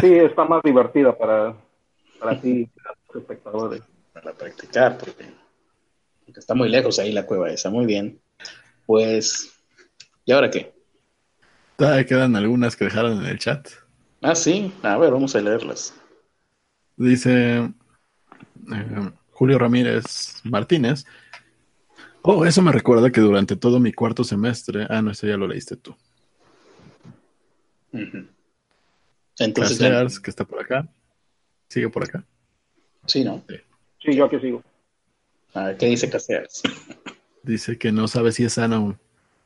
Sí, 0.00 0.14
está 0.14 0.44
más 0.44 0.62
divertida 0.62 1.16
para, 1.16 1.56
para 2.20 2.40
ti, 2.40 2.66
para 2.66 2.96
los 3.08 3.16
espectadores. 3.22 3.82
Para 4.12 4.32
practicar, 4.32 4.96
porque, 4.98 5.24
porque 6.24 6.40
está 6.40 6.54
muy 6.54 6.68
lejos 6.68 6.98
ahí 6.98 7.12
la 7.12 7.26
cueva 7.26 7.50
esa. 7.50 7.68
Muy 7.68 7.84
bien. 7.84 8.20
Pues, 8.86 9.52
¿y 10.24 10.32
ahora 10.32 10.50
qué? 10.50 10.72
Todavía 11.76 12.06
quedan 12.06 12.36
algunas 12.36 12.76
que 12.76 12.84
dejaron 12.84 13.20
en 13.20 13.26
el 13.26 13.38
chat. 13.38 13.68
Ah, 14.20 14.34
sí. 14.34 14.72
A 14.82 14.96
ver, 14.98 15.10
vamos 15.10 15.34
a 15.34 15.40
leerlas. 15.40 15.94
Dice 17.02 17.72
eh, 18.72 19.10
Julio 19.32 19.58
Ramírez 19.58 20.40
Martínez. 20.44 21.04
Oh, 22.22 22.46
eso 22.46 22.62
me 22.62 22.70
recuerda 22.70 23.10
que 23.10 23.20
durante 23.20 23.56
todo 23.56 23.80
mi 23.80 23.92
cuarto 23.92 24.22
semestre. 24.22 24.86
Ah, 24.88 25.02
no, 25.02 25.10
eso 25.10 25.26
ya 25.26 25.36
lo 25.36 25.48
leíste 25.48 25.76
tú. 25.76 25.96
Ujú. 27.92 28.26
Entonces, 29.38 29.78
Casears, 29.78 30.20
que 30.20 30.30
está 30.30 30.44
por 30.44 30.60
acá. 30.60 30.88
Sigue 31.68 31.88
por 31.88 32.04
acá. 32.04 32.24
sí, 33.06 33.24
¿no? 33.24 33.42
Sí, 34.00 34.14
yo 34.14 34.26
aquí 34.26 34.38
sigo. 34.38 34.62
A 35.54 35.64
ver, 35.66 35.76
¿qué 35.78 35.86
dice 35.86 36.08
Casears? 36.08 36.62
Dice 37.42 37.76
que 37.78 37.90
no 37.90 38.06
sabe 38.06 38.30
si 38.30 38.44
es 38.44 38.52
sano 38.52 38.98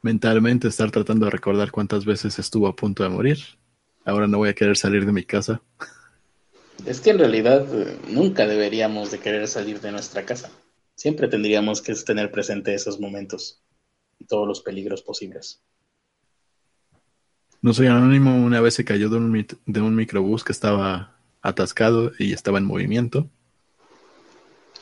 mentalmente 0.03 0.69
estar 0.69 0.91
tratando 0.91 1.25
de 1.25 1.31
recordar 1.31 1.71
cuántas 1.71 2.05
veces 2.05 2.39
estuvo 2.39 2.67
a 2.69 2.77
punto 2.77 3.03
de 3.03 3.09
morir. 3.09 3.39
Ahora 4.05 4.27
no 4.27 4.39
voy 4.39 4.51
a 4.51 4.55
querer 4.55 4.77
salir 4.77 5.07
de 5.07 5.13
mi 5.13 5.25
casa. 5.25 5.63
Es 6.87 7.01
que 7.01 7.11
en 7.11 7.19
realidad 7.19 7.67
eh, 7.75 7.99
nunca 8.09 8.47
deberíamos 8.47 9.11
de 9.11 9.19
querer 9.19 9.49
salir 9.49 9.81
de 9.81 9.91
nuestra 9.91 10.25
casa. 10.25 10.51
Siempre 10.95 11.27
tendríamos 11.27 11.83
que 11.83 11.93
tener 11.95 12.31
presente 12.31 12.75
esos 12.75 13.01
momentos 13.01 13.61
y 14.21 14.25
todos 14.25 14.47
los 14.47 14.61
peligros 14.61 15.03
posibles. 15.03 15.63
No 17.61 17.75
soy 17.75 17.89
anónimo, 17.89 18.37
una 18.37 18.61
vez 18.61 18.75
se 18.75 18.85
cayó 18.85 19.09
de 19.09 19.17
un, 19.17 19.47
de 19.67 19.81
un 19.81 19.97
microbús 19.97 20.45
que 20.45 20.53
estaba 20.53 21.17
atascado 21.43 22.13
y 22.21 22.33
estaba 22.33 22.59
en 22.59 22.65
movimiento. 22.65 23.29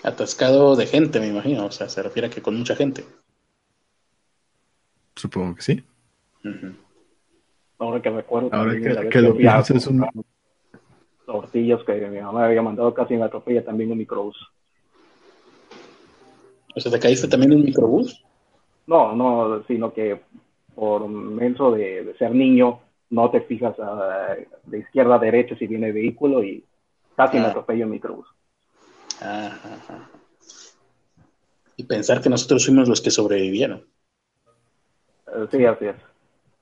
Atascado 0.02 0.76
de 0.76 0.86
gente, 0.86 1.20
me 1.20 1.28
imagino. 1.28 1.64
O 1.64 1.70
sea, 1.70 1.88
se 1.88 2.02
refiere 2.02 2.28
a 2.28 2.30
que 2.30 2.42
con 2.42 2.55
mucha 2.55 2.76
gente. 2.76 3.07
Supongo 5.16 5.55
que 5.55 5.62
sí. 5.62 5.84
Ahora 7.78 8.02
que 8.02 8.11
recuerdo. 8.11 8.50
Ahora 8.52 8.74
que, 8.74 8.80
vez 8.80 9.09
que 9.11 9.20
lo 9.22 9.34
piensas, 9.34 9.86
un, 9.86 10.07
tortillas 11.41 11.82
que 11.85 11.95
mi 12.09 12.20
mamá 12.20 12.45
había 12.47 12.62
mandado 12.62 12.95
casi 12.95 13.16
me 13.16 13.24
atropella 13.24 13.64
también 13.64 13.91
un 13.91 13.99
microbús. 13.99 14.37
O 16.76 16.80
sea, 16.80 16.93
¿te 16.93 17.01
caíste 17.01 17.26
también 17.28 17.53
en 17.53 17.59
un 17.59 17.64
microbús? 17.64 18.24
No, 18.87 19.14
no, 19.16 19.62
sino 19.64 19.93
que 19.93 20.20
por 20.74 21.09
menso 21.09 21.72
de, 21.72 22.05
de 22.05 22.16
ser 22.16 22.32
niño, 22.35 22.80
no 23.11 23.30
te 23.30 23.41
fijas 23.43 23.78
a, 23.80 24.37
de 24.64 24.78
izquierda 24.78 25.16
a 25.16 25.18
derecha 25.18 25.57
si 25.57 25.66
viene 25.66 25.89
el 25.89 25.93
vehículo 25.93 26.43
y 26.43 26.64
casi 27.16 27.39
me 27.39 27.47
Ah. 27.47 27.49
atropello 27.51 27.85
un 27.87 27.91
microbús. 27.93 28.26
Ajá, 29.20 29.74
ajá. 29.74 30.11
Y 31.76 31.85
pensar 31.85 32.20
que 32.20 32.28
nosotros 32.28 32.64
fuimos 32.66 32.89
los 32.89 33.01
que 33.01 33.11
sobrevivieron. 33.11 33.85
Eh, 35.28 35.47
sí, 35.51 35.64
así 35.64 35.87
es. 35.87 35.97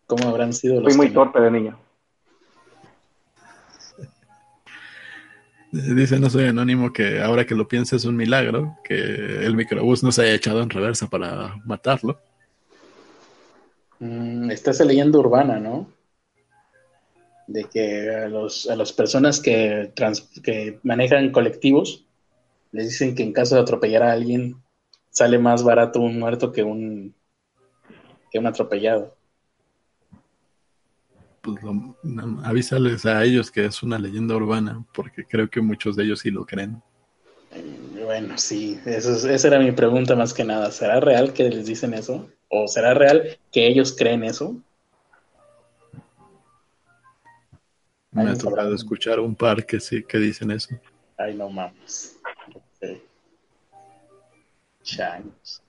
¿Cómo 0.06 0.28
habrán 0.28 0.52
sido 0.52 0.80
los 0.80 0.84
Fui 0.92 0.96
muy 0.96 1.08
que- 1.08 1.14
torpe 1.14 1.40
de 1.40 1.50
niño. 1.50 1.78
Dice 5.72 6.20
no 6.20 6.28
soy 6.28 6.44
anónimo 6.44 6.92
que 6.92 7.22
ahora 7.22 7.46
que 7.46 7.54
lo 7.54 7.66
piensa 7.66 7.96
es 7.96 8.04
un 8.04 8.14
milagro 8.14 8.76
que 8.84 8.94
el 8.94 9.56
microbús 9.56 10.02
no 10.02 10.12
se 10.12 10.22
haya 10.22 10.34
echado 10.34 10.62
en 10.62 10.68
reversa 10.68 11.08
para 11.08 11.56
matarlo. 11.64 12.20
Mm, 13.98 14.50
está 14.50 14.72
esa 14.72 14.84
leyenda 14.84 15.18
urbana, 15.18 15.58
¿no? 15.58 15.86
De 17.46 17.64
que 17.64 18.10
a, 18.10 18.28
los, 18.28 18.68
a 18.68 18.76
las 18.76 18.92
personas 18.92 19.40
que, 19.40 19.90
trans- 19.94 20.28
que 20.42 20.78
manejan 20.82 21.32
colectivos 21.32 22.04
les 22.70 22.88
dicen 22.88 23.14
que 23.14 23.22
en 23.22 23.32
caso 23.32 23.54
de 23.54 23.62
atropellar 23.62 24.02
a 24.02 24.12
alguien 24.12 24.56
sale 25.10 25.38
más 25.38 25.62
barato 25.62 26.00
un 26.00 26.18
muerto 26.18 26.52
que 26.52 26.62
un, 26.62 27.14
que 28.30 28.38
un 28.38 28.46
atropellado. 28.46 29.16
Pues 31.42 31.60
lo- 31.62 31.96
avísales 32.44 33.04
a 33.04 33.24
ellos 33.24 33.50
que 33.50 33.64
es 33.64 33.82
una 33.82 33.98
leyenda 33.98 34.36
urbana, 34.36 34.84
porque 34.94 35.24
creo 35.26 35.50
que 35.50 35.60
muchos 35.60 35.96
de 35.96 36.04
ellos 36.04 36.20
sí 36.20 36.30
lo 36.30 36.44
creen. 36.46 36.80
Eh, 37.52 37.78
Bueno, 38.04 38.36
sí, 38.38 38.78
eso 38.84 39.12
es- 39.14 39.24
esa 39.24 39.48
era 39.48 39.58
mi 39.58 39.72
pregunta 39.72 40.14
más 40.16 40.32
que 40.34 40.44
nada. 40.44 40.70
¿Será 40.70 41.00
real 41.00 41.32
que 41.32 41.48
les 41.48 41.66
dicen 41.66 41.94
eso? 41.94 42.28
¿O 42.48 42.66
será 42.68 42.94
real 42.94 43.38
que 43.50 43.66
ellos 43.66 43.94
creen 43.96 44.24
eso? 44.24 44.56
Me 48.12 48.30
ha 48.30 48.36
tocado 48.36 48.74
escuchar 48.74 49.18
un 49.20 49.34
par 49.34 49.64
que 49.64 49.80
sí 49.80 50.04
que 50.04 50.18
dicen 50.18 50.50
eso. 50.50 50.74
Ay, 51.16 51.34
no 51.34 51.48
mames. 51.48 52.20
Ok. 52.54 53.00
Changos. 54.82 55.62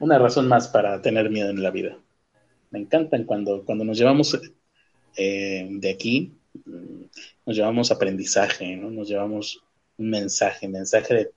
Una 0.00 0.18
razón 0.18 0.48
más 0.48 0.68
para 0.68 1.00
tener 1.02 1.30
miedo 1.30 1.50
en 1.50 1.62
la 1.62 1.70
vida. 1.70 1.96
Me 2.70 2.78
encantan 2.80 3.24
cuando, 3.24 3.64
cuando 3.64 3.84
nos 3.84 3.96
llevamos 3.98 4.38
eh, 5.16 5.66
de 5.70 5.90
aquí, 5.90 6.32
nos 7.46 7.56
llevamos 7.56 7.90
aprendizaje, 7.90 8.76
¿no? 8.76 8.90
Nos 8.90 9.08
llevamos 9.08 9.62
un 9.96 10.10
mensaje, 10.10 10.68
mensaje 10.68 11.14
de, 11.14 11.30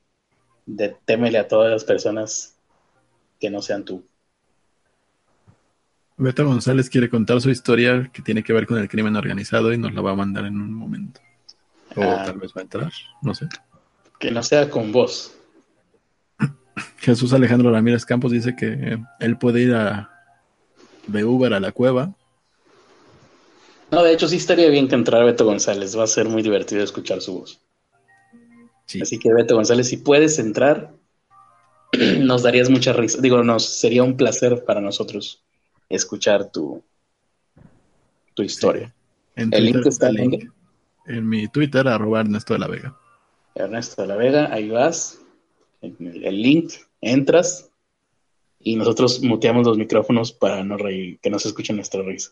de 0.65 0.95
témele 1.05 1.37
a 1.37 1.47
todas 1.47 1.71
las 1.71 1.83
personas 1.83 2.55
que 3.39 3.49
no 3.49 3.61
sean 3.61 3.85
tú. 3.85 4.03
Beto 6.17 6.45
González 6.45 6.89
quiere 6.89 7.09
contar 7.09 7.41
su 7.41 7.49
historia 7.49 8.09
que 8.13 8.21
tiene 8.21 8.43
que 8.43 8.53
ver 8.53 8.67
con 8.67 8.77
el 8.77 8.87
crimen 8.87 9.15
organizado 9.15 9.73
y 9.73 9.77
nos 9.77 9.93
la 9.93 10.01
va 10.01 10.11
a 10.11 10.15
mandar 10.15 10.45
en 10.45 10.61
un 10.61 10.71
momento. 10.73 11.19
O 11.95 12.03
Ah. 12.03 12.23
tal 12.25 12.37
vez 12.37 12.51
va 12.55 12.61
a 12.61 12.63
entrar, 12.63 12.91
no 13.23 13.33
sé. 13.33 13.47
Que 14.19 14.29
no 14.31 14.43
sea 14.43 14.69
con 14.69 14.91
vos. 14.91 15.35
Jesús 16.97 17.33
Alejandro 17.33 17.71
Ramírez 17.71 18.05
Campos 18.05 18.31
dice 18.31 18.55
que 18.55 18.99
él 19.19 19.37
puede 19.37 19.61
ir 19.63 19.73
a 19.73 20.10
de 21.07 21.25
Uber 21.25 21.53
a 21.53 21.59
la 21.59 21.71
cueva. 21.71 22.13
No, 23.91 24.03
de 24.03 24.13
hecho 24.13 24.27
sí 24.27 24.37
estaría 24.37 24.69
bien 24.69 24.87
que 24.87 24.95
entrara 24.95 25.25
Beto 25.25 25.45
González. 25.45 25.97
Va 25.97 26.03
a 26.03 26.07
ser 26.07 26.29
muy 26.29 26.41
divertido 26.41 26.83
escuchar 26.83 27.21
su 27.21 27.39
voz. 27.39 27.61
Sí. 28.85 29.01
Así 29.01 29.19
que 29.19 29.33
Beto 29.33 29.55
González, 29.55 29.87
si 29.87 29.97
puedes 29.97 30.39
entrar, 30.39 30.93
nos 32.19 32.43
darías 32.43 32.69
mucha 32.69 32.93
risa. 32.93 33.19
Digo, 33.21 33.43
nos 33.43 33.65
sería 33.65 34.03
un 34.03 34.15
placer 34.15 34.63
para 34.63 34.79
nosotros 34.79 35.43
escuchar 35.89 36.51
tu, 36.51 36.81
tu 38.33 38.43
historia. 38.43 38.93
En 39.35 39.53
¿El 39.53 39.63
Twitter 39.63 39.75
link 39.75 39.87
está 39.87 40.09
el 40.09 40.15
link. 40.15 40.51
En 41.07 41.27
mi 41.27 41.47
Twitter, 41.47 41.87
arroba 41.87 42.21
Ernesto 42.21 42.53
de 42.53 42.59
la 42.59 42.67
Vega. 42.67 42.97
Ernesto 43.55 44.01
de 44.03 44.07
la 44.07 44.15
Vega, 44.15 44.53
ahí 44.53 44.69
vas. 44.69 45.19
El 45.81 46.41
link, 46.41 46.73
entras 47.01 47.70
y 48.63 48.75
nosotros 48.75 49.21
muteamos 49.21 49.65
los 49.65 49.77
micrófonos 49.77 50.31
para 50.31 50.63
no 50.63 50.77
reír, 50.77 51.19
que 51.19 51.29
no 51.29 51.39
se 51.39 51.49
escuche 51.49 51.73
nuestra 51.73 52.01
risa. 52.01 52.31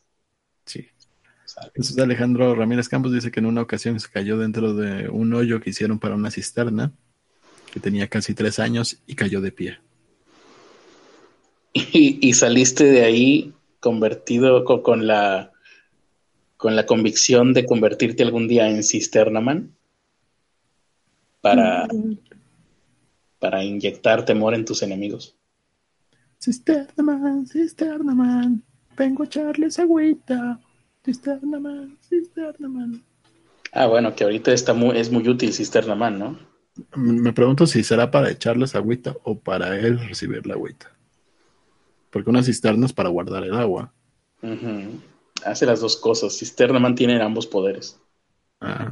Sí. 0.65 0.87
Jesús 1.75 1.97
Alejandro 1.97 2.55
Ramírez 2.55 2.87
Campos 2.87 3.11
dice 3.11 3.31
que 3.31 3.39
en 3.39 3.47
una 3.47 3.61
ocasión 3.61 3.99
se 3.99 4.09
cayó 4.09 4.37
dentro 4.37 4.73
de 4.75 5.09
un 5.09 5.33
hoyo 5.33 5.59
que 5.59 5.71
hicieron 5.71 5.99
para 5.99 6.15
una 6.15 6.31
cisterna 6.31 6.93
que 7.73 7.79
tenía 7.79 8.07
casi 8.07 8.33
tres 8.33 8.59
años 8.59 9.01
y 9.07 9.15
cayó 9.15 9.41
de 9.41 9.51
pie. 9.51 9.79
Y, 11.73 12.19
y 12.27 12.33
saliste 12.33 12.83
de 12.85 13.03
ahí 13.03 13.53
convertido 13.79 14.63
co- 14.63 14.83
con, 14.83 15.07
la 15.07 15.51
con 16.57 16.75
la 16.75 16.85
convicción 16.85 17.53
de 17.53 17.65
convertirte 17.65 18.23
algún 18.23 18.47
día 18.47 18.69
en 18.69 18.83
Cisternaman 18.83 19.75
para, 21.41 21.87
para 23.39 23.63
inyectar 23.63 24.25
temor 24.25 24.53
en 24.53 24.65
tus 24.65 24.83
enemigos. 24.83 25.35
Cisterna 26.39 27.03
man, 27.03 27.45
cisterna 27.45 28.15
man, 28.15 28.63
vengo 28.97 29.23
a 29.23 29.25
echarles 29.25 29.77
agüita. 29.77 30.59
Cisterna 31.03 31.59
man, 31.59 31.97
cisterna 32.01 32.69
man. 32.69 33.03
Ah, 33.71 33.87
bueno, 33.87 34.15
que 34.15 34.23
ahorita 34.23 34.51
está 34.51 34.73
muy, 34.73 34.97
es 34.97 35.11
muy 35.11 35.27
útil 35.27 35.53
Cisternaman, 35.53 36.17
¿no? 36.17 36.39
Me 36.95 37.33
pregunto 37.33 37.67
si 37.67 37.83
será 37.83 38.09
para 38.09 38.31
echarles 38.31 38.73
agüita 38.73 39.15
o 39.23 39.37
para 39.39 39.77
él 39.77 39.99
recibir 39.99 40.45
la 40.47 40.53
agüita. 40.53 40.91
Porque 42.09 42.29
una 42.29 42.41
cisterna 42.41 42.85
es 42.85 42.93
para 42.93 43.09
guardar 43.09 43.43
el 43.43 43.53
agua. 43.53 43.93
Hace 45.45 45.65
las 45.65 45.81
dos 45.81 45.97
cosas. 45.97 46.37
Cisternaman 46.37 46.95
tiene 46.95 47.21
ambos 47.21 47.45
poderes. 47.45 47.99
Ah. 48.61 48.91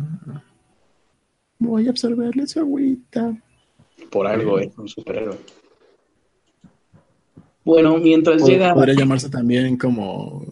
Voy 1.60 1.88
a 1.88 1.90
absorberle 1.90 2.46
su 2.46 2.60
agüita. 2.60 3.36
Por 4.12 4.28
algo 4.28 4.60
es 4.60 4.78
un 4.78 4.88
superhéroe. 4.88 5.38
Bueno, 7.68 7.98
mientras 7.98 8.48
llega. 8.48 8.74
Podría 8.74 8.96
llamarse 8.96 9.30
también 9.30 9.76
como 9.78 10.46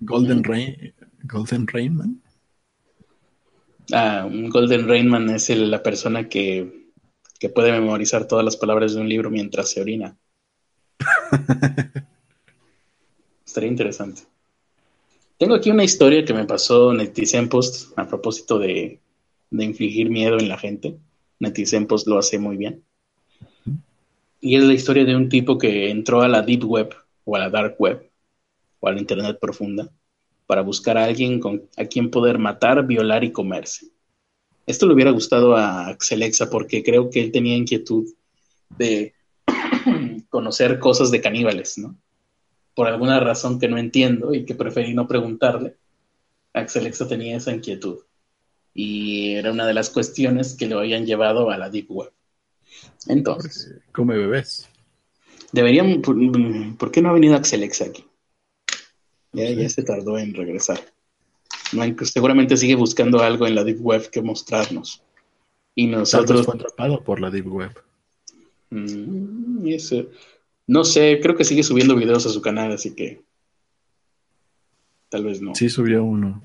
Golden 0.00 0.42
Rain, 0.42 0.92
Golden 1.22 1.68
Rain 1.68 1.94
Man. 1.94 2.20
Ah, 3.92 4.26
un 4.28 4.50
Golden 4.50 4.88
Rainman 4.88 5.30
es 5.30 5.50
el- 5.50 5.70
la 5.70 5.80
persona 5.80 6.28
que, 6.28 6.90
que 7.38 7.48
puede 7.48 7.70
memorizar 7.70 8.26
todas 8.26 8.44
las 8.44 8.56
palabras 8.56 8.94
de 8.94 9.00
un 9.00 9.08
libro 9.08 9.30
mientras 9.30 9.70
se 9.70 9.80
orina. 9.80 10.16
Estaría 13.46 13.70
interesante. 13.70 14.22
Tengo 15.38 15.54
aquí 15.54 15.70
una 15.70 15.84
historia 15.84 16.24
que 16.24 16.34
me 16.34 16.44
pasó 16.44 16.92
Netizen 16.92 17.48
Post 17.48 17.96
a 17.96 18.08
propósito 18.08 18.58
de, 18.58 19.00
de 19.50 19.64
infligir 19.64 20.10
miedo 20.10 20.38
en 20.40 20.48
la 20.48 20.58
gente. 20.58 20.98
Netizen 21.38 21.86
Post 21.86 22.08
lo 22.08 22.18
hace 22.18 22.40
muy 22.40 22.56
bien. 22.56 22.82
Y 24.40 24.56
es 24.56 24.62
la 24.62 24.72
historia 24.72 25.04
de 25.04 25.16
un 25.16 25.28
tipo 25.28 25.58
que 25.58 25.90
entró 25.90 26.22
a 26.22 26.28
la 26.28 26.42
Deep 26.42 26.64
Web 26.64 26.94
o 27.24 27.36
a 27.36 27.40
la 27.40 27.50
Dark 27.50 27.76
Web 27.78 28.10
o 28.80 28.88
a 28.88 28.92
la 28.92 29.00
Internet 29.00 29.38
profunda 29.40 29.90
para 30.46 30.62
buscar 30.62 30.96
a 30.96 31.04
alguien 31.04 31.40
con, 31.40 31.68
a 31.76 31.84
quien 31.84 32.10
poder 32.10 32.38
matar, 32.38 32.86
violar 32.86 33.22
y 33.24 33.32
comerse. 33.32 33.88
Esto 34.66 34.86
le 34.86 34.94
hubiera 34.94 35.10
gustado 35.10 35.56
a 35.56 35.88
Axelexa 35.88 36.48
porque 36.50 36.82
creo 36.82 37.10
que 37.10 37.20
él 37.20 37.32
tenía 37.32 37.56
inquietud 37.56 38.06
de 38.78 39.14
conocer 40.30 40.78
cosas 40.78 41.10
de 41.10 41.20
caníbales, 41.20 41.78
¿no? 41.78 41.96
Por 42.74 42.86
alguna 42.86 43.18
razón 43.18 43.58
que 43.58 43.68
no 43.68 43.76
entiendo 43.76 44.32
y 44.32 44.44
que 44.44 44.54
preferí 44.54 44.94
no 44.94 45.08
preguntarle, 45.08 45.76
Axelexa 46.52 47.08
tenía 47.08 47.36
esa 47.36 47.52
inquietud. 47.52 47.98
Y 48.72 49.34
era 49.34 49.52
una 49.52 49.66
de 49.66 49.74
las 49.74 49.90
cuestiones 49.90 50.54
que 50.54 50.66
lo 50.66 50.78
habían 50.78 51.04
llevado 51.04 51.50
a 51.50 51.58
la 51.58 51.68
Deep 51.68 51.90
Web. 51.90 52.12
Entonces, 53.06 53.74
Come 53.92 54.16
bebés. 54.16 54.68
deberían, 55.52 56.02
¿por, 56.02 56.90
qué 56.90 57.00
no 57.02 57.10
ha 57.10 57.12
venido 57.12 57.36
Axelexa 57.36 57.86
aquí? 57.86 58.04
Ya, 59.32 59.50
ya 59.50 59.68
se 59.68 59.82
tardó 59.82 60.18
en 60.18 60.34
regresar. 60.34 60.80
Seguramente 62.04 62.56
sigue 62.56 62.74
buscando 62.74 63.20
algo 63.20 63.46
en 63.46 63.54
la 63.54 63.64
Deep 63.64 63.80
Web 63.80 64.10
que 64.10 64.22
mostrarnos. 64.22 65.02
Y 65.74 65.86
nosotros... 65.86 66.44
fue 66.46 66.54
atrapado 66.54 67.04
por 67.04 67.20
la 67.20 67.30
Deep 67.30 67.46
Web. 67.46 67.72
Mm, 68.70 69.66
eso- 69.68 70.06
No 70.66 70.84
sé, 70.84 71.20
creo 71.22 71.36
que 71.36 71.44
sigue 71.44 71.62
subiendo 71.62 71.94
videos 71.96 72.26
a 72.26 72.30
su 72.30 72.42
canal, 72.42 72.72
así 72.72 72.94
que 72.94 73.22
tal 75.08 75.24
vez 75.24 75.40
no. 75.40 75.54
Sí 75.54 75.68
subió 75.68 76.04
uno. 76.04 76.42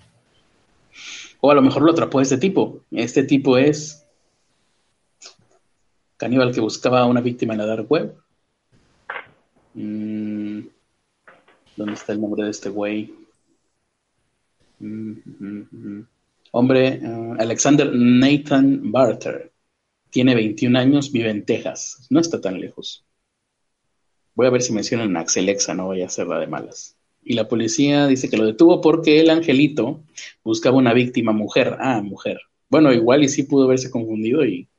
O 1.42 1.52
a 1.52 1.56
lo 1.56 1.62
mejor 1.62 1.82
lo 1.82 1.92
atrapó 1.92 2.22
este 2.22 2.38
tipo. 2.38 2.82
Este 2.92 3.24
tipo 3.24 3.58
es 3.58 4.03
caníbal 6.24 6.54
que 6.54 6.62
buscaba 6.62 7.02
a 7.02 7.06
una 7.06 7.20
víctima 7.20 7.54
en 7.54 7.60
la 7.60 7.66
dark 7.66 7.86
web. 7.92 8.16
Mm, 9.74 10.62
¿Dónde 11.76 11.94
está 11.94 12.14
el 12.14 12.22
nombre 12.22 12.46
de 12.46 12.52
este 12.52 12.70
güey? 12.70 13.14
Hombre, 16.52 17.02
uh, 17.04 17.36
Alexander 17.38 17.92
Nathan 17.94 18.90
Barter. 18.90 19.52
Tiene 20.12 20.34
21 20.34 20.80
años, 20.80 21.12
vive 21.12 21.30
en 21.30 21.44
Texas. 21.44 22.08
No 22.10 22.22
está 22.22 22.40
tan 22.40 22.58
lejos. 22.58 23.04
Voy 24.34 24.48
a 24.48 24.52
ver 24.52 24.62
si 24.62 24.72
mencionan 24.72 25.18
a 25.18 25.22
Axelexa, 25.22 25.74
no 25.74 25.90
vaya 25.90 26.06
a 26.06 26.10
ser 26.10 26.28
la 26.28 26.40
de 26.40 26.48
malas. 26.48 26.96
Y 27.22 27.34
la 27.34 27.50
policía 27.50 28.08
dice 28.08 28.30
que 28.30 28.38
lo 28.38 28.46
detuvo 28.46 28.80
porque 28.80 29.20
el 29.20 29.30
angelito 29.30 30.06
buscaba 30.42 30.78
una 30.78 30.94
víctima 30.94 31.34
mujer. 31.34 31.76
Ah, 31.82 32.02
mujer. 32.02 32.40
Bueno, 32.70 32.94
igual 32.94 33.26
y 33.26 33.28
sí 33.28 33.44
pudo 33.44 33.66
haberse 33.66 33.92
confundido 33.92 34.46
y 34.46 34.70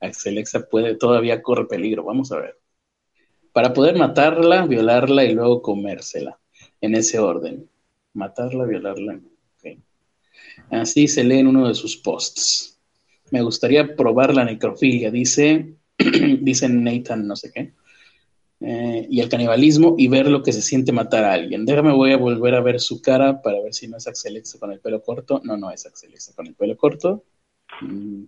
Axelexa 0.00 0.68
puede, 0.68 0.94
todavía 0.94 1.42
corre 1.42 1.66
peligro. 1.66 2.04
Vamos 2.04 2.32
a 2.32 2.38
ver. 2.38 2.58
Para 3.52 3.72
poder 3.72 3.96
matarla, 3.96 4.66
violarla 4.66 5.24
y 5.24 5.34
luego 5.34 5.62
comérsela. 5.62 6.38
En 6.80 6.94
ese 6.94 7.18
orden. 7.18 7.68
Matarla, 8.14 8.64
violarla. 8.64 9.20
Así 10.70 11.08
se 11.08 11.24
lee 11.24 11.38
en 11.38 11.46
uno 11.46 11.68
de 11.68 11.74
sus 11.74 11.96
posts. 11.96 12.78
Me 13.30 13.42
gustaría 13.42 13.94
probar 13.96 14.34
la 14.34 14.44
necrofilia, 14.44 15.10
dice, 15.10 15.74
dice 16.40 16.68
Nathan, 16.68 17.26
no 17.26 17.36
sé 17.36 17.52
qué. 17.52 17.72
Eh, 18.60 19.06
y 19.08 19.20
el 19.20 19.28
canibalismo 19.28 19.94
y 19.96 20.08
ver 20.08 20.28
lo 20.28 20.42
que 20.42 20.52
se 20.52 20.62
siente 20.62 20.90
matar 20.92 21.24
a 21.24 21.32
alguien. 21.32 21.64
Déjame, 21.64 21.92
voy 21.92 22.12
a 22.12 22.16
volver 22.16 22.54
a 22.54 22.60
ver 22.60 22.80
su 22.80 23.00
cara 23.00 23.40
para 23.40 23.60
ver 23.60 23.72
si 23.72 23.86
no 23.86 23.96
es 23.96 24.06
Axelexa 24.06 24.58
con 24.58 24.72
el 24.72 24.80
pelo 24.80 25.02
corto. 25.02 25.40
No, 25.44 25.56
no 25.56 25.70
es 25.70 25.86
Axelexa 25.86 26.34
con 26.34 26.46
el 26.46 26.54
pelo 26.54 26.76
corto. 26.76 27.24
Mm. 27.82 28.24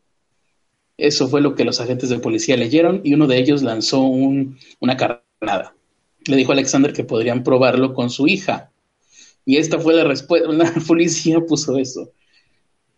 Eso 1.00 1.28
fue 1.28 1.40
lo 1.40 1.54
que 1.54 1.64
los 1.64 1.80
agentes 1.80 2.10
de 2.10 2.18
policía 2.18 2.56
leyeron 2.56 3.00
y 3.04 3.14
uno 3.14 3.26
de 3.26 3.38
ellos 3.38 3.62
lanzó 3.62 4.00
una 4.02 4.96
carnada. 4.96 5.74
Le 6.26 6.36
dijo 6.36 6.52
a 6.52 6.54
Alexander 6.54 6.92
que 6.92 7.04
podrían 7.04 7.42
probarlo 7.42 7.94
con 7.94 8.10
su 8.10 8.26
hija. 8.26 8.70
Y 9.44 9.56
esta 9.56 9.78
fue 9.78 9.94
la 9.94 10.04
respuesta. 10.04 10.48
La 10.52 10.72
policía 10.86 11.40
puso 11.40 11.78
eso. 11.78 12.12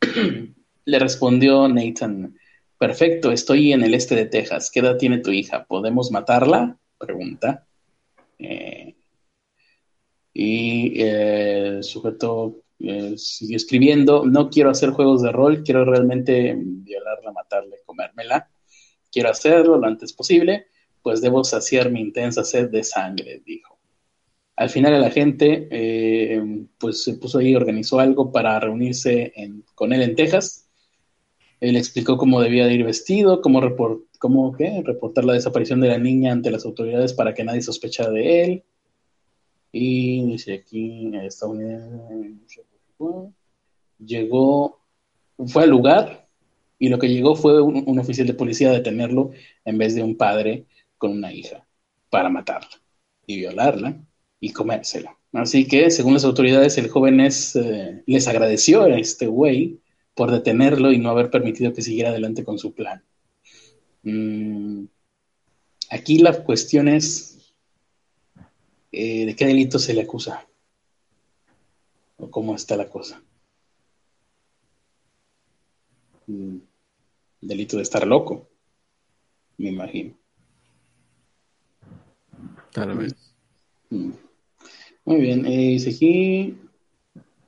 Le 0.85 0.99
respondió 0.99 1.69
Nathan, 1.69 2.37
perfecto, 2.77 3.31
estoy 3.31 3.73
en 3.73 3.85
el 3.85 3.95
este 3.95 4.17
de 4.17 4.27
Texas. 4.27 4.71
¿Qué 4.71 4.81
edad 4.81 4.97
tiene 4.97 5.19
tu 5.19 5.31
hija? 5.31 5.65
¿Podemos 5.65 6.11
matarla? 6.11 6.77
Pregunta. 6.99 7.65
Eh, 8.39 8.97
y 10.35 11.01
el 11.03 11.85
sujeto 11.85 12.63
eh, 12.83 13.15
escribiendo, 13.51 14.25
no 14.25 14.51
quiero 14.51 14.71
hacer 14.71 14.91
juegos 14.91 15.23
de 15.23 15.31
rol, 15.31 15.63
quiero 15.63 15.85
realmente 15.85 16.55
violarla, 16.59 17.33
matarla, 17.33 17.77
comérmela. 17.87 18.51
Quiero 19.11 19.31
hacerlo 19.31 19.77
lo 19.79 19.87
antes 19.87 20.13
posible, 20.13 20.67
pues 21.03 21.21
debo 21.21 21.45
saciar 21.45 21.91
mi 21.91 22.01
intensa 22.01 22.45
sed 22.45 22.71
de 22.71 22.83
sangre, 22.83 23.43
dijo. 23.45 23.79
Al 24.57 24.69
final 24.69 25.01
la 25.01 25.11
gente 25.11 25.69
eh, 25.71 26.67
pues 26.79 27.05
se 27.05 27.15
puso 27.15 27.39
ahí, 27.39 27.55
organizó 27.55 28.01
algo 28.01 28.33
para 28.33 28.59
reunirse 28.61 29.33
con 29.75 29.93
él 29.93 30.03
en 30.03 30.15
Texas. 30.15 30.69
Él 31.61 31.77
explicó 31.77 32.17
cómo 32.17 32.41
debía 32.41 32.67
de 32.67 32.75
ir 32.75 32.85
vestido, 32.85 33.41
cómo, 33.41 33.61
reportar 33.61 35.25
la 35.25 35.35
desaparición 35.35 35.81
de 35.81 35.89
la 35.89 35.99
niña 35.99 36.33
ante 36.33 36.51
las 36.51 36.65
autoridades 36.65 37.13
para 37.13 37.35
que 37.35 37.45
nadie 37.45 37.63
sospechara 37.63 38.11
de 38.11 38.45
él. 38.45 38.65
Y 39.71 40.27
dice 40.27 40.55
aquí, 40.55 41.11
llegó, 43.99 44.81
fue 45.47 45.65
al 45.65 45.71
lugar 45.71 46.29
y 46.79 46.89
lo 46.89 46.99
que 46.99 47.09
llegó 47.09 47.37
fue 47.37 47.63
un 47.63 47.99
oficial 47.99 48.27
de 48.27 48.35
policía 48.35 48.71
a 48.71 48.73
detenerlo 48.73 49.31
en 49.65 49.79
vez 49.79 49.95
de 49.95 50.03
un 50.03 50.17
padre 50.17 50.67
con 50.99 51.13
una 51.13 51.33
hija 51.33 51.67
para 52.11 52.29
matarla 52.29 52.81
y 53.27 53.37
violarla 53.37 54.05
y 54.41 54.53
comérsela. 54.53 55.17
Así 55.33 55.67
que, 55.67 55.91
según 55.91 56.15
las 56.15 56.25
autoridades, 56.25 56.77
el 56.77 56.89
joven 56.89 57.21
eh, 57.21 58.03
les 58.07 58.29
agradeció 58.29 58.83
a 58.83 58.99
este 58.99 59.27
güey 59.27 59.81
por 60.15 60.31
detenerlo 60.31 60.93
y 60.93 60.99
no 60.99 61.11
haber 61.11 61.31
permitido 61.31 61.73
que 61.73 61.81
siguiera 61.81 62.11
adelante 62.11 62.45
con 62.45 62.59
su 62.59 62.75
plan. 62.75 63.03
Mm, 64.03 64.85
aquí 65.91 66.19
la 66.19 66.45
cuestión 66.45 66.89
es 66.89 67.55
eh, 68.91 69.25
de 69.27 69.37
qué 69.37 69.47
delito 69.47 69.79
se 69.79 69.95
le 69.95 70.03
acusa 70.03 70.47
o 72.17 72.31
cómo 72.31 72.55
está 72.55 72.77
la 72.77 72.89
cosa. 72.89 73.23
Mm, 76.27 76.59
delito 77.41 77.77
de 77.77 77.83
estar 77.83 78.07
loco, 78.07 78.49
me 79.59 79.71
imagino. 79.71 80.15
Tal 82.73 82.97
vez. 82.97 83.15
Mm. 83.91 84.13
Muy 85.05 85.21
bien, 85.21 85.45
eh. 85.47 86.55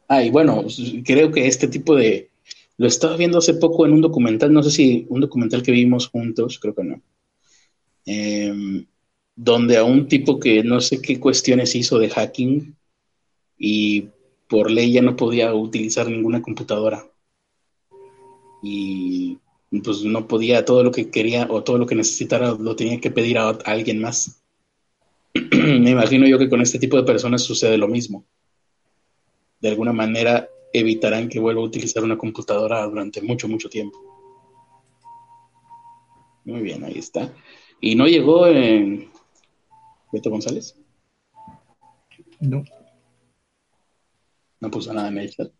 Ah, 0.08 0.22
y 0.22 0.30
bueno, 0.30 0.62
pues, 0.62 0.80
creo 1.04 1.30
que 1.30 1.46
este 1.46 1.68
tipo 1.68 1.94
de. 1.94 2.30
Lo 2.76 2.88
estaba 2.88 3.16
viendo 3.16 3.38
hace 3.38 3.54
poco 3.54 3.86
en 3.86 3.92
un 3.92 4.00
documental, 4.00 4.52
no 4.52 4.62
sé 4.62 4.70
si 4.70 5.06
un 5.08 5.20
documental 5.20 5.62
que 5.62 5.72
vimos 5.72 6.08
juntos, 6.08 6.58
creo 6.58 6.74
que 6.74 6.84
no. 6.84 7.02
Em, 8.04 8.86
donde 9.36 9.76
a 9.76 9.84
un 9.84 10.08
tipo 10.08 10.38
que 10.38 10.62
no 10.64 10.80
sé 10.80 11.00
qué 11.00 11.18
cuestiones 11.20 11.74
hizo 11.74 11.98
de 11.98 12.10
hacking 12.10 12.76
y 13.58 14.08
por 14.48 14.70
ley 14.70 14.92
ya 14.92 15.02
no 15.02 15.16
podía 15.16 15.54
utilizar 15.54 16.08
ninguna 16.08 16.42
computadora. 16.42 17.04
Y 18.62 19.38
pues 19.82 20.04
no 20.04 20.26
podía, 20.28 20.64
todo 20.64 20.82
lo 20.82 20.90
que 20.90 21.10
quería 21.10 21.46
o 21.50 21.62
todo 21.62 21.78
lo 21.78 21.86
que 21.86 21.94
necesitara 21.94 22.52
lo 22.52 22.76
tenía 22.76 23.00
que 23.00 23.10
pedir 23.10 23.38
a 23.38 23.50
alguien 23.50 24.00
más. 24.00 24.42
me 25.34 25.90
imagino 25.90 26.26
yo 26.26 26.38
que 26.38 26.48
con 26.48 26.60
este 26.60 26.78
tipo 26.78 26.96
de 26.96 27.02
personas 27.02 27.42
sucede 27.42 27.76
lo 27.76 27.88
mismo. 27.88 28.24
De 29.60 29.68
alguna 29.68 29.92
manera 29.92 30.48
evitarán 30.72 31.28
que 31.28 31.40
vuelva 31.40 31.62
a 31.62 31.64
utilizar 31.64 32.02
una 32.02 32.18
computadora 32.18 32.84
durante 32.86 33.22
mucho, 33.22 33.48
mucho 33.48 33.68
tiempo. 33.68 33.98
Muy 36.44 36.60
bien, 36.60 36.84
ahí 36.84 36.98
está. 36.98 37.32
¿Y 37.80 37.94
no 37.94 38.06
llegó 38.06 38.46
en 38.46 39.10
Beto 40.12 40.30
González? 40.30 40.76
No. 42.40 42.64
No 44.64 44.70
puso 44.70 44.94
nada 44.94 45.08
en 45.08 45.18
el 45.18 45.30
chat. 45.30 45.52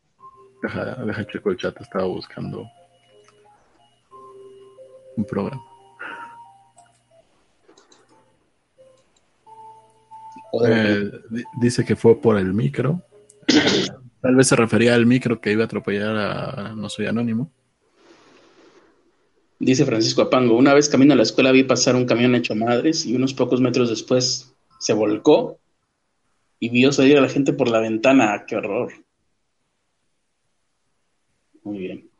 Deja, 0.62 0.94
deja 1.04 1.26
checo 1.26 1.50
el 1.50 1.58
chat, 1.58 1.78
estaba 1.78 2.06
buscando 2.06 2.66
un 5.14 5.24
programa. 5.26 5.62
Eh, 10.66 11.10
dice 11.60 11.84
que 11.84 11.96
fue 11.96 12.18
por 12.18 12.38
el 12.38 12.54
micro. 12.54 13.02
Tal 14.22 14.34
vez 14.36 14.46
se 14.46 14.56
refería 14.56 14.94
al 14.94 15.04
micro 15.04 15.38
que 15.38 15.52
iba 15.52 15.64
a 15.64 15.66
atropellar 15.66 16.16
a 16.16 16.74
No 16.74 16.88
Soy 16.88 17.04
Anónimo. 17.04 17.52
Dice 19.58 19.84
Francisco 19.84 20.22
Apango, 20.22 20.56
una 20.56 20.72
vez 20.72 20.88
camino 20.88 21.12
a 21.12 21.16
la 21.16 21.24
escuela 21.24 21.52
vi 21.52 21.64
pasar 21.64 21.94
un 21.94 22.06
camión 22.06 22.34
hecho 22.34 22.54
madres 22.54 23.04
y 23.04 23.14
unos 23.14 23.34
pocos 23.34 23.60
metros 23.60 23.90
después 23.90 24.54
se 24.78 24.94
volcó 24.94 25.58
y 26.58 26.68
vio 26.68 26.92
salir 26.92 27.18
a 27.18 27.20
la 27.20 27.28
gente 27.28 27.52
por 27.52 27.68
la 27.68 27.80
ventana. 27.80 28.44
¡Qué 28.46 28.56
horror! 28.56 28.92
Muy 31.62 31.78
bien. 31.78 32.10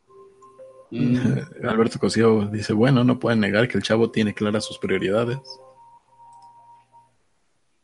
Alberto 1.63 1.99
Cosío 1.99 2.47
dice, 2.47 2.73
bueno, 2.73 3.03
no 3.03 3.19
pueden 3.19 3.39
negar 3.39 3.67
que 3.67 3.77
el 3.77 3.83
chavo 3.83 4.11
tiene 4.11 4.33
claras 4.33 4.65
sus 4.65 4.77
prioridades. 4.77 5.39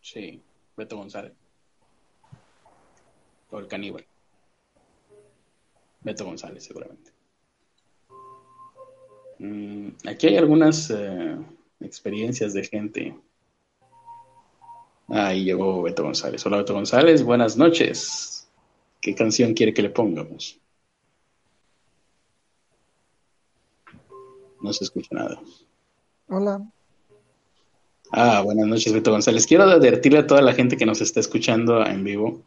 Sí, 0.02 0.42
Beto 0.78 0.98
González. 0.98 1.34
O 3.50 3.60
el 3.60 3.68
caníbal. 3.68 4.06
Beto 6.02 6.26
González, 6.26 6.64
seguramente. 6.64 7.12
Mm, 9.40 9.90
aquí 10.08 10.28
hay 10.28 10.38
algunas 10.38 10.90
eh, 10.92 11.38
experiencias 11.80 12.54
de 12.54 12.64
gente. 12.64 13.16
Ahí 15.08 15.44
llegó 15.44 15.82
Beto 15.82 16.04
González. 16.04 16.46
Hola 16.46 16.58
Beto 16.58 16.74
González, 16.74 17.24
buenas 17.24 17.58
noches. 17.58 18.50
¿Qué 19.02 19.16
canción 19.16 19.54
quiere 19.54 19.74
que 19.74 19.82
le 19.82 19.90
pongamos? 19.90 20.60
No 24.62 24.72
se 24.72 24.84
escucha 24.84 25.10
nada. 25.12 25.42
Hola. 26.28 26.62
Ah, 28.12 28.42
buenas 28.42 28.68
noches, 28.68 28.94
Beto 28.94 29.12
González. 29.12 29.48
Quiero 29.48 29.64
advertirle 29.64 30.20
a 30.20 30.28
toda 30.28 30.42
la 30.42 30.54
gente 30.54 30.78
que 30.78 30.86
nos 30.86 31.02
está 31.02 31.20
escuchando 31.20 31.86
en 31.86 32.04
vivo. 32.04 32.42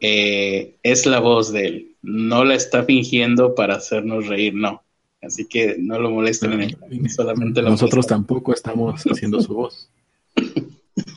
Eh, 0.00 0.76
es 0.82 1.06
la 1.06 1.20
voz 1.20 1.52
de 1.52 1.66
él. 1.66 1.96
No 2.02 2.44
la 2.44 2.54
está 2.54 2.84
fingiendo 2.84 3.54
para 3.54 3.74
hacernos 3.74 4.28
reír, 4.28 4.54
no. 4.54 4.82
Así 5.20 5.46
que 5.46 5.76
no 5.78 5.98
lo 5.98 6.10
molesten 6.10 6.52
en 6.52 6.62
el 6.62 7.10
solamente 7.10 7.60
Nosotros 7.60 8.06
tampoco 8.06 8.54
estamos 8.54 9.02
haciendo 9.06 9.40
su 9.40 9.54
voz. 9.54 9.90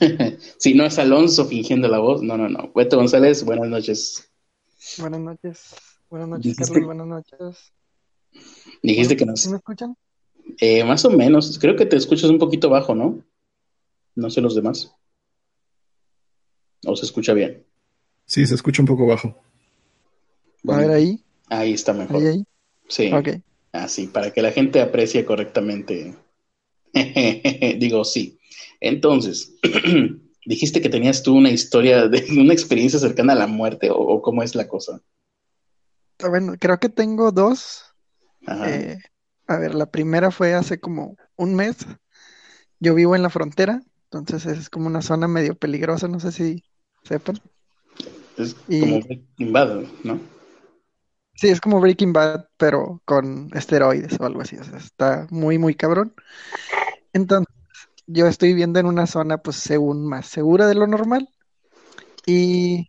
si 0.57 0.73
no 0.73 0.85
es 0.85 0.99
Alonso 0.99 1.45
fingiendo 1.45 1.87
la 1.87 1.99
voz, 1.99 2.21
no, 2.21 2.37
no, 2.37 2.49
no. 2.49 2.71
Beto 2.73 2.97
González, 2.97 3.43
buenas 3.43 3.67
noches. 3.69 4.29
Buenas 4.97 5.19
noches. 5.19 5.75
Buenas 6.09 6.29
noches, 6.29 6.55
Carlos. 6.57 6.85
Buenas 6.85 7.07
noches. 7.07 7.73
Dijiste 8.81 9.17
que 9.17 9.25
nos. 9.25 9.47
me 9.47 9.57
escuchan? 9.57 9.95
Eh, 10.59 10.83
más 10.83 11.05
o 11.05 11.09
menos. 11.09 11.57
Creo 11.59 11.75
que 11.75 11.85
te 11.85 11.95
escuchas 11.95 12.29
un 12.29 12.37
poquito 12.37 12.69
bajo, 12.69 12.95
¿no? 12.95 13.23
No 14.15 14.29
sé 14.29 14.41
los 14.41 14.55
demás. 14.55 14.93
¿O 16.85 16.95
se 16.95 17.05
escucha 17.05 17.33
bien? 17.33 17.65
Sí, 18.25 18.45
se 18.45 18.55
escucha 18.55 18.81
un 18.81 18.87
poco 18.87 19.07
bajo. 19.07 19.41
A 20.67 20.77
ver 20.77 20.91
ahí. 20.91 21.23
Ahí 21.49 21.73
está 21.73 21.93
mejor. 21.93 22.17
Ahí, 22.17 22.27
ahí. 22.27 22.45
Sí. 22.87 23.11
Ok. 23.11 23.29
Así, 23.71 24.07
para 24.07 24.31
que 24.31 24.41
la 24.41 24.51
gente 24.51 24.81
aprecie 24.81 25.25
correctamente. 25.25 26.15
Digo, 27.79 28.03
sí. 28.03 28.39
Entonces, 28.83 29.55
dijiste 30.45 30.81
que 30.81 30.89
tenías 30.89 31.23
tú 31.23 31.35
una 31.35 31.49
historia 31.51 32.07
de 32.07 32.25
una 32.39 32.53
experiencia 32.53 32.99
cercana 32.99 33.33
a 33.33 33.37
la 33.37 33.47
muerte, 33.47 33.89
o, 33.91 33.97
o 33.97 34.21
cómo 34.21 34.43
es 34.43 34.55
la 34.55 34.67
cosa. 34.67 35.01
Ah, 36.21 36.29
Bueno, 36.29 36.53
creo 36.59 36.79
que 36.79 36.89
tengo 36.89 37.31
dos. 37.31 37.83
Ajá. 38.47 38.69
Eh, 38.69 38.97
a 39.47 39.57
ver, 39.57 39.75
la 39.75 39.91
primera 39.91 40.31
fue 40.31 40.53
hace 40.55 40.79
como 40.79 41.17
un 41.37 41.55
mes. 41.55 41.77
Yo 42.79 42.95
vivo 42.95 43.15
en 43.15 43.23
la 43.23 43.29
frontera, 43.29 43.81
entonces 44.11 44.45
es 44.45 44.69
como 44.69 44.87
una 44.87 45.01
zona 45.01 45.27
medio 45.27 45.55
peligrosa, 45.57 46.07
no 46.07 46.19
sé 46.19 46.31
si 46.31 46.65
sepan. 47.03 47.41
es 48.37 48.55
y- 48.67 48.77
como 48.79 48.99
Breaking 49.01 49.51
Bad, 49.53 49.83
¿no? 50.03 50.19
Sí, 51.35 51.49
es 51.49 51.59
como 51.61 51.79
Breaking 51.81 52.13
Bad, 52.13 52.47
pero 52.57 53.01
con 53.05 53.49
esteroides 53.53 54.19
o 54.19 54.25
algo 54.25 54.41
así. 54.41 54.55
O 54.57 54.63
sea, 54.63 54.77
está 54.77 55.27
muy, 55.31 55.57
muy 55.57 55.75
cabrón. 55.75 56.13
Entonces, 57.13 57.52
yo 58.07 58.27
estoy 58.27 58.49
viviendo 58.49 58.79
en 58.79 58.85
una 58.85 59.07
zona, 59.07 59.37
pues, 59.37 59.57
según 59.57 60.05
más 60.07 60.27
segura 60.27 60.67
de 60.67 60.75
lo 60.75 60.87
normal. 60.87 61.29
Y 62.25 62.87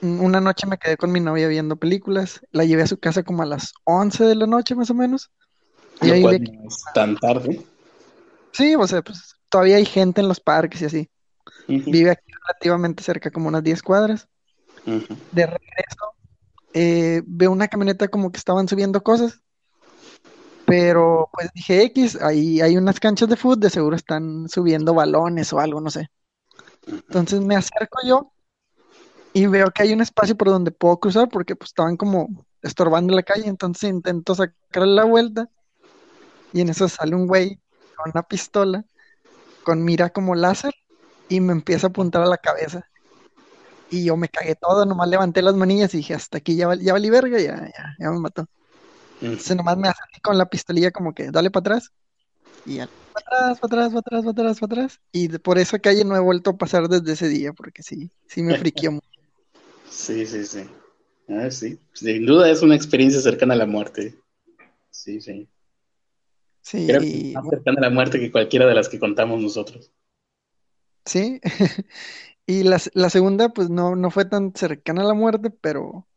una 0.00 0.40
noche 0.40 0.66
me 0.66 0.78
quedé 0.78 0.96
con 0.96 1.12
mi 1.12 1.20
novia 1.20 1.48
viendo 1.48 1.76
películas. 1.76 2.40
La 2.50 2.64
llevé 2.64 2.82
a 2.82 2.86
su 2.86 2.98
casa 2.98 3.22
como 3.22 3.42
a 3.42 3.46
las 3.46 3.72
11 3.84 4.24
de 4.24 4.34
la 4.34 4.46
noche, 4.46 4.74
más 4.74 4.90
o 4.90 4.94
menos. 4.94 5.30
Y 6.00 6.08
Lo 6.08 6.14
ahí 6.14 6.22
cual 6.22 6.38
vi- 6.38 6.50
no 6.52 6.68
es 6.68 6.82
tan 6.94 7.16
tarde. 7.16 7.66
Sí, 8.52 8.74
o 8.74 8.86
sea, 8.86 9.02
pues, 9.02 9.34
todavía 9.48 9.76
hay 9.76 9.84
gente 9.84 10.20
en 10.20 10.28
los 10.28 10.40
parques 10.40 10.82
y 10.82 10.84
así. 10.84 11.10
Vive 11.66 12.10
aquí 12.10 12.30
relativamente 12.46 13.02
cerca, 13.02 13.30
como 13.30 13.48
unas 13.48 13.62
10 13.64 13.82
cuadras. 13.82 14.28
De 15.32 15.46
regreso, 15.46 16.14
eh, 16.72 17.22
veo 17.26 17.50
una 17.50 17.68
camioneta 17.68 18.08
como 18.08 18.30
que 18.30 18.38
estaban 18.38 18.68
subiendo 18.68 19.02
cosas. 19.02 19.40
Pero 20.66 21.28
pues 21.32 21.50
dije 21.54 21.82
X, 21.84 22.18
ahí 22.22 22.60
hay 22.60 22.76
unas 22.76 22.98
canchas 23.00 23.28
de 23.28 23.36
fútbol, 23.36 23.60
de 23.60 23.70
seguro 23.70 23.96
están 23.96 24.48
subiendo 24.48 24.94
balones 24.94 25.52
o 25.52 25.60
algo, 25.60 25.80
no 25.80 25.90
sé. 25.90 26.08
Entonces 26.86 27.40
me 27.40 27.56
acerco 27.56 27.98
yo 28.06 28.32
y 29.32 29.46
veo 29.46 29.70
que 29.70 29.82
hay 29.82 29.92
un 29.92 30.00
espacio 30.00 30.36
por 30.36 30.48
donde 30.48 30.70
puedo 30.70 30.98
cruzar 30.98 31.28
porque 31.28 31.56
pues 31.56 31.70
estaban 31.70 31.96
como 31.96 32.28
estorbando 32.62 33.14
la 33.14 33.22
calle, 33.22 33.46
entonces 33.46 33.90
intento 33.90 34.34
sacarle 34.34 34.94
la 34.94 35.04
vuelta 35.04 35.48
y 36.52 36.60
en 36.60 36.68
eso 36.70 36.88
sale 36.88 37.14
un 37.14 37.26
güey 37.26 37.60
con 37.96 38.12
una 38.14 38.22
pistola 38.22 38.84
con 39.64 39.82
mira 39.82 40.10
como 40.10 40.34
láser 40.34 40.72
y 41.28 41.40
me 41.40 41.52
empieza 41.52 41.88
a 41.88 41.90
apuntar 41.90 42.22
a 42.22 42.26
la 42.26 42.38
cabeza. 42.38 42.86
Y 43.90 44.04
yo 44.04 44.16
me 44.16 44.28
cagué 44.28 44.54
todo, 44.54 44.84
nomás 44.86 45.08
levanté 45.08 45.42
las 45.42 45.54
manillas 45.54 45.94
y 45.94 45.98
dije, 45.98 46.14
hasta 46.14 46.38
aquí 46.38 46.56
ya, 46.56 46.74
ya 46.74 46.92
valí 46.92 47.10
verga, 47.10 47.38
ya, 47.40 47.56
ya, 47.56 47.96
ya 47.98 48.10
me 48.10 48.20
mató. 48.20 48.46
Entonces 49.32 49.56
nomás 49.56 49.76
me 49.78 49.88
acerqué 49.88 50.20
con 50.22 50.38
la 50.38 50.46
pistolilla 50.48 50.90
como 50.92 51.14
que 51.14 51.30
dale 51.30 51.50
para 51.50 51.60
atrás. 51.62 51.92
Y 52.64 52.76
ya, 52.76 52.88
para 53.12 53.26
atrás, 53.54 53.60
para 53.60 53.84
atrás, 53.84 53.88
para 53.90 54.00
atrás, 54.00 54.22
para 54.24 54.32
atrás, 54.32 54.60
para 54.60 54.82
atrás. 54.84 55.00
Y 55.12 55.28
de- 55.28 55.40
por 55.40 55.58
esa 55.58 55.78
calle 55.80 56.04
no 56.04 56.16
he 56.16 56.20
vuelto 56.20 56.50
a 56.52 56.58
pasar 56.58 56.88
desde 56.88 57.12
ese 57.14 57.28
día, 57.28 57.52
porque 57.52 57.82
sí, 57.82 58.12
sí 58.28 58.42
me 58.42 58.56
friqueó 58.56 58.92
mucho. 58.92 59.08
Sí, 59.88 60.26
sí, 60.26 60.44
sí. 60.46 60.64
Ah, 61.28 61.50
sí. 61.50 61.78
Sin 61.94 62.26
duda 62.26 62.50
es 62.50 62.62
una 62.62 62.74
experiencia 62.76 63.20
cercana 63.20 63.54
a 63.54 63.56
la 63.56 63.66
muerte. 63.66 64.14
Sí, 64.90 65.20
sí. 65.20 65.48
Sí, 66.62 67.28
más 67.32 67.48
cercana 67.48 67.78
a 67.78 67.82
la 67.82 67.90
muerte 67.90 68.18
que 68.18 68.32
cualquiera 68.32 68.66
de 68.66 68.74
las 68.74 68.88
que 68.88 68.98
contamos 68.98 69.40
nosotros. 69.40 69.92
sí. 71.04 71.40
Y 72.46 72.64
la, 72.64 72.78
la 72.94 73.10
segunda, 73.10 73.50
pues 73.50 73.70
no, 73.70 73.96
no 73.96 74.10
fue 74.10 74.24
tan 74.26 74.54
cercana 74.54 75.02
a 75.02 75.06
la 75.06 75.14
muerte, 75.14 75.50
pero 75.50 76.08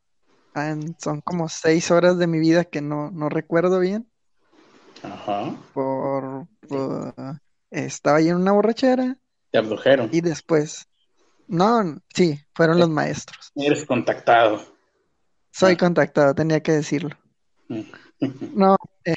son 0.99 1.21
como 1.21 1.49
seis 1.49 1.91
horas 1.91 2.17
de 2.17 2.27
mi 2.27 2.39
vida 2.39 2.65
que 2.65 2.81
no, 2.81 3.11
no 3.11 3.29
recuerdo 3.29 3.79
bien. 3.79 4.09
Ajá. 5.03 5.55
Por, 5.73 6.47
por- 6.67 7.13
estaba 7.69 8.17
ahí 8.17 8.29
en 8.29 8.37
una 8.37 8.51
borrachera 8.51 9.17
Te 9.51 9.57
abdujeron. 9.57 10.09
y 10.11 10.21
después, 10.21 10.87
no, 11.47 11.99
sí, 12.13 12.39
fueron 12.55 12.79
los 12.79 12.89
maestros. 12.89 13.51
Eres 13.55 13.85
contactado. 13.85 14.61
Soy 15.51 15.73
Ah. 15.73 15.77
contactado, 15.77 16.33
tenía 16.35 16.61
que 16.61 16.71
decirlo. 16.73 17.09
No, 18.53 18.77
eh, 19.05 19.13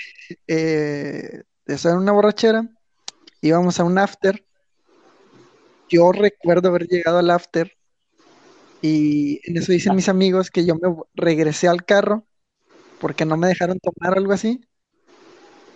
eh, 0.47 1.43
estaba 1.67 1.95
en 1.95 2.01
una 2.03 2.13
borrachera, 2.13 2.69
íbamos 3.41 3.79
a 3.81 3.85
un 3.85 3.99
after. 3.99 4.45
Yo 5.89 6.13
recuerdo 6.13 6.69
haber 6.69 6.87
llegado 6.87 7.19
al 7.19 7.31
after 7.31 7.73
y 8.83 9.41
en 9.45 9.57
eso 9.59 9.73
dicen 9.73 9.95
mis 9.95 10.09
amigos 10.09 10.51
que 10.51 10.65
yo 10.65 10.75
me 10.75 10.95
regresé 11.15 11.69
al 11.69 11.85
carro 11.85 12.27
porque 13.01 13.25
no 13.25 13.37
me 13.37 13.49
dejaron 13.49 13.79
tomar 13.79 14.17
algo 14.17 14.33
así. 14.33 14.61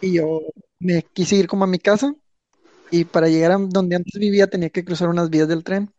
Y 0.01 0.15
yo 0.15 0.41
me 0.79 1.03
quise 1.03 1.37
ir 1.37 1.47
como 1.47 1.65
a 1.65 1.69
mi 1.69 1.79
casa 1.79 2.15
y 2.91 3.05
para 3.05 3.29
llegar 3.29 3.53
a 3.53 3.59
donde 3.59 3.97
antes 3.97 4.19
vivía 4.21 4.47
tenía 4.47 4.71
que 4.71 4.85
cruzar 4.85 5.09
unas 5.09 5.31
vías 5.31 5.49
del 5.49 5.65
tren. 5.65 5.91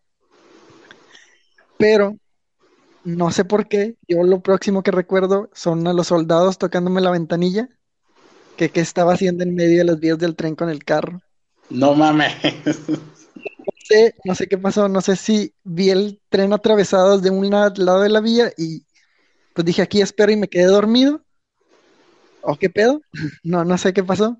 Pero 1.77 2.15
no 3.03 3.31
sé 3.31 3.45
por 3.45 3.67
qué, 3.67 3.95
yo 4.07 4.23
lo 4.23 4.41
próximo 4.41 4.81
que 4.81 4.91
recuerdo 4.91 5.49
son 5.53 5.87
a 5.87 5.93
los 5.93 6.07
soldados 6.07 6.57
tocándome 6.57 7.01
la 7.01 7.11
ventanilla 7.11 7.69
que 8.55 8.69
qué 8.69 8.79
estaba 8.79 9.13
haciendo 9.13 9.43
en 9.43 9.53
medio 9.53 9.79
de 9.79 9.83
las 9.83 9.99
vías 9.99 10.17
del 10.17 10.35
tren 10.35 10.55
con 10.55 10.69
el 10.69 10.83
carro. 10.83 11.21
No 11.69 11.93
mames. 11.93 12.33
Sé, 13.87 14.15
no 14.25 14.33
sé 14.35 14.47
qué 14.47 14.57
pasó, 14.57 14.87
no 14.89 14.99
sé 15.01 15.15
si 15.15 15.53
vi 15.63 15.89
el 15.91 16.21
tren 16.29 16.53
atravesado 16.53 17.19
de 17.19 17.29
un 17.29 17.49
la- 17.49 17.71
lado 17.77 18.01
de 18.01 18.09
la 18.09 18.19
vía 18.21 18.51
y 18.57 18.85
pues 19.53 19.65
dije 19.65 19.81
aquí 19.83 20.01
espero 20.01 20.31
y 20.31 20.37
me 20.37 20.49
quedé 20.49 20.65
dormido. 20.65 21.23
¿O 22.41 22.55
qué 22.57 22.69
pedo? 22.69 23.01
No, 23.43 23.65
no 23.65 23.77
sé 23.77 23.93
qué 23.93 24.03
pasó. 24.03 24.39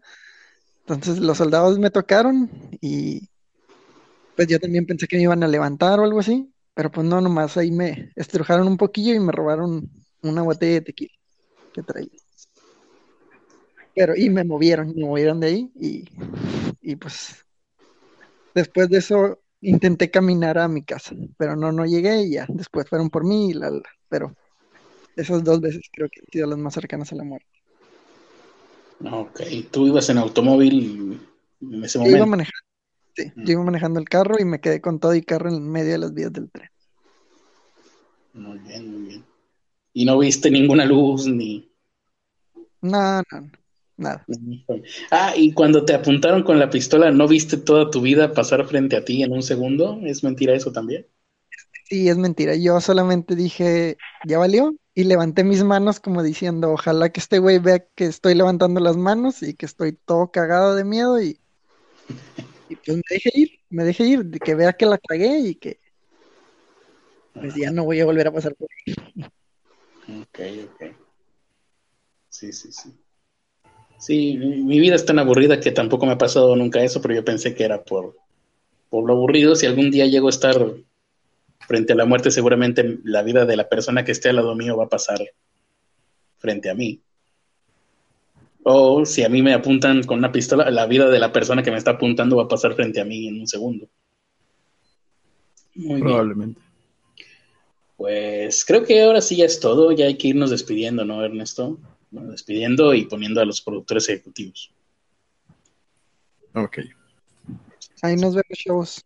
Entonces 0.88 1.20
los 1.20 1.38
soldados 1.40 1.80
me 1.80 1.92
tocaron 1.92 2.50
y 2.82 3.30
pues 4.36 4.48
yo 4.48 4.60
también 4.60 4.86
pensé 4.86 5.08
que 5.08 5.18
me 5.18 5.24
iban 5.24 5.44
a 5.44 5.48
levantar 5.48 6.00
o 6.00 6.04
algo 6.04 6.20
así, 6.20 6.52
pero 6.74 6.92
pues 6.92 7.08
no, 7.08 7.22
nomás 7.22 7.58
ahí 7.58 7.72
me 7.72 8.12
estrujaron 8.16 8.68
un 8.68 8.78
poquillo 8.78 9.14
y 9.14 9.20
me 9.20 9.32
robaron 9.32 9.90
una 10.22 10.42
botella 10.42 10.74
de 10.76 10.82
tequila 10.82 11.14
que 11.74 11.84
traía. 11.84 12.10
Pero 13.94 14.16
y 14.16 14.30
me 14.30 14.44
movieron, 14.44 14.94
me 14.96 15.06
movieron 15.06 15.40
de 15.40 15.48
ahí 15.48 15.72
y, 15.76 16.06
y 16.82 16.96
pues 16.98 17.45
después 18.56 18.90
de 18.90 19.00
eso 19.00 19.42
intenté 19.62 20.12
caminar 20.12 20.60
a 20.60 20.70
mi 20.70 20.84
casa, 20.86 21.16
pero 21.38 21.58
no, 21.58 21.72
no 21.74 21.86
llegué 21.86 22.24
y 22.24 22.34
ya, 22.34 22.48
después 22.50 22.90
fueron 22.90 23.10
por 23.12 23.26
mí 23.26 23.52
y 23.52 23.54
la, 23.56 23.72
la- 23.72 23.84
pero 24.10 24.36
esas 25.16 25.44
dos 25.44 25.62
veces 25.62 25.82
creo 25.94 26.10
que 26.12 26.22
han 26.22 26.28
sido 26.32 26.48
las 26.48 26.60
más 26.60 26.74
cercanas 26.76 27.12
a 27.14 27.16
la 27.18 27.24
muerte. 27.26 27.48
Ok, 29.12 29.42
tú 29.72 29.88
ibas 29.88 30.10
en 30.10 30.18
automóvil 30.18 31.20
en 31.62 31.84
ese 31.84 32.00
Yo 32.04 32.12
iba 32.12 32.26
momento. 32.26 32.26
manejando, 32.26 32.62
sí, 33.16 33.34
yo 33.36 33.54
iba 33.54 33.64
manejando 33.64 34.00
el 34.00 34.10
carro 34.10 34.40
y 34.40 34.46
me 34.46 34.62
quedé 34.62 34.82
con 34.82 35.00
todo 35.00 35.16
y 35.16 35.24
carro 35.24 35.50
en 35.50 35.70
medio 35.70 35.94
de 35.94 35.98
las 36.00 36.14
vías 36.14 36.34
del 36.34 36.52
tren. 36.52 36.70
Muy 38.34 38.60
bien, 38.60 38.92
muy 38.92 39.02
bien. 39.10 39.26
Y 39.94 40.06
no 40.06 40.20
viste 40.20 40.52
ninguna 40.52 40.86
luz 40.86 41.28
ni... 41.28 41.70
No, 42.82 43.22
no, 43.32 43.42
no, 43.42 43.50
nada. 43.98 44.30
Ah, 45.12 45.34
y 45.36 45.54
cuando 45.54 45.86
te 45.86 45.94
apuntaron 45.94 46.44
con 46.44 46.60
la 46.60 46.70
pistola, 46.70 47.12
¿no 47.12 47.28
viste 47.28 47.58
toda 47.58 47.90
tu 47.90 48.02
vida 48.02 48.34
pasar 48.34 48.66
frente 48.68 48.96
a 48.96 49.06
ti 49.06 49.24
en 49.24 49.32
un 49.32 49.44
segundo? 49.44 50.00
¿Es 50.04 50.24
mentira 50.24 50.54
eso 50.56 50.72
también? 50.72 51.08
Sí, 51.86 52.10
es 52.10 52.18
mentira. 52.18 52.56
Yo 52.56 52.82
solamente 52.82 53.36
dije, 53.36 53.98
ya 54.24 54.40
valió, 54.40 54.76
y 54.94 55.04
levanté 55.04 55.44
mis 55.44 55.64
manos 55.64 56.00
como 56.00 56.24
diciendo, 56.24 56.72
ojalá 56.72 57.12
que 57.12 57.20
este 57.20 57.40
güey 57.40 57.60
vea 57.60 57.86
que 57.96 58.06
estoy 58.06 58.34
levantando 58.36 58.80
las 58.80 58.98
manos 58.98 59.44
y 59.44 59.54
que 59.54 59.66
estoy 59.66 59.94
todo 59.94 60.32
cagado 60.32 60.76
de 60.76 60.84
miedo 60.86 61.22
y, 61.22 61.40
y 62.68 62.76
pues 62.78 62.98
me 62.98 63.04
deje 63.10 63.30
ir, 63.34 63.50
me 63.70 63.84
deje 63.84 64.04
ir, 64.06 64.30
que 64.44 64.56
vea 64.56 64.74
que 64.74 64.86
la 64.86 64.98
cagué 64.98 65.40
y 65.40 65.56
que 65.56 65.80
pues 67.34 67.54
ya 67.56 67.72
no 67.72 67.84
voy 67.86 68.00
a 68.00 68.06
volver 68.06 68.28
a 68.28 68.34
pasar 68.34 68.56
por 68.56 68.68
ahí. 68.86 68.94
Ok, 70.22 70.40
ok. 70.66 71.06
Sí, 72.30 72.52
sí, 72.54 72.72
sí. 72.72 73.05
Sí, 74.06 74.38
mi 74.38 74.58
mi 74.58 74.80
vida 74.80 74.94
es 74.94 75.04
tan 75.04 75.18
aburrida 75.18 75.60
que 75.60 75.72
tampoco 75.72 76.06
me 76.06 76.12
ha 76.12 76.18
pasado 76.20 76.56
nunca 76.56 76.84
eso, 76.84 77.02
pero 77.02 77.16
yo 77.16 77.26
pensé 77.26 77.56
que 77.56 77.64
era 77.64 77.84
por, 77.84 78.16
por 78.88 79.04
lo 79.04 79.14
aburrido. 79.14 79.56
Si 79.56 79.66
algún 79.66 79.90
día 79.90 80.06
llego 80.06 80.28
a 80.28 80.30
estar 80.30 80.74
frente 81.68 81.94
a 81.94 81.96
la 81.96 82.06
muerte, 82.06 82.30
seguramente 82.30 83.00
la 83.04 83.24
vida 83.24 83.48
de 83.48 83.58
la 83.58 83.68
persona 83.68 84.06
que 84.06 84.12
esté 84.12 84.30
al 84.30 84.36
lado 84.36 84.54
mío 84.54 84.78
va 84.78 84.84
a 84.84 84.90
pasar 84.90 85.28
frente 86.38 86.70
a 86.70 86.76
mí. 86.76 87.02
O 88.62 89.08
si 89.08 89.24
a 89.24 89.30
mí 89.30 89.42
me 89.42 89.56
apuntan 89.56 90.04
con 90.04 90.20
una 90.20 90.32
pistola, 90.32 90.70
la 90.70 90.86
vida 90.86 91.10
de 91.10 91.18
la 91.18 91.34
persona 91.34 91.64
que 91.64 91.72
me 91.72 91.78
está 91.78 91.92
apuntando 91.92 92.38
va 92.38 92.44
a 92.44 92.48
pasar 92.48 92.76
frente 92.76 93.02
a 93.02 93.06
mí 93.06 93.28
en 93.28 93.40
un 93.40 93.48
segundo. 93.48 93.88
Muy 95.74 95.96
bien. 95.96 96.02
Probablemente. 96.02 96.62
Pues 97.98 98.64
creo 98.66 98.84
que 98.84 99.02
ahora 99.02 99.22
sí 99.22 99.38
ya 99.38 99.46
es 99.46 99.60
todo, 99.60 99.92
ya 99.94 100.06
hay 100.06 100.16
que 100.16 100.28
irnos 100.28 100.52
despidiendo, 100.52 101.06
¿no, 101.06 101.26
Ernesto? 101.26 101.80
Bueno, 102.16 102.32
despidiendo 102.32 102.94
y 102.94 103.04
poniendo 103.04 103.42
a 103.42 103.46
los 103.46 103.60
productores 103.62 104.08
ejecutivos. 104.08 104.72
Ok. 106.54 106.80
Ahí 108.02 108.16
nos 108.16 108.34
vemos, 108.36 108.58
chavos. 108.58 109.06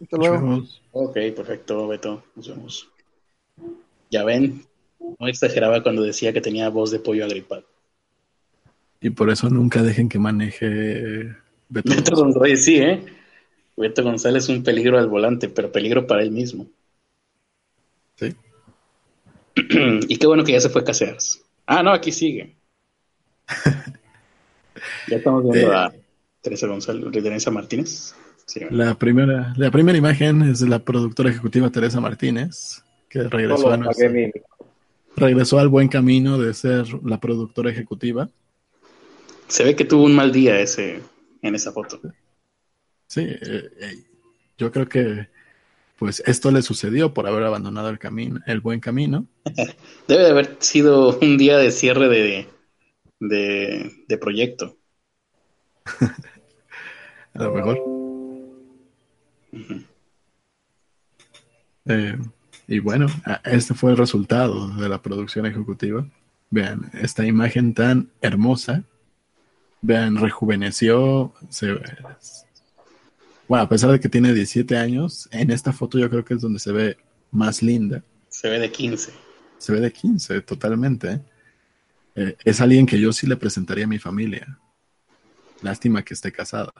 Hasta 0.00 0.16
Nos 0.16 0.26
luego. 0.28 0.40
vemos. 0.40 0.82
Ok, 0.92 1.14
perfecto, 1.34 1.88
Beto, 1.88 2.22
nos 2.36 2.48
vemos. 2.48 2.88
Ya 4.08 4.22
ven, 4.22 4.64
no 5.18 5.26
exageraba 5.26 5.82
cuando 5.82 6.02
decía 6.02 6.32
que 6.32 6.40
tenía 6.40 6.68
voz 6.68 6.92
de 6.92 7.00
pollo 7.00 7.24
agripado. 7.24 7.64
Y 9.00 9.10
por 9.10 9.30
eso 9.30 9.50
nunca 9.50 9.82
dejen 9.82 10.08
que 10.08 10.20
maneje 10.20 11.34
Beto. 11.68 11.92
Beto 11.92 12.14
González, 12.14 12.64
sí, 12.64 12.76
¿eh? 12.76 13.04
Beto 13.76 14.04
González 14.04 14.44
es 14.44 14.48
un 14.50 14.62
peligro 14.62 14.96
al 14.96 15.08
volante, 15.08 15.48
pero 15.48 15.72
peligro 15.72 16.06
para 16.06 16.22
él 16.22 16.30
mismo. 16.30 16.68
Sí. 18.14 18.32
y 20.08 20.16
qué 20.18 20.26
bueno 20.28 20.44
que 20.44 20.52
ya 20.52 20.60
se 20.60 20.70
fue 20.70 20.84
Caseras. 20.84 21.43
Ah, 21.66 21.82
no, 21.82 21.92
aquí 21.92 22.12
sigue. 22.12 22.54
ya 25.08 25.16
estamos 25.16 25.42
viendo 25.44 25.72
Eh. 25.72 25.76
a 25.76 25.92
Teresa 26.40 26.66
González, 26.66 27.10
Teresa 27.12 27.50
Martínez. 27.50 28.14
Sí, 28.46 28.60
La 28.70 28.94
primera, 28.94 29.54
la 29.56 29.70
primera 29.70 29.96
imagen 29.96 30.42
es 30.42 30.60
de 30.60 30.68
la 30.68 30.78
productora 30.78 31.30
ejecutiva 31.30 31.70
Teresa 31.70 32.00
Martínez, 32.00 32.82
que 33.08 33.22
regresó, 33.22 33.72
a 33.72 33.78
regresó 35.16 35.58
al 35.58 35.68
buen 35.68 35.88
camino 35.88 36.36
de 36.38 36.52
ser 36.52 36.86
la 37.04 37.18
productora 37.18 37.70
ejecutiva. 37.70 38.28
Se 39.48 39.64
ve 39.64 39.74
que 39.74 39.86
tuvo 39.86 40.04
un 40.04 40.14
mal 40.14 40.30
día 40.30 40.60
ese 40.60 41.00
en 41.40 41.54
esa 41.54 41.72
foto. 41.72 42.00
Sí, 43.06 43.22
eh, 43.22 43.70
eh, 43.80 44.04
yo 44.58 44.70
creo 44.70 44.88
que 44.88 45.28
pues 45.98 46.22
esto 46.26 46.50
le 46.50 46.62
sucedió 46.62 47.14
por 47.14 47.26
haber 47.26 47.44
abandonado 47.44 47.88
el 47.88 47.98
camino, 47.98 48.40
el 48.46 48.60
buen 48.60 48.80
camino. 48.80 49.26
Debe 50.08 50.22
de 50.24 50.30
haber 50.30 50.56
sido 50.60 51.18
un 51.18 51.38
día 51.38 51.58
de 51.58 51.70
cierre 51.70 52.08
de, 52.08 52.48
de, 53.20 53.92
de 54.08 54.18
proyecto. 54.18 54.76
A 57.34 57.42
lo 57.42 57.52
mejor. 57.52 57.80
Eh, 61.86 62.18
y 62.66 62.78
bueno, 62.78 63.06
este 63.44 63.74
fue 63.74 63.90
el 63.90 63.96
resultado 63.96 64.68
de 64.68 64.88
la 64.88 65.02
producción 65.02 65.46
ejecutiva. 65.46 66.06
Vean, 66.50 66.90
esta 66.94 67.26
imagen 67.26 67.74
tan 67.74 68.10
hermosa. 68.20 68.84
Vean, 69.82 70.16
rejuveneció. 70.16 71.32
Se, 71.48 71.76
bueno, 73.48 73.64
a 73.64 73.68
pesar 73.68 73.90
de 73.90 74.00
que 74.00 74.08
tiene 74.08 74.32
17 74.32 74.76
años, 74.76 75.28
en 75.32 75.50
esta 75.50 75.72
foto 75.72 75.98
yo 75.98 76.08
creo 76.08 76.24
que 76.24 76.34
es 76.34 76.40
donde 76.40 76.58
se 76.58 76.72
ve 76.72 76.96
más 77.30 77.62
linda. 77.62 78.02
Se 78.28 78.48
ve 78.48 78.58
de 78.58 78.70
15. 78.70 79.12
Se 79.58 79.72
ve 79.72 79.80
de 79.80 79.92
15, 79.92 80.40
totalmente. 80.42 81.12
¿eh? 81.12 81.20
Eh, 82.16 82.36
es 82.44 82.60
alguien 82.60 82.86
que 82.86 83.00
yo 83.00 83.12
sí 83.12 83.26
le 83.26 83.36
presentaría 83.36 83.84
a 83.84 83.88
mi 83.88 83.98
familia. 83.98 84.58
Lástima 85.62 86.04
que 86.04 86.14
esté 86.14 86.32
casada. 86.32 86.72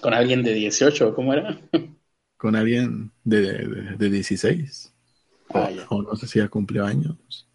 Con 0.00 0.14
alguien 0.14 0.42
de 0.42 0.52
18, 0.52 1.14
¿cómo 1.14 1.32
era? 1.32 1.60
Con 2.36 2.56
alguien 2.56 3.12
de, 3.22 3.40
de, 3.40 3.96
de 3.96 4.10
16. 4.10 4.92
O, 5.48 5.58
Ah, 5.58 5.70
o 5.88 6.02
no 6.02 6.16
sé 6.16 6.26
si 6.26 6.38
ya 6.38 6.48
cumplió 6.48 6.84
años. 6.84 7.48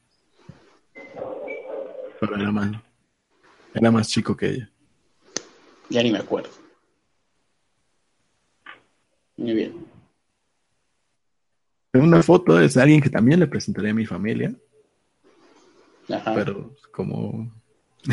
Pero 2.20 2.36
era 2.36 2.52
más, 2.52 2.72
era 3.74 3.92
más 3.92 4.10
chico 4.10 4.36
que 4.36 4.50
ella. 4.50 4.72
Ya 5.90 6.04
ni 6.04 6.12
me 6.12 6.20
acuerdo. 6.20 6.50
Muy 9.40 9.54
bien. 9.54 9.74
Una 11.94 12.22
foto 12.22 12.60
es 12.60 12.74
de 12.76 12.82
alguien 12.82 13.02
que 13.02 13.10
también 13.10 13.40
le 13.40 13.48
presentaría 13.48 13.92
a 13.92 13.96
mi 13.96 14.06
familia, 14.06 14.54
Ajá. 16.10 16.34
pero 16.36 16.76
como, 16.92 17.52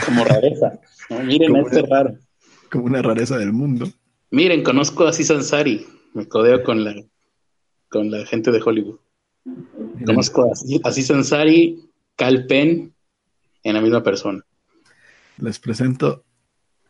Como 0.05 0.25
rareza. 0.25 0.81
¿no? 1.11 1.21
Miren 1.25 1.51
Como 1.53 1.67
este 1.69 1.83
una- 1.83 1.89
raro. 1.97 2.19
como 2.71 2.85
una 2.87 3.03
rareza 3.03 3.37
del 3.39 3.53
mundo. 3.53 3.87
Miren, 4.31 4.63
conozco 4.63 5.05
a 5.07 5.11
Aziz 5.11 5.31
Ansari. 5.31 5.87
Me 6.15 6.27
codeo 6.27 6.63
con 6.63 6.85
la, 6.85 6.95
con 7.91 8.11
la 8.11 8.25
gente 8.25 8.51
de 8.51 8.63
Hollywood. 8.65 8.99
Conozco 10.07 10.43
a 10.45 10.53
Aziz- 10.53 10.81
Aziz 10.85 11.11
Ansari, 11.11 11.89
Cal 12.17 12.47
Penn, 12.47 12.95
en 13.63 13.75
la 13.75 13.81
misma 13.81 14.03
persona. 14.03 14.43
Les 15.39 15.59
presento 15.59 16.25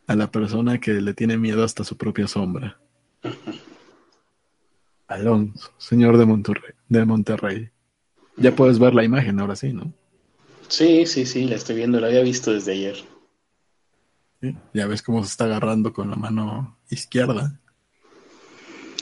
a 0.07 0.15
la 0.15 0.31
persona 0.31 0.79
que 0.79 0.93
le 0.93 1.13
tiene 1.13 1.37
miedo 1.37 1.63
hasta 1.65 1.83
su 1.83 1.97
propia 1.97 2.27
sombra. 2.27 2.79
Alonso, 5.07 5.71
señor 5.77 6.17
de 6.17 6.25
Monterrey, 6.25 6.73
de 6.89 7.05
Monterrey. 7.05 7.69
Ya 8.35 8.55
puedes 8.55 8.77
ver 8.77 8.93
la 8.93 9.03
imagen 9.03 9.39
ahora 9.39 9.55
sí, 9.55 9.73
¿no? 9.73 9.93
Sí, 10.67 11.05
sí, 11.05 11.25
sí, 11.25 11.45
la 11.45 11.55
estoy 11.55 11.77
viendo. 11.77 11.99
La 11.99 12.07
había 12.07 12.21
visto 12.21 12.51
desde 12.51 12.73
ayer. 12.73 12.97
Sí. 14.41 14.55
Ya 14.73 14.85
ves 14.85 15.01
cómo 15.01 15.23
se 15.23 15.29
está 15.29 15.45
agarrando 15.45 15.93
con 15.93 16.09
la 16.09 16.15
mano 16.15 16.77
izquierda. 16.89 17.59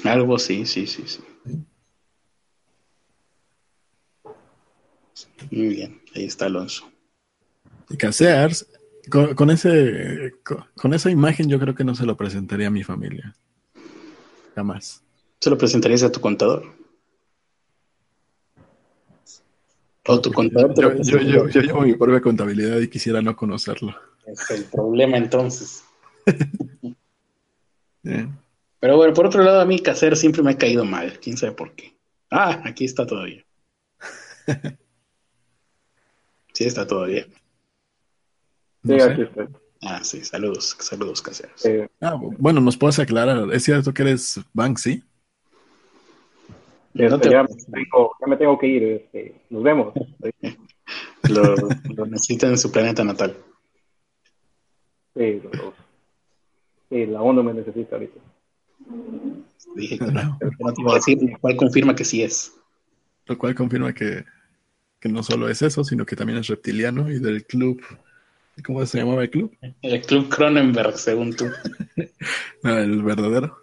Algo 0.04 0.38
sí, 0.38 0.66
sí, 0.66 0.86
sí, 0.88 1.04
sí. 1.08 1.22
Muy 5.52 5.68
bien, 5.68 6.02
ahí 6.16 6.26
está 6.26 6.46
Alonso. 6.46 6.90
Y 7.90 7.98
Casears, 7.98 8.68
con, 9.10 9.36
con 9.36 9.50
ese, 9.50 10.34
con, 10.44 10.66
con 10.76 10.94
esa 10.94 11.10
imagen 11.10 11.50
yo 11.50 11.60
creo 11.60 11.76
que 11.76 11.84
no 11.84 11.96
se 11.96 12.06
lo 12.06 12.16
presentaría 12.16 12.68
a 12.68 12.72
mi 12.72 12.84
familia. 12.84 13.36
Jamás. 14.56 15.05
¿Se 15.40 15.50
lo 15.50 15.58
presentarías 15.58 16.04
a 16.04 16.12
tu 16.12 16.20
contador? 16.22 16.64
O 20.08 20.22
tu 20.22 20.32
contador 20.32 20.74
te 20.74 20.82
lo 20.82 20.96
Yo, 21.04 21.18
yo, 21.20 21.20
yo, 21.20 21.50
yo 21.50 21.62
llevo 21.62 21.82
mi 21.82 21.96
propia 21.96 22.22
contabilidad 22.22 22.80
y 22.80 22.88
quisiera 22.88 23.22
no 23.22 23.36
conocerlo. 23.36 23.96
Es 24.26 24.50
el 24.52 24.66
problema 24.66 25.18
entonces. 25.18 25.84
Pero 28.80 28.98
bueno, 28.98 29.14
por 29.14 29.26
otro 29.26 29.44
lado, 29.44 29.62
a 29.62 29.66
mí 29.66 29.80
Caser 29.80 30.16
siempre 30.16 30.44
me 30.44 30.52
ha 30.52 30.58
caído 30.58 30.86
mal. 30.86 31.20
¿Quién 31.20 31.38
sabe 31.38 31.54
por 31.54 31.74
qué? 31.74 31.98
Ah, 32.30 32.62
aquí 32.66 32.86
está 32.86 33.06
todavía. 33.06 33.44
Sí, 36.54 36.64
está 36.64 36.88
todavía. 36.88 37.26
no 38.84 38.94
Sí, 38.94 39.00
sé. 39.02 39.12
aquí 39.12 39.22
estoy. 39.24 39.48
Ah, 39.82 40.02
sí, 40.06 40.24
saludos, 40.24 40.78
saludos, 40.80 41.22
caseros. 41.22 41.66
Eh, 41.66 41.90
Ah, 42.00 42.16
bueno, 42.18 42.62
nos 42.62 42.78
puedes 42.78 42.98
aclarar. 42.98 43.54
¿Es 43.54 43.66
cierto 43.66 43.94
que 43.94 44.04
eres 44.04 44.40
Banksy? 44.54 45.04
No 46.96 47.20
te- 47.20 47.30
ya, 47.30 47.44
me 47.44 47.50
tengo, 47.84 48.12
ya 48.22 48.28
me 48.28 48.38
tengo 48.38 48.58
que 48.58 48.68
ir. 48.68 48.84
Este, 48.84 49.36
nos 49.50 49.64
vemos. 49.64 49.94
Lo, 51.30 51.56
lo 51.96 52.06
necesitan 52.06 52.52
en 52.52 52.58
su 52.60 52.72
planeta 52.72 53.04
natal. 53.04 53.36
Sí, 55.16 55.42
los- 55.44 55.74
sí, 56.90 57.06
la 57.08 57.22
ONU 57.22 57.42
me 57.44 57.54
necesita 57.54 57.96
ahorita. 57.96 58.20
Dije 59.76 59.98
que 59.98 60.06
No. 60.06 60.38
pero 60.40 60.52
que 60.52 60.64
no 60.64 60.74
te 60.74 60.82
iba 60.82 60.92
a 60.92 60.96
decir, 60.96 61.18
lo 61.24 61.40
cual 61.40 61.56
confirma 61.56 61.96
que 61.96 62.06
sí 62.06 62.22
es. 62.22 62.54
Lo 63.26 63.38
cual 63.40 63.56
confirma 63.56 63.92
que, 63.94 64.24
que 65.00 65.10
no 65.10 65.24
solo 65.24 65.50
es 65.50 65.64
eso, 65.64 65.84
sino 65.84 66.06
que 66.06 66.16
también 66.16 66.38
es 66.40 66.48
reptiliano 66.48 67.10
y 67.10 67.18
del 67.20 67.44
club. 67.46 67.82
¿Cómo 68.64 68.86
se 68.86 69.00
llamaba 69.00 69.24
el 69.24 69.32
club? 69.32 69.52
El 69.82 70.02
club 70.02 70.30
Cronenberg, 70.30 70.96
según 70.98 71.36
tú. 71.36 71.46
No, 72.64 72.78
el 72.78 73.02
verdadero. 73.04 73.58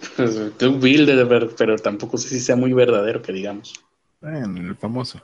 Pues, 0.16 0.38
club 0.58 0.80
Bilderberg, 0.80 1.54
pero 1.56 1.76
tampoco 1.76 2.16
sé 2.18 2.28
si 2.28 2.40
sea 2.40 2.56
muy 2.56 2.72
verdadero, 2.72 3.22
que 3.22 3.32
digamos. 3.32 3.74
Bueno, 4.20 4.60
el 4.60 4.76
famoso. 4.76 5.20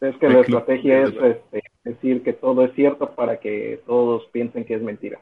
Es 0.00 0.16
que 0.16 0.26
El 0.26 0.34
la 0.34 0.44
club. 0.44 0.58
estrategia 0.58 1.02
es 1.04 1.14
este, 1.14 1.62
decir 1.84 2.22
que 2.22 2.32
todo 2.32 2.64
es 2.64 2.74
cierto 2.74 3.14
para 3.14 3.40
que 3.40 3.82
todos 3.86 4.26
piensen 4.32 4.64
que 4.64 4.74
es 4.74 4.82
mentira. 4.82 5.20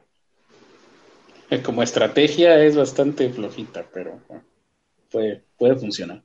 Eh, 1.51 1.63
Como 1.63 1.83
estrategia 1.83 2.63
es 2.65 2.77
bastante 2.77 3.31
flojita, 3.31 3.85
pero 3.93 4.21
bueno, 4.29 4.43
puede, 5.11 5.45
puede 5.59 5.77
funcionar. 5.77 6.23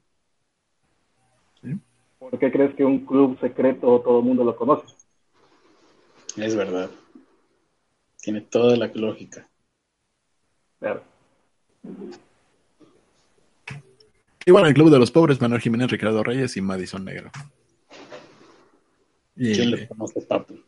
¿Por 2.17 2.37
qué 2.37 2.51
crees 2.51 2.75
que 2.75 2.83
un 2.83 3.05
club 3.05 3.39
secreto 3.39 4.01
todo 4.01 4.19
el 4.19 4.25
mundo 4.25 4.43
lo 4.43 4.55
conoce? 4.55 4.85
Es 6.37 6.55
verdad. 6.55 6.89
Tiene 8.21 8.41
toda 8.41 8.75
la 8.77 8.87
lógica. 8.93 9.47
Claro. 10.79 11.03
Y 14.45 14.51
bueno, 14.51 14.67
el 14.67 14.73
club 14.73 14.89
de 14.89 14.99
los 14.99 15.11
pobres, 15.11 15.41
Manuel 15.41 15.61
Jiménez, 15.61 15.91
Ricardo 15.91 16.23
Reyes 16.23 16.55
y 16.57 16.61
Madison 16.61 17.05
Negro. 17.05 17.29
Y 19.35 19.53
¿Quién 19.53 19.71
le 19.71 19.87
conoce, 19.87 20.21
papu? 20.21 20.59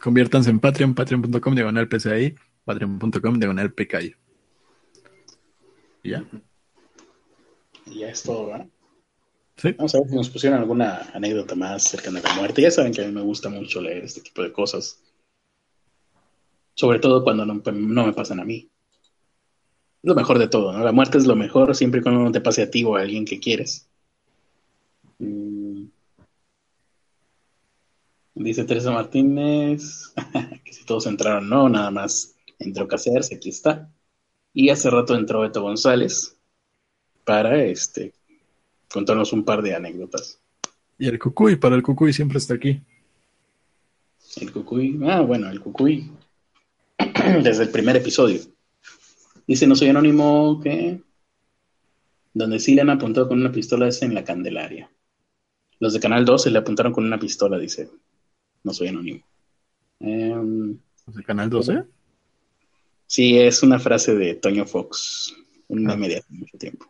conviértanse 0.00 0.50
en 0.50 0.58
Patreon, 0.58 0.94
patreon.com 0.94 1.54
diagonal 1.54 1.88
PCI, 1.88 2.34
patreon.com 2.64 3.38
diagonal 3.38 3.72
PKI. 3.72 4.14
Ya. 6.02 6.24
Y 7.86 8.00
ya 8.00 8.08
es 8.08 8.22
todo, 8.22 8.46
¿verdad? 8.46 8.66
Sí. 9.56 9.72
Vamos 9.76 9.94
a 9.94 9.98
ver 10.00 10.08
si 10.08 10.16
nos 10.16 10.30
pusieron 10.30 10.58
alguna 10.58 11.10
anécdota 11.12 11.54
más 11.54 11.84
cercana 11.84 12.20
a 12.20 12.22
la 12.22 12.34
muerte. 12.34 12.62
Ya 12.62 12.70
saben 12.70 12.92
que 12.92 13.02
a 13.02 13.06
mí 13.06 13.12
me 13.12 13.20
gusta 13.20 13.50
mucho 13.50 13.80
leer 13.80 14.04
este 14.04 14.22
tipo 14.22 14.42
de 14.42 14.52
cosas. 14.52 15.02
Sobre 16.74 16.98
todo 16.98 17.22
cuando 17.22 17.44
no, 17.44 17.62
no 17.62 18.06
me 18.06 18.12
pasan 18.14 18.40
a 18.40 18.44
mí. 18.44 18.70
Lo 20.02 20.14
mejor 20.14 20.38
de 20.38 20.48
todo, 20.48 20.72
¿no? 20.72 20.82
La 20.82 20.92
muerte 20.92 21.18
es 21.18 21.26
lo 21.26 21.36
mejor 21.36 21.74
siempre 21.76 22.00
y 22.00 22.02
cuando 22.02 22.22
no 22.22 22.32
te 22.32 22.40
pase 22.40 22.62
a 22.62 22.70
ti 22.70 22.84
o 22.84 22.96
a 22.96 23.02
alguien 23.02 23.24
que 23.24 23.38
quieres. 23.38 23.86
Mm. 25.18 25.84
Dice 28.34 28.64
Teresa 28.64 28.90
Martínez 28.90 30.14
que 30.64 30.72
si 30.72 30.84
todos 30.84 31.06
entraron, 31.06 31.48
no, 31.48 31.68
nada 31.68 31.90
más 31.90 32.34
entró 32.58 32.88
Caceres, 32.88 33.30
aquí 33.32 33.50
está. 33.50 33.90
Y 34.54 34.70
hace 34.70 34.88
rato 34.88 35.14
entró 35.14 35.40
Beto 35.40 35.62
González 35.62 36.36
para 37.24 37.62
este 37.62 38.14
contarnos 38.92 39.32
un 39.32 39.44
par 39.44 39.62
de 39.62 39.74
anécdotas. 39.74 40.40
Y 40.98 41.06
el 41.06 41.18
cucuy, 41.18 41.56
para 41.56 41.76
el 41.76 41.82
cucuy 41.82 42.12
siempre 42.12 42.38
está 42.38 42.54
aquí. 42.54 42.80
El 44.40 44.52
cucuy, 44.52 44.98
ah, 45.06 45.20
bueno, 45.20 45.50
el 45.50 45.60
cucuy. 45.60 46.10
Desde 47.42 47.64
el 47.64 47.70
primer 47.70 47.96
episodio. 47.96 48.40
Dice, 49.50 49.66
no 49.66 49.74
soy 49.74 49.88
anónimo, 49.88 50.60
que 50.62 51.02
donde 52.32 52.60
sí 52.60 52.72
le 52.72 52.82
han 52.82 52.90
apuntado 52.90 53.26
con 53.26 53.40
una 53.40 53.50
pistola 53.50 53.88
es 53.88 54.00
en 54.00 54.14
la 54.14 54.22
Candelaria. 54.22 54.88
Los 55.80 55.92
de 55.92 55.98
Canal 55.98 56.24
12 56.24 56.52
le 56.52 56.58
apuntaron 56.60 56.92
con 56.92 57.04
una 57.04 57.18
pistola, 57.18 57.58
dice. 57.58 57.90
No 58.62 58.72
soy 58.72 58.86
anónimo. 58.86 59.24
Em, 59.98 60.78
¿Los 61.04 61.16
de 61.16 61.24
Canal 61.24 61.50
12? 61.50 61.82
Sí, 63.08 63.38
es 63.38 63.64
una 63.64 63.80
frase 63.80 64.14
de 64.14 64.36
Toño 64.36 64.66
Fox, 64.66 65.34
un 65.66 65.82
meme 65.82 66.06
de 66.06 66.18
hace 66.18 66.32
mucho 66.32 66.56
tiempo. 66.56 66.86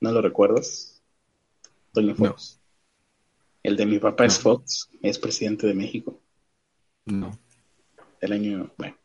¿No 0.00 0.12
lo 0.12 0.20
recuerdas? 0.20 1.02
Toño 1.94 2.14
Fox. 2.14 2.60
El 3.62 3.78
de 3.78 3.86
mi 3.86 3.98
papá 3.98 4.26
es 4.26 4.38
Fox, 4.38 4.90
es 5.00 5.18
presidente 5.18 5.66
de 5.66 5.72
México. 5.72 6.20
No. 7.06 7.38
El 8.20 8.32
año, 8.32 8.70
bueno, 8.76 8.98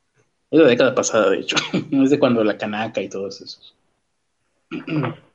es 0.52 0.58
de 0.58 0.64
la 0.64 0.70
década 0.70 0.96
pasada, 0.96 1.30
de 1.30 1.40
hecho. 1.40 1.56
es 1.92 2.10
de 2.10 2.20
cuando 2.20 2.44
la 2.44 2.58
canaca 2.58 3.02
y 3.02 3.10
todos 3.10 3.42
esos. 3.42 3.76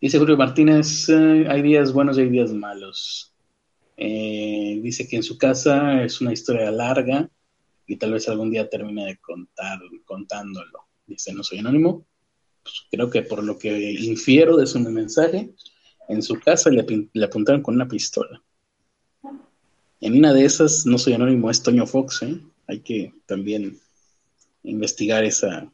Dice 0.00 0.18
Julio 0.18 0.36
Martínez, 0.36 1.08
eh, 1.08 1.46
hay 1.48 1.62
días 1.62 1.92
buenos 1.92 2.18
y 2.18 2.22
hay 2.22 2.28
días 2.28 2.52
malos. 2.52 3.32
Eh, 3.96 4.80
dice 4.82 5.08
que 5.08 5.16
en 5.16 5.22
su 5.22 5.38
casa 5.38 6.02
es 6.02 6.20
una 6.20 6.32
historia 6.32 6.70
larga 6.70 7.30
y 7.86 7.96
tal 7.96 8.12
vez 8.12 8.28
algún 8.28 8.50
día 8.50 8.68
termine 8.68 9.06
de 9.06 9.16
contar 9.16 9.78
contándolo. 10.04 10.86
Dice, 11.06 11.32
no 11.32 11.42
soy 11.42 11.60
anónimo. 11.60 12.04
Pues 12.62 12.74
creo 12.90 13.08
que 13.08 13.22
por 13.22 13.42
lo 13.42 13.58
que 13.58 13.92
infiero 13.92 14.56
de 14.56 14.66
su 14.66 14.78
mensaje, 14.80 15.54
en 16.08 16.22
su 16.22 16.38
casa 16.40 16.70
le, 16.70 16.84
apuntaron 17.24 17.62
con 17.62 17.76
una 17.76 17.88
pistola. 17.88 18.42
En 20.00 20.18
una 20.18 20.34
de 20.34 20.44
esas, 20.44 20.84
no 20.84 20.98
soy 20.98 21.14
anónimo, 21.14 21.50
es 21.50 21.62
Toño 21.62 21.86
Fox. 21.86 22.22
¿eh? 22.22 22.40
Hay 22.66 22.80
que 22.80 23.14
también 23.26 23.80
investigar 24.64 25.24
esa 25.24 25.70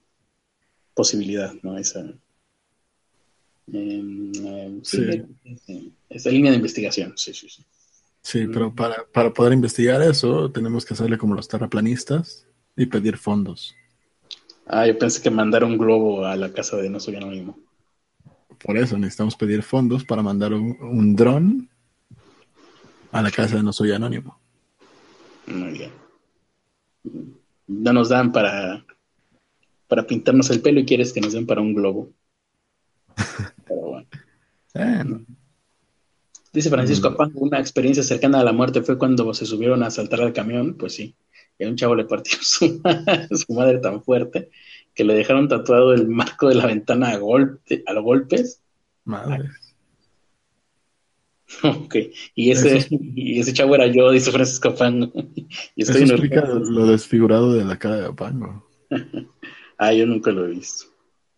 posibilidad, 0.94 1.54
¿no? 1.62 1.78
Esa, 1.78 2.04
em, 3.72 4.84
sí, 4.84 5.06
esa 6.08 6.30
línea 6.30 6.50
de 6.50 6.56
investigación, 6.56 7.14
sí, 7.16 7.32
sí, 7.32 7.48
sí. 7.48 7.64
Sí, 8.22 8.46
pero 8.52 8.74
para, 8.74 9.06
para 9.10 9.32
poder 9.32 9.54
investigar 9.54 10.02
eso, 10.02 10.50
tenemos 10.50 10.84
que 10.84 10.92
hacerle 10.92 11.16
como 11.16 11.34
los 11.34 11.48
terraplanistas 11.48 12.46
y 12.76 12.84
pedir 12.86 13.16
fondos. 13.16 13.74
Ah, 14.66 14.86
yo 14.86 14.96
pensé 14.98 15.22
que 15.22 15.30
mandar 15.30 15.64
un 15.64 15.78
globo 15.78 16.26
a 16.26 16.36
la 16.36 16.52
casa 16.52 16.76
de 16.76 16.90
No 16.90 17.00
Soy 17.00 17.16
Anónimo. 17.16 17.58
Por 18.62 18.76
eso 18.76 18.98
necesitamos 18.98 19.36
pedir 19.36 19.62
fondos 19.62 20.04
para 20.04 20.22
mandar 20.22 20.52
un, 20.52 20.76
un 20.80 21.16
dron 21.16 21.70
a 23.10 23.22
la 23.22 23.30
casa 23.30 23.56
de 23.56 23.62
No 23.62 23.72
Soy 23.72 23.92
Anónimo. 23.92 24.38
Muy 25.46 25.70
bien. 25.72 25.90
No 27.70 27.92
nos 27.92 28.08
dan 28.08 28.32
para, 28.32 28.84
para 29.86 30.04
pintarnos 30.04 30.50
el 30.50 30.60
pelo 30.60 30.80
y 30.80 30.84
quieres 30.84 31.12
que 31.12 31.20
nos 31.20 31.32
den 31.32 31.46
para 31.46 31.60
un 31.60 31.72
globo. 31.72 32.10
Pero 33.64 33.80
bueno. 33.80 34.08
bueno. 34.74 35.26
Dice 36.52 36.68
Francisco 36.68 37.12
mm. 37.12 37.30
una 37.34 37.60
experiencia 37.60 38.02
cercana 38.02 38.40
a 38.40 38.44
la 38.44 38.52
muerte 38.52 38.82
fue 38.82 38.98
cuando 38.98 39.32
se 39.34 39.46
subieron 39.46 39.84
a 39.84 39.90
saltar 39.90 40.20
al 40.20 40.32
camión, 40.32 40.74
pues 40.76 40.94
sí, 40.94 41.14
y 41.58 41.64
a 41.64 41.68
un 41.68 41.76
chavo 41.76 41.94
le 41.94 42.06
partió 42.06 42.38
su, 42.42 42.82
su 43.30 43.52
madre 43.52 43.78
tan 43.78 44.02
fuerte 44.02 44.50
que 44.92 45.04
le 45.04 45.14
dejaron 45.14 45.46
tatuado 45.46 45.94
el 45.94 46.08
marco 46.08 46.48
de 46.48 46.56
la 46.56 46.66
ventana 46.66 47.10
a, 47.10 47.18
golpe, 47.18 47.84
a 47.86 47.92
los 47.92 48.02
golpes. 48.02 48.60
Madre. 49.04 49.48
Ok, 51.64 51.96
y 52.34 52.50
ese, 52.50 52.86
y 52.90 53.40
ese 53.40 53.52
chavo 53.52 53.74
era 53.74 53.86
yo, 53.86 54.10
dice 54.10 54.30
Francisco 54.30 54.74
Pango. 54.74 55.12
y 55.74 55.82
estoy 55.82 56.04
Eso 56.04 56.14
explica 56.14 56.46
lo 56.46 56.86
desfigurado 56.86 57.52
de 57.52 57.64
la 57.64 57.78
cara 57.78 57.96
de 57.96 58.12
Pango. 58.12 58.66
ah, 59.78 59.92
yo 59.92 60.06
nunca 60.06 60.30
lo 60.30 60.46
he 60.46 60.50
visto. 60.50 60.86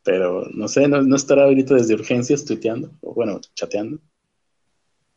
Pero 0.04 0.46
no 0.52 0.66
sé, 0.68 0.88
no, 0.88 1.00
no 1.00 1.16
estará 1.16 1.44
ahorita 1.44 1.74
desde 1.74 1.94
urgencias 1.94 2.44
tuiteando, 2.44 2.90
o 3.00 3.14
bueno, 3.14 3.40
chateando. 3.54 4.00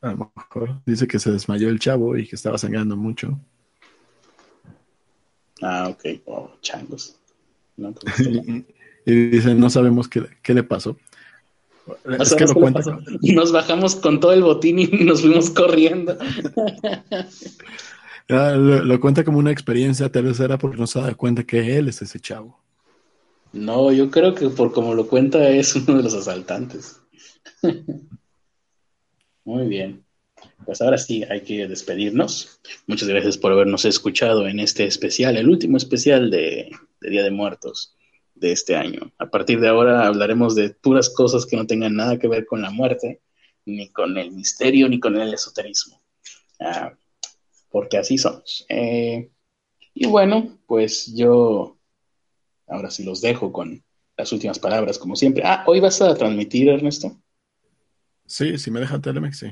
A 0.02 0.12
lo 0.12 0.32
mejor 0.36 0.82
dice 0.86 1.08
que 1.08 1.18
se 1.18 1.32
desmayó 1.32 1.70
el 1.70 1.80
chavo 1.80 2.16
y 2.18 2.28
que 2.28 2.36
estaba 2.36 2.58
sangrando 2.58 2.96
mucho. 2.96 3.40
Ah, 5.62 5.88
ok. 5.90 6.22
Oh, 6.26 6.52
changos. 6.62 7.18
Pues, 7.76 7.94
y 9.06 9.14
dice, 9.30 9.56
no 9.56 9.70
sabemos 9.70 10.08
qué, 10.08 10.24
qué 10.42 10.54
le 10.54 10.64
pasó. 10.64 10.98
Es 12.20 12.36
que 12.36 12.46
lo 12.46 12.54
cuenta. 12.54 12.82
Nos 13.22 13.52
bajamos 13.52 13.96
con 13.96 14.20
todo 14.20 14.34
el 14.34 14.44
botín 14.44 14.80
y 14.80 14.88
nos 14.88 15.22
fuimos 15.22 15.50
corriendo. 15.50 16.18
lo, 18.28 19.00
cuenta 19.00 19.24
como 19.24 19.38
una 19.38 19.52
experiencia 19.52 20.12
tercera 20.12 20.58
porque 20.58 20.78
no 20.78 20.88
se 20.88 21.00
da 21.00 21.14
cuenta 21.14 21.44
que 21.44 21.78
él 21.78 21.90
es 21.90 22.02
ese 22.02 22.20
chavo. 22.20 22.60
No, 23.54 23.92
yo 23.92 24.10
creo 24.12 24.34
que 24.34 24.50
por 24.50 24.72
como 24.74 24.94
lo 24.94 25.08
cuenta 25.08 25.50
es 25.50 25.76
uno 25.76 25.98
de 25.98 26.04
los 26.04 26.14
asaltantes. 26.14 27.00
Muy 29.46 29.68
bien. 29.68 30.04
Pues 30.66 30.82
ahora 30.82 30.98
sí, 30.98 31.24
hay 31.24 31.42
que 31.42 31.68
despedirnos. 31.68 32.60
Muchas 32.88 33.08
gracias 33.08 33.38
por 33.38 33.52
habernos 33.52 33.86
escuchado 33.86 34.48
en 34.48 34.60
este 34.60 34.86
especial, 34.86 35.38
el 35.38 35.48
último 35.48 35.78
especial 35.78 36.32
de, 36.32 36.72
Día 37.02 37.24
de 37.24 37.32
Muertos 37.32 37.95
de 38.36 38.52
este 38.52 38.76
año. 38.76 39.12
A 39.18 39.30
partir 39.30 39.60
de 39.60 39.68
ahora 39.68 40.06
hablaremos 40.06 40.56
de 40.56 40.70
puras 40.70 41.10
cosas 41.10 41.46
que 41.46 41.56
no 41.56 41.66
tengan 41.66 41.96
nada 41.96 42.20
que 42.20 42.28
ver 42.28 42.46
con 42.46 42.62
la 42.62 42.70
muerte, 42.70 43.22
ni 43.66 43.90
con 43.90 44.18
el 44.18 44.32
misterio, 44.32 44.88
ni 44.88 45.00
con 45.00 45.16
el 45.20 45.34
esoterismo. 45.34 46.02
Ah, 46.60 46.94
porque 47.70 47.98
así 47.98 48.18
somos. 48.18 48.66
Eh, 48.70 49.32
y 49.94 50.08
bueno, 50.08 50.60
pues 50.68 51.14
yo 51.16 51.78
ahora 52.68 52.92
sí 52.92 53.04
los 53.04 53.22
dejo 53.22 53.52
con 53.52 53.84
las 54.18 54.32
últimas 54.32 54.60
palabras, 54.60 54.98
como 54.98 55.16
siempre. 55.16 55.44
Ah, 55.46 55.64
hoy 55.68 55.80
vas 55.80 56.02
a 56.02 56.16
transmitir, 56.16 56.70
Ernesto. 56.70 57.18
Sí, 58.26 58.58
si 58.58 58.72
me 58.72 58.80
deja 58.80 59.00
Telemex, 59.00 59.40
sí. 59.40 59.48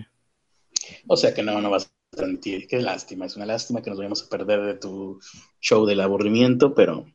O 1.08 1.16
sea 1.16 1.34
que 1.34 1.44
no, 1.44 1.62
no 1.62 1.70
vas 1.70 1.86
a 1.86 2.16
transmitir. 2.16 2.68
Qué 2.68 2.82
lástima, 2.82 3.26
es 3.26 3.36
una 3.36 3.46
lástima 3.46 3.82
que 3.82 3.90
nos 3.90 4.00
vayamos 4.00 4.24
a 4.24 4.30
perder 4.30 4.62
de 4.62 4.74
tu 4.76 5.20
show 5.60 5.86
del 5.86 6.02
aburrimiento, 6.02 6.74
pero 6.74 7.06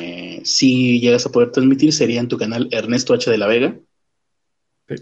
eh, 0.00 0.40
si 0.44 1.00
llegas 1.00 1.26
a 1.26 1.32
poder 1.32 1.52
transmitir 1.52 1.92
sería 1.92 2.20
en 2.20 2.28
tu 2.28 2.38
canal 2.38 2.68
Ernesto 2.70 3.14
H 3.14 3.30
de 3.30 3.38
la 3.38 3.46
Vega. 3.46 3.78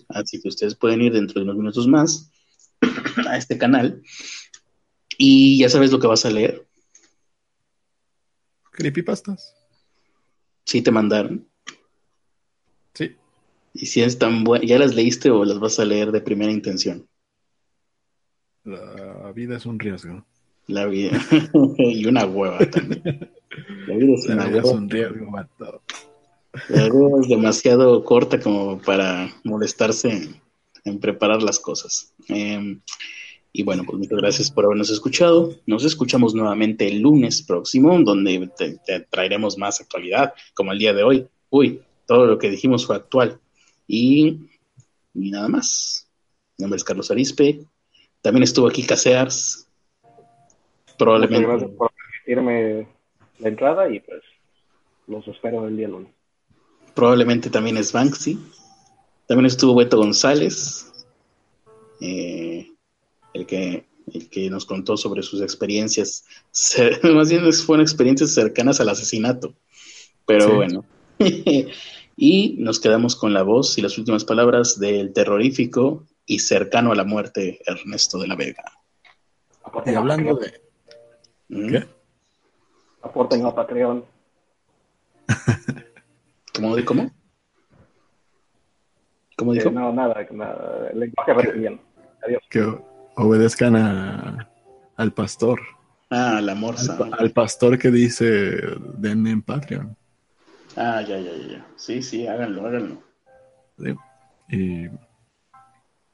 Así 0.09 0.41
que 0.41 0.49
ustedes 0.49 0.75
pueden 0.75 1.01
ir 1.03 1.13
dentro 1.13 1.41
de 1.41 1.45
unos 1.45 1.57
minutos 1.57 1.87
más 1.87 2.31
a 3.29 3.37
este 3.37 3.59
canal. 3.59 4.03
Y 5.17 5.59
ya 5.59 5.69
sabes 5.69 5.93
lo 5.93 5.99
que 6.01 6.07
vas 6.07 6.25
a 6.25 6.31
leer. 6.31 6.67
Creepypastas. 8.73 9.55
Sí, 10.65 10.83
te 10.83 10.91
mandaron. 10.91 11.47
Sí. 12.95 13.17
Y 13.75 13.87
si 13.87 14.03
es 14.03 14.19
tan 14.19 14.45
buena, 14.45 14.65
¿ya 14.65 14.79
las 14.79 14.95
leíste 14.95 15.31
o 15.31 15.45
las 15.45 15.59
vas 15.59 15.79
a 15.79 15.85
leer 15.85 16.11
de 16.13 16.21
primera 16.21 16.53
intención? 16.53 17.07
La 18.65 19.33
vida 19.33 19.57
es 19.57 19.67
un 19.67 19.79
riesgo. 19.79 20.25
La 20.67 20.87
vida. 20.87 21.21
y 21.79 22.07
una 22.07 22.27
hueva 22.27 22.59
también. 22.71 23.31
La 23.87 23.97
vida 23.97 24.15
es, 24.15 24.27
un 24.65 24.89
riesgo, 24.89 25.31
La 26.69 26.89
vida 26.89 27.21
es 27.21 27.29
demasiado 27.29 28.05
corta 28.05 28.39
como 28.39 28.81
para 28.81 29.35
molestarse 29.43 30.31
en, 30.85 31.01
preparar 31.01 31.43
las 31.43 31.59
cosas. 31.59 32.15
Em, 32.29 32.81
y 33.53 33.65
bueno, 33.65 33.83
pues 33.85 33.99
muchas 33.99 34.19
gracias 34.19 34.51
por 34.51 34.65
habernos 34.65 34.91
escuchado. 34.91 35.57
Nos 35.67 35.85
escuchamos 35.85 36.35
nuevamente 36.35 36.87
el 36.87 37.01
lunes 37.01 37.43
próximo, 37.43 37.99
donde 38.01 38.49
te 38.57 39.01
traeremos 39.11 39.59
más 39.59 39.81
actualidad, 39.81 40.33
como 40.55 40.71
el 40.73 40.79
día 40.79 40.93
de 40.93 41.03
hoy. 41.03 41.27
Uy, 41.51 41.83
todo 42.07 42.27
lo 42.27 42.39
que 42.39 42.51
dijimos 42.51 42.87
fue 42.87 42.97
actual. 42.97 43.41
Y, 43.89 44.39
nada 45.13 45.49
más. 45.49 46.09
Mi 46.57 46.63
nombre 46.63 46.77
es 46.77 46.85
Carlos 46.85 47.11
Arispe. 47.11 47.65
También 48.23 48.45
estuvo 48.45 48.69
aquí 48.69 48.85
Casears. 48.85 49.67
Probablemente. 50.97 51.47
Muchas 51.47 51.61
gracias 51.61 51.77
por 51.77 51.91
permitirme 51.91 53.00
la 53.41 53.49
entrada 53.49 53.89
y 53.89 54.01
pues 54.01 54.23
los 55.07 55.27
espero 55.29 55.67
el 55.67 55.77
día 55.77 55.89
lunes. 55.89 56.13
Probablemente 56.95 57.51
también 57.51 57.77
es 57.77 57.93
Banksy. 57.93 58.39
También 59.27 59.47
estuvo 59.47 59.77
Beto 59.77 59.97
González, 59.97 60.93
eh, 62.01 62.69
el, 63.33 63.47
que, 63.47 63.87
el 64.13 64.29
que 64.29 64.51
nos 64.51 64.67
contó 64.67 64.97
sobre 64.97 65.23
sus 65.23 65.41
experiencias, 65.41 66.25
más 67.15 67.31
bien 67.31 67.53
fueron 67.53 67.83
experiencias 67.83 68.35
cercanas 68.35 68.81
al 68.81 68.89
asesinato. 68.89 69.55
Pero 70.27 70.57
bueno. 70.57 70.85
Y 72.23 72.57
nos 72.59 72.81
quedamos 72.81 73.17
con 73.17 73.33
la 73.33 73.43
voz 73.43 73.79
y 73.79 73.81
las 73.81 73.97
últimas 73.97 74.27
palabras 74.27 74.79
del 74.79 75.15
terrorífico 75.15 76.07
y 76.27 76.41
cercano 76.41 76.93
a 76.93 76.95
la 76.95 77.05
muerte 77.05 77.61
Ernesto 77.65 78.19
de 78.19 78.29
la 78.29 78.37
Vega. 78.37 78.63
Y 79.87 79.95
hablando 79.95 80.37
de... 80.37 80.61
¿Mm? 81.49 81.71
¿Qué? 81.71 81.87
Aporten 83.03 83.45
a 83.47 83.55
Patreon. 83.55 84.05
¿Cómo? 86.55 86.77
De, 86.77 86.85
¿Cómo? 86.85 87.11
¿Cómo 89.37 89.53
dijo? 89.55 89.69
Eh, 89.69 89.73
no, 89.73 89.93
nada, 89.93 90.27
nada. 90.31 90.91
Lenguaje 90.93 91.33
recibiendo. 91.33 91.83
Adiós. 92.23 92.43
Que, 92.51 92.79
obedezcan 93.17 93.77
a, 93.77 94.49
al 94.97 95.13
pastor. 95.13 95.61
Ah, 96.11 96.41
la 96.43 96.55
morsa. 96.55 96.97
Al, 96.97 97.15
al 97.19 97.31
pastor 97.31 97.79
que 97.79 97.91
dice 97.91 98.27
den 98.99 99.27
en 99.27 99.43
Patreon. 99.43 99.97
Ah, 100.77 101.03
ya, 101.03 101.19
ya, 101.19 101.33
ya. 101.37 101.67
Sí, 101.77 102.03
sí, 102.03 102.27
háganlo, 102.27 102.67
háganlo. 102.67 103.03
Sí. 103.79 103.95
Y 104.49 104.89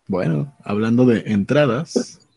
bueno, 0.07 0.55
hablando 0.62 1.05
de 1.05 1.24
entradas, 1.26 2.28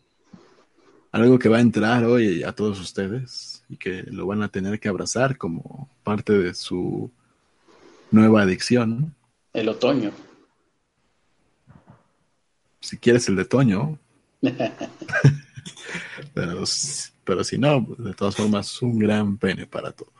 algo 1.11 1.37
que 1.37 1.49
va 1.49 1.57
a 1.57 1.61
entrar 1.61 2.03
hoy 2.05 2.43
a 2.43 2.51
todos 2.53 2.79
ustedes 2.79 3.58
y 3.69 3.77
que 3.77 4.03
lo 4.03 4.25
van 4.25 4.41
a 4.43 4.49
tener 4.49 4.79
que 4.79 4.89
abrazar 4.89 5.37
como 5.37 5.89
parte 6.03 6.33
de 6.33 6.53
su 6.53 7.11
nueva 8.11 8.41
adicción. 8.41 9.15
El 9.53 9.69
otoño. 9.69 10.11
Si 12.81 12.97
quieres 12.97 13.29
el 13.29 13.35
de 13.35 13.45
Toño. 13.45 13.99
pero, 16.33 16.63
pero 17.23 17.43
si 17.43 17.57
no, 17.57 17.85
de 17.97 18.13
todas 18.13 18.35
formas, 18.35 18.81
un 18.81 18.97
gran 18.97 19.37
pene 19.37 19.67
para 19.67 19.91
todos. 19.91 20.18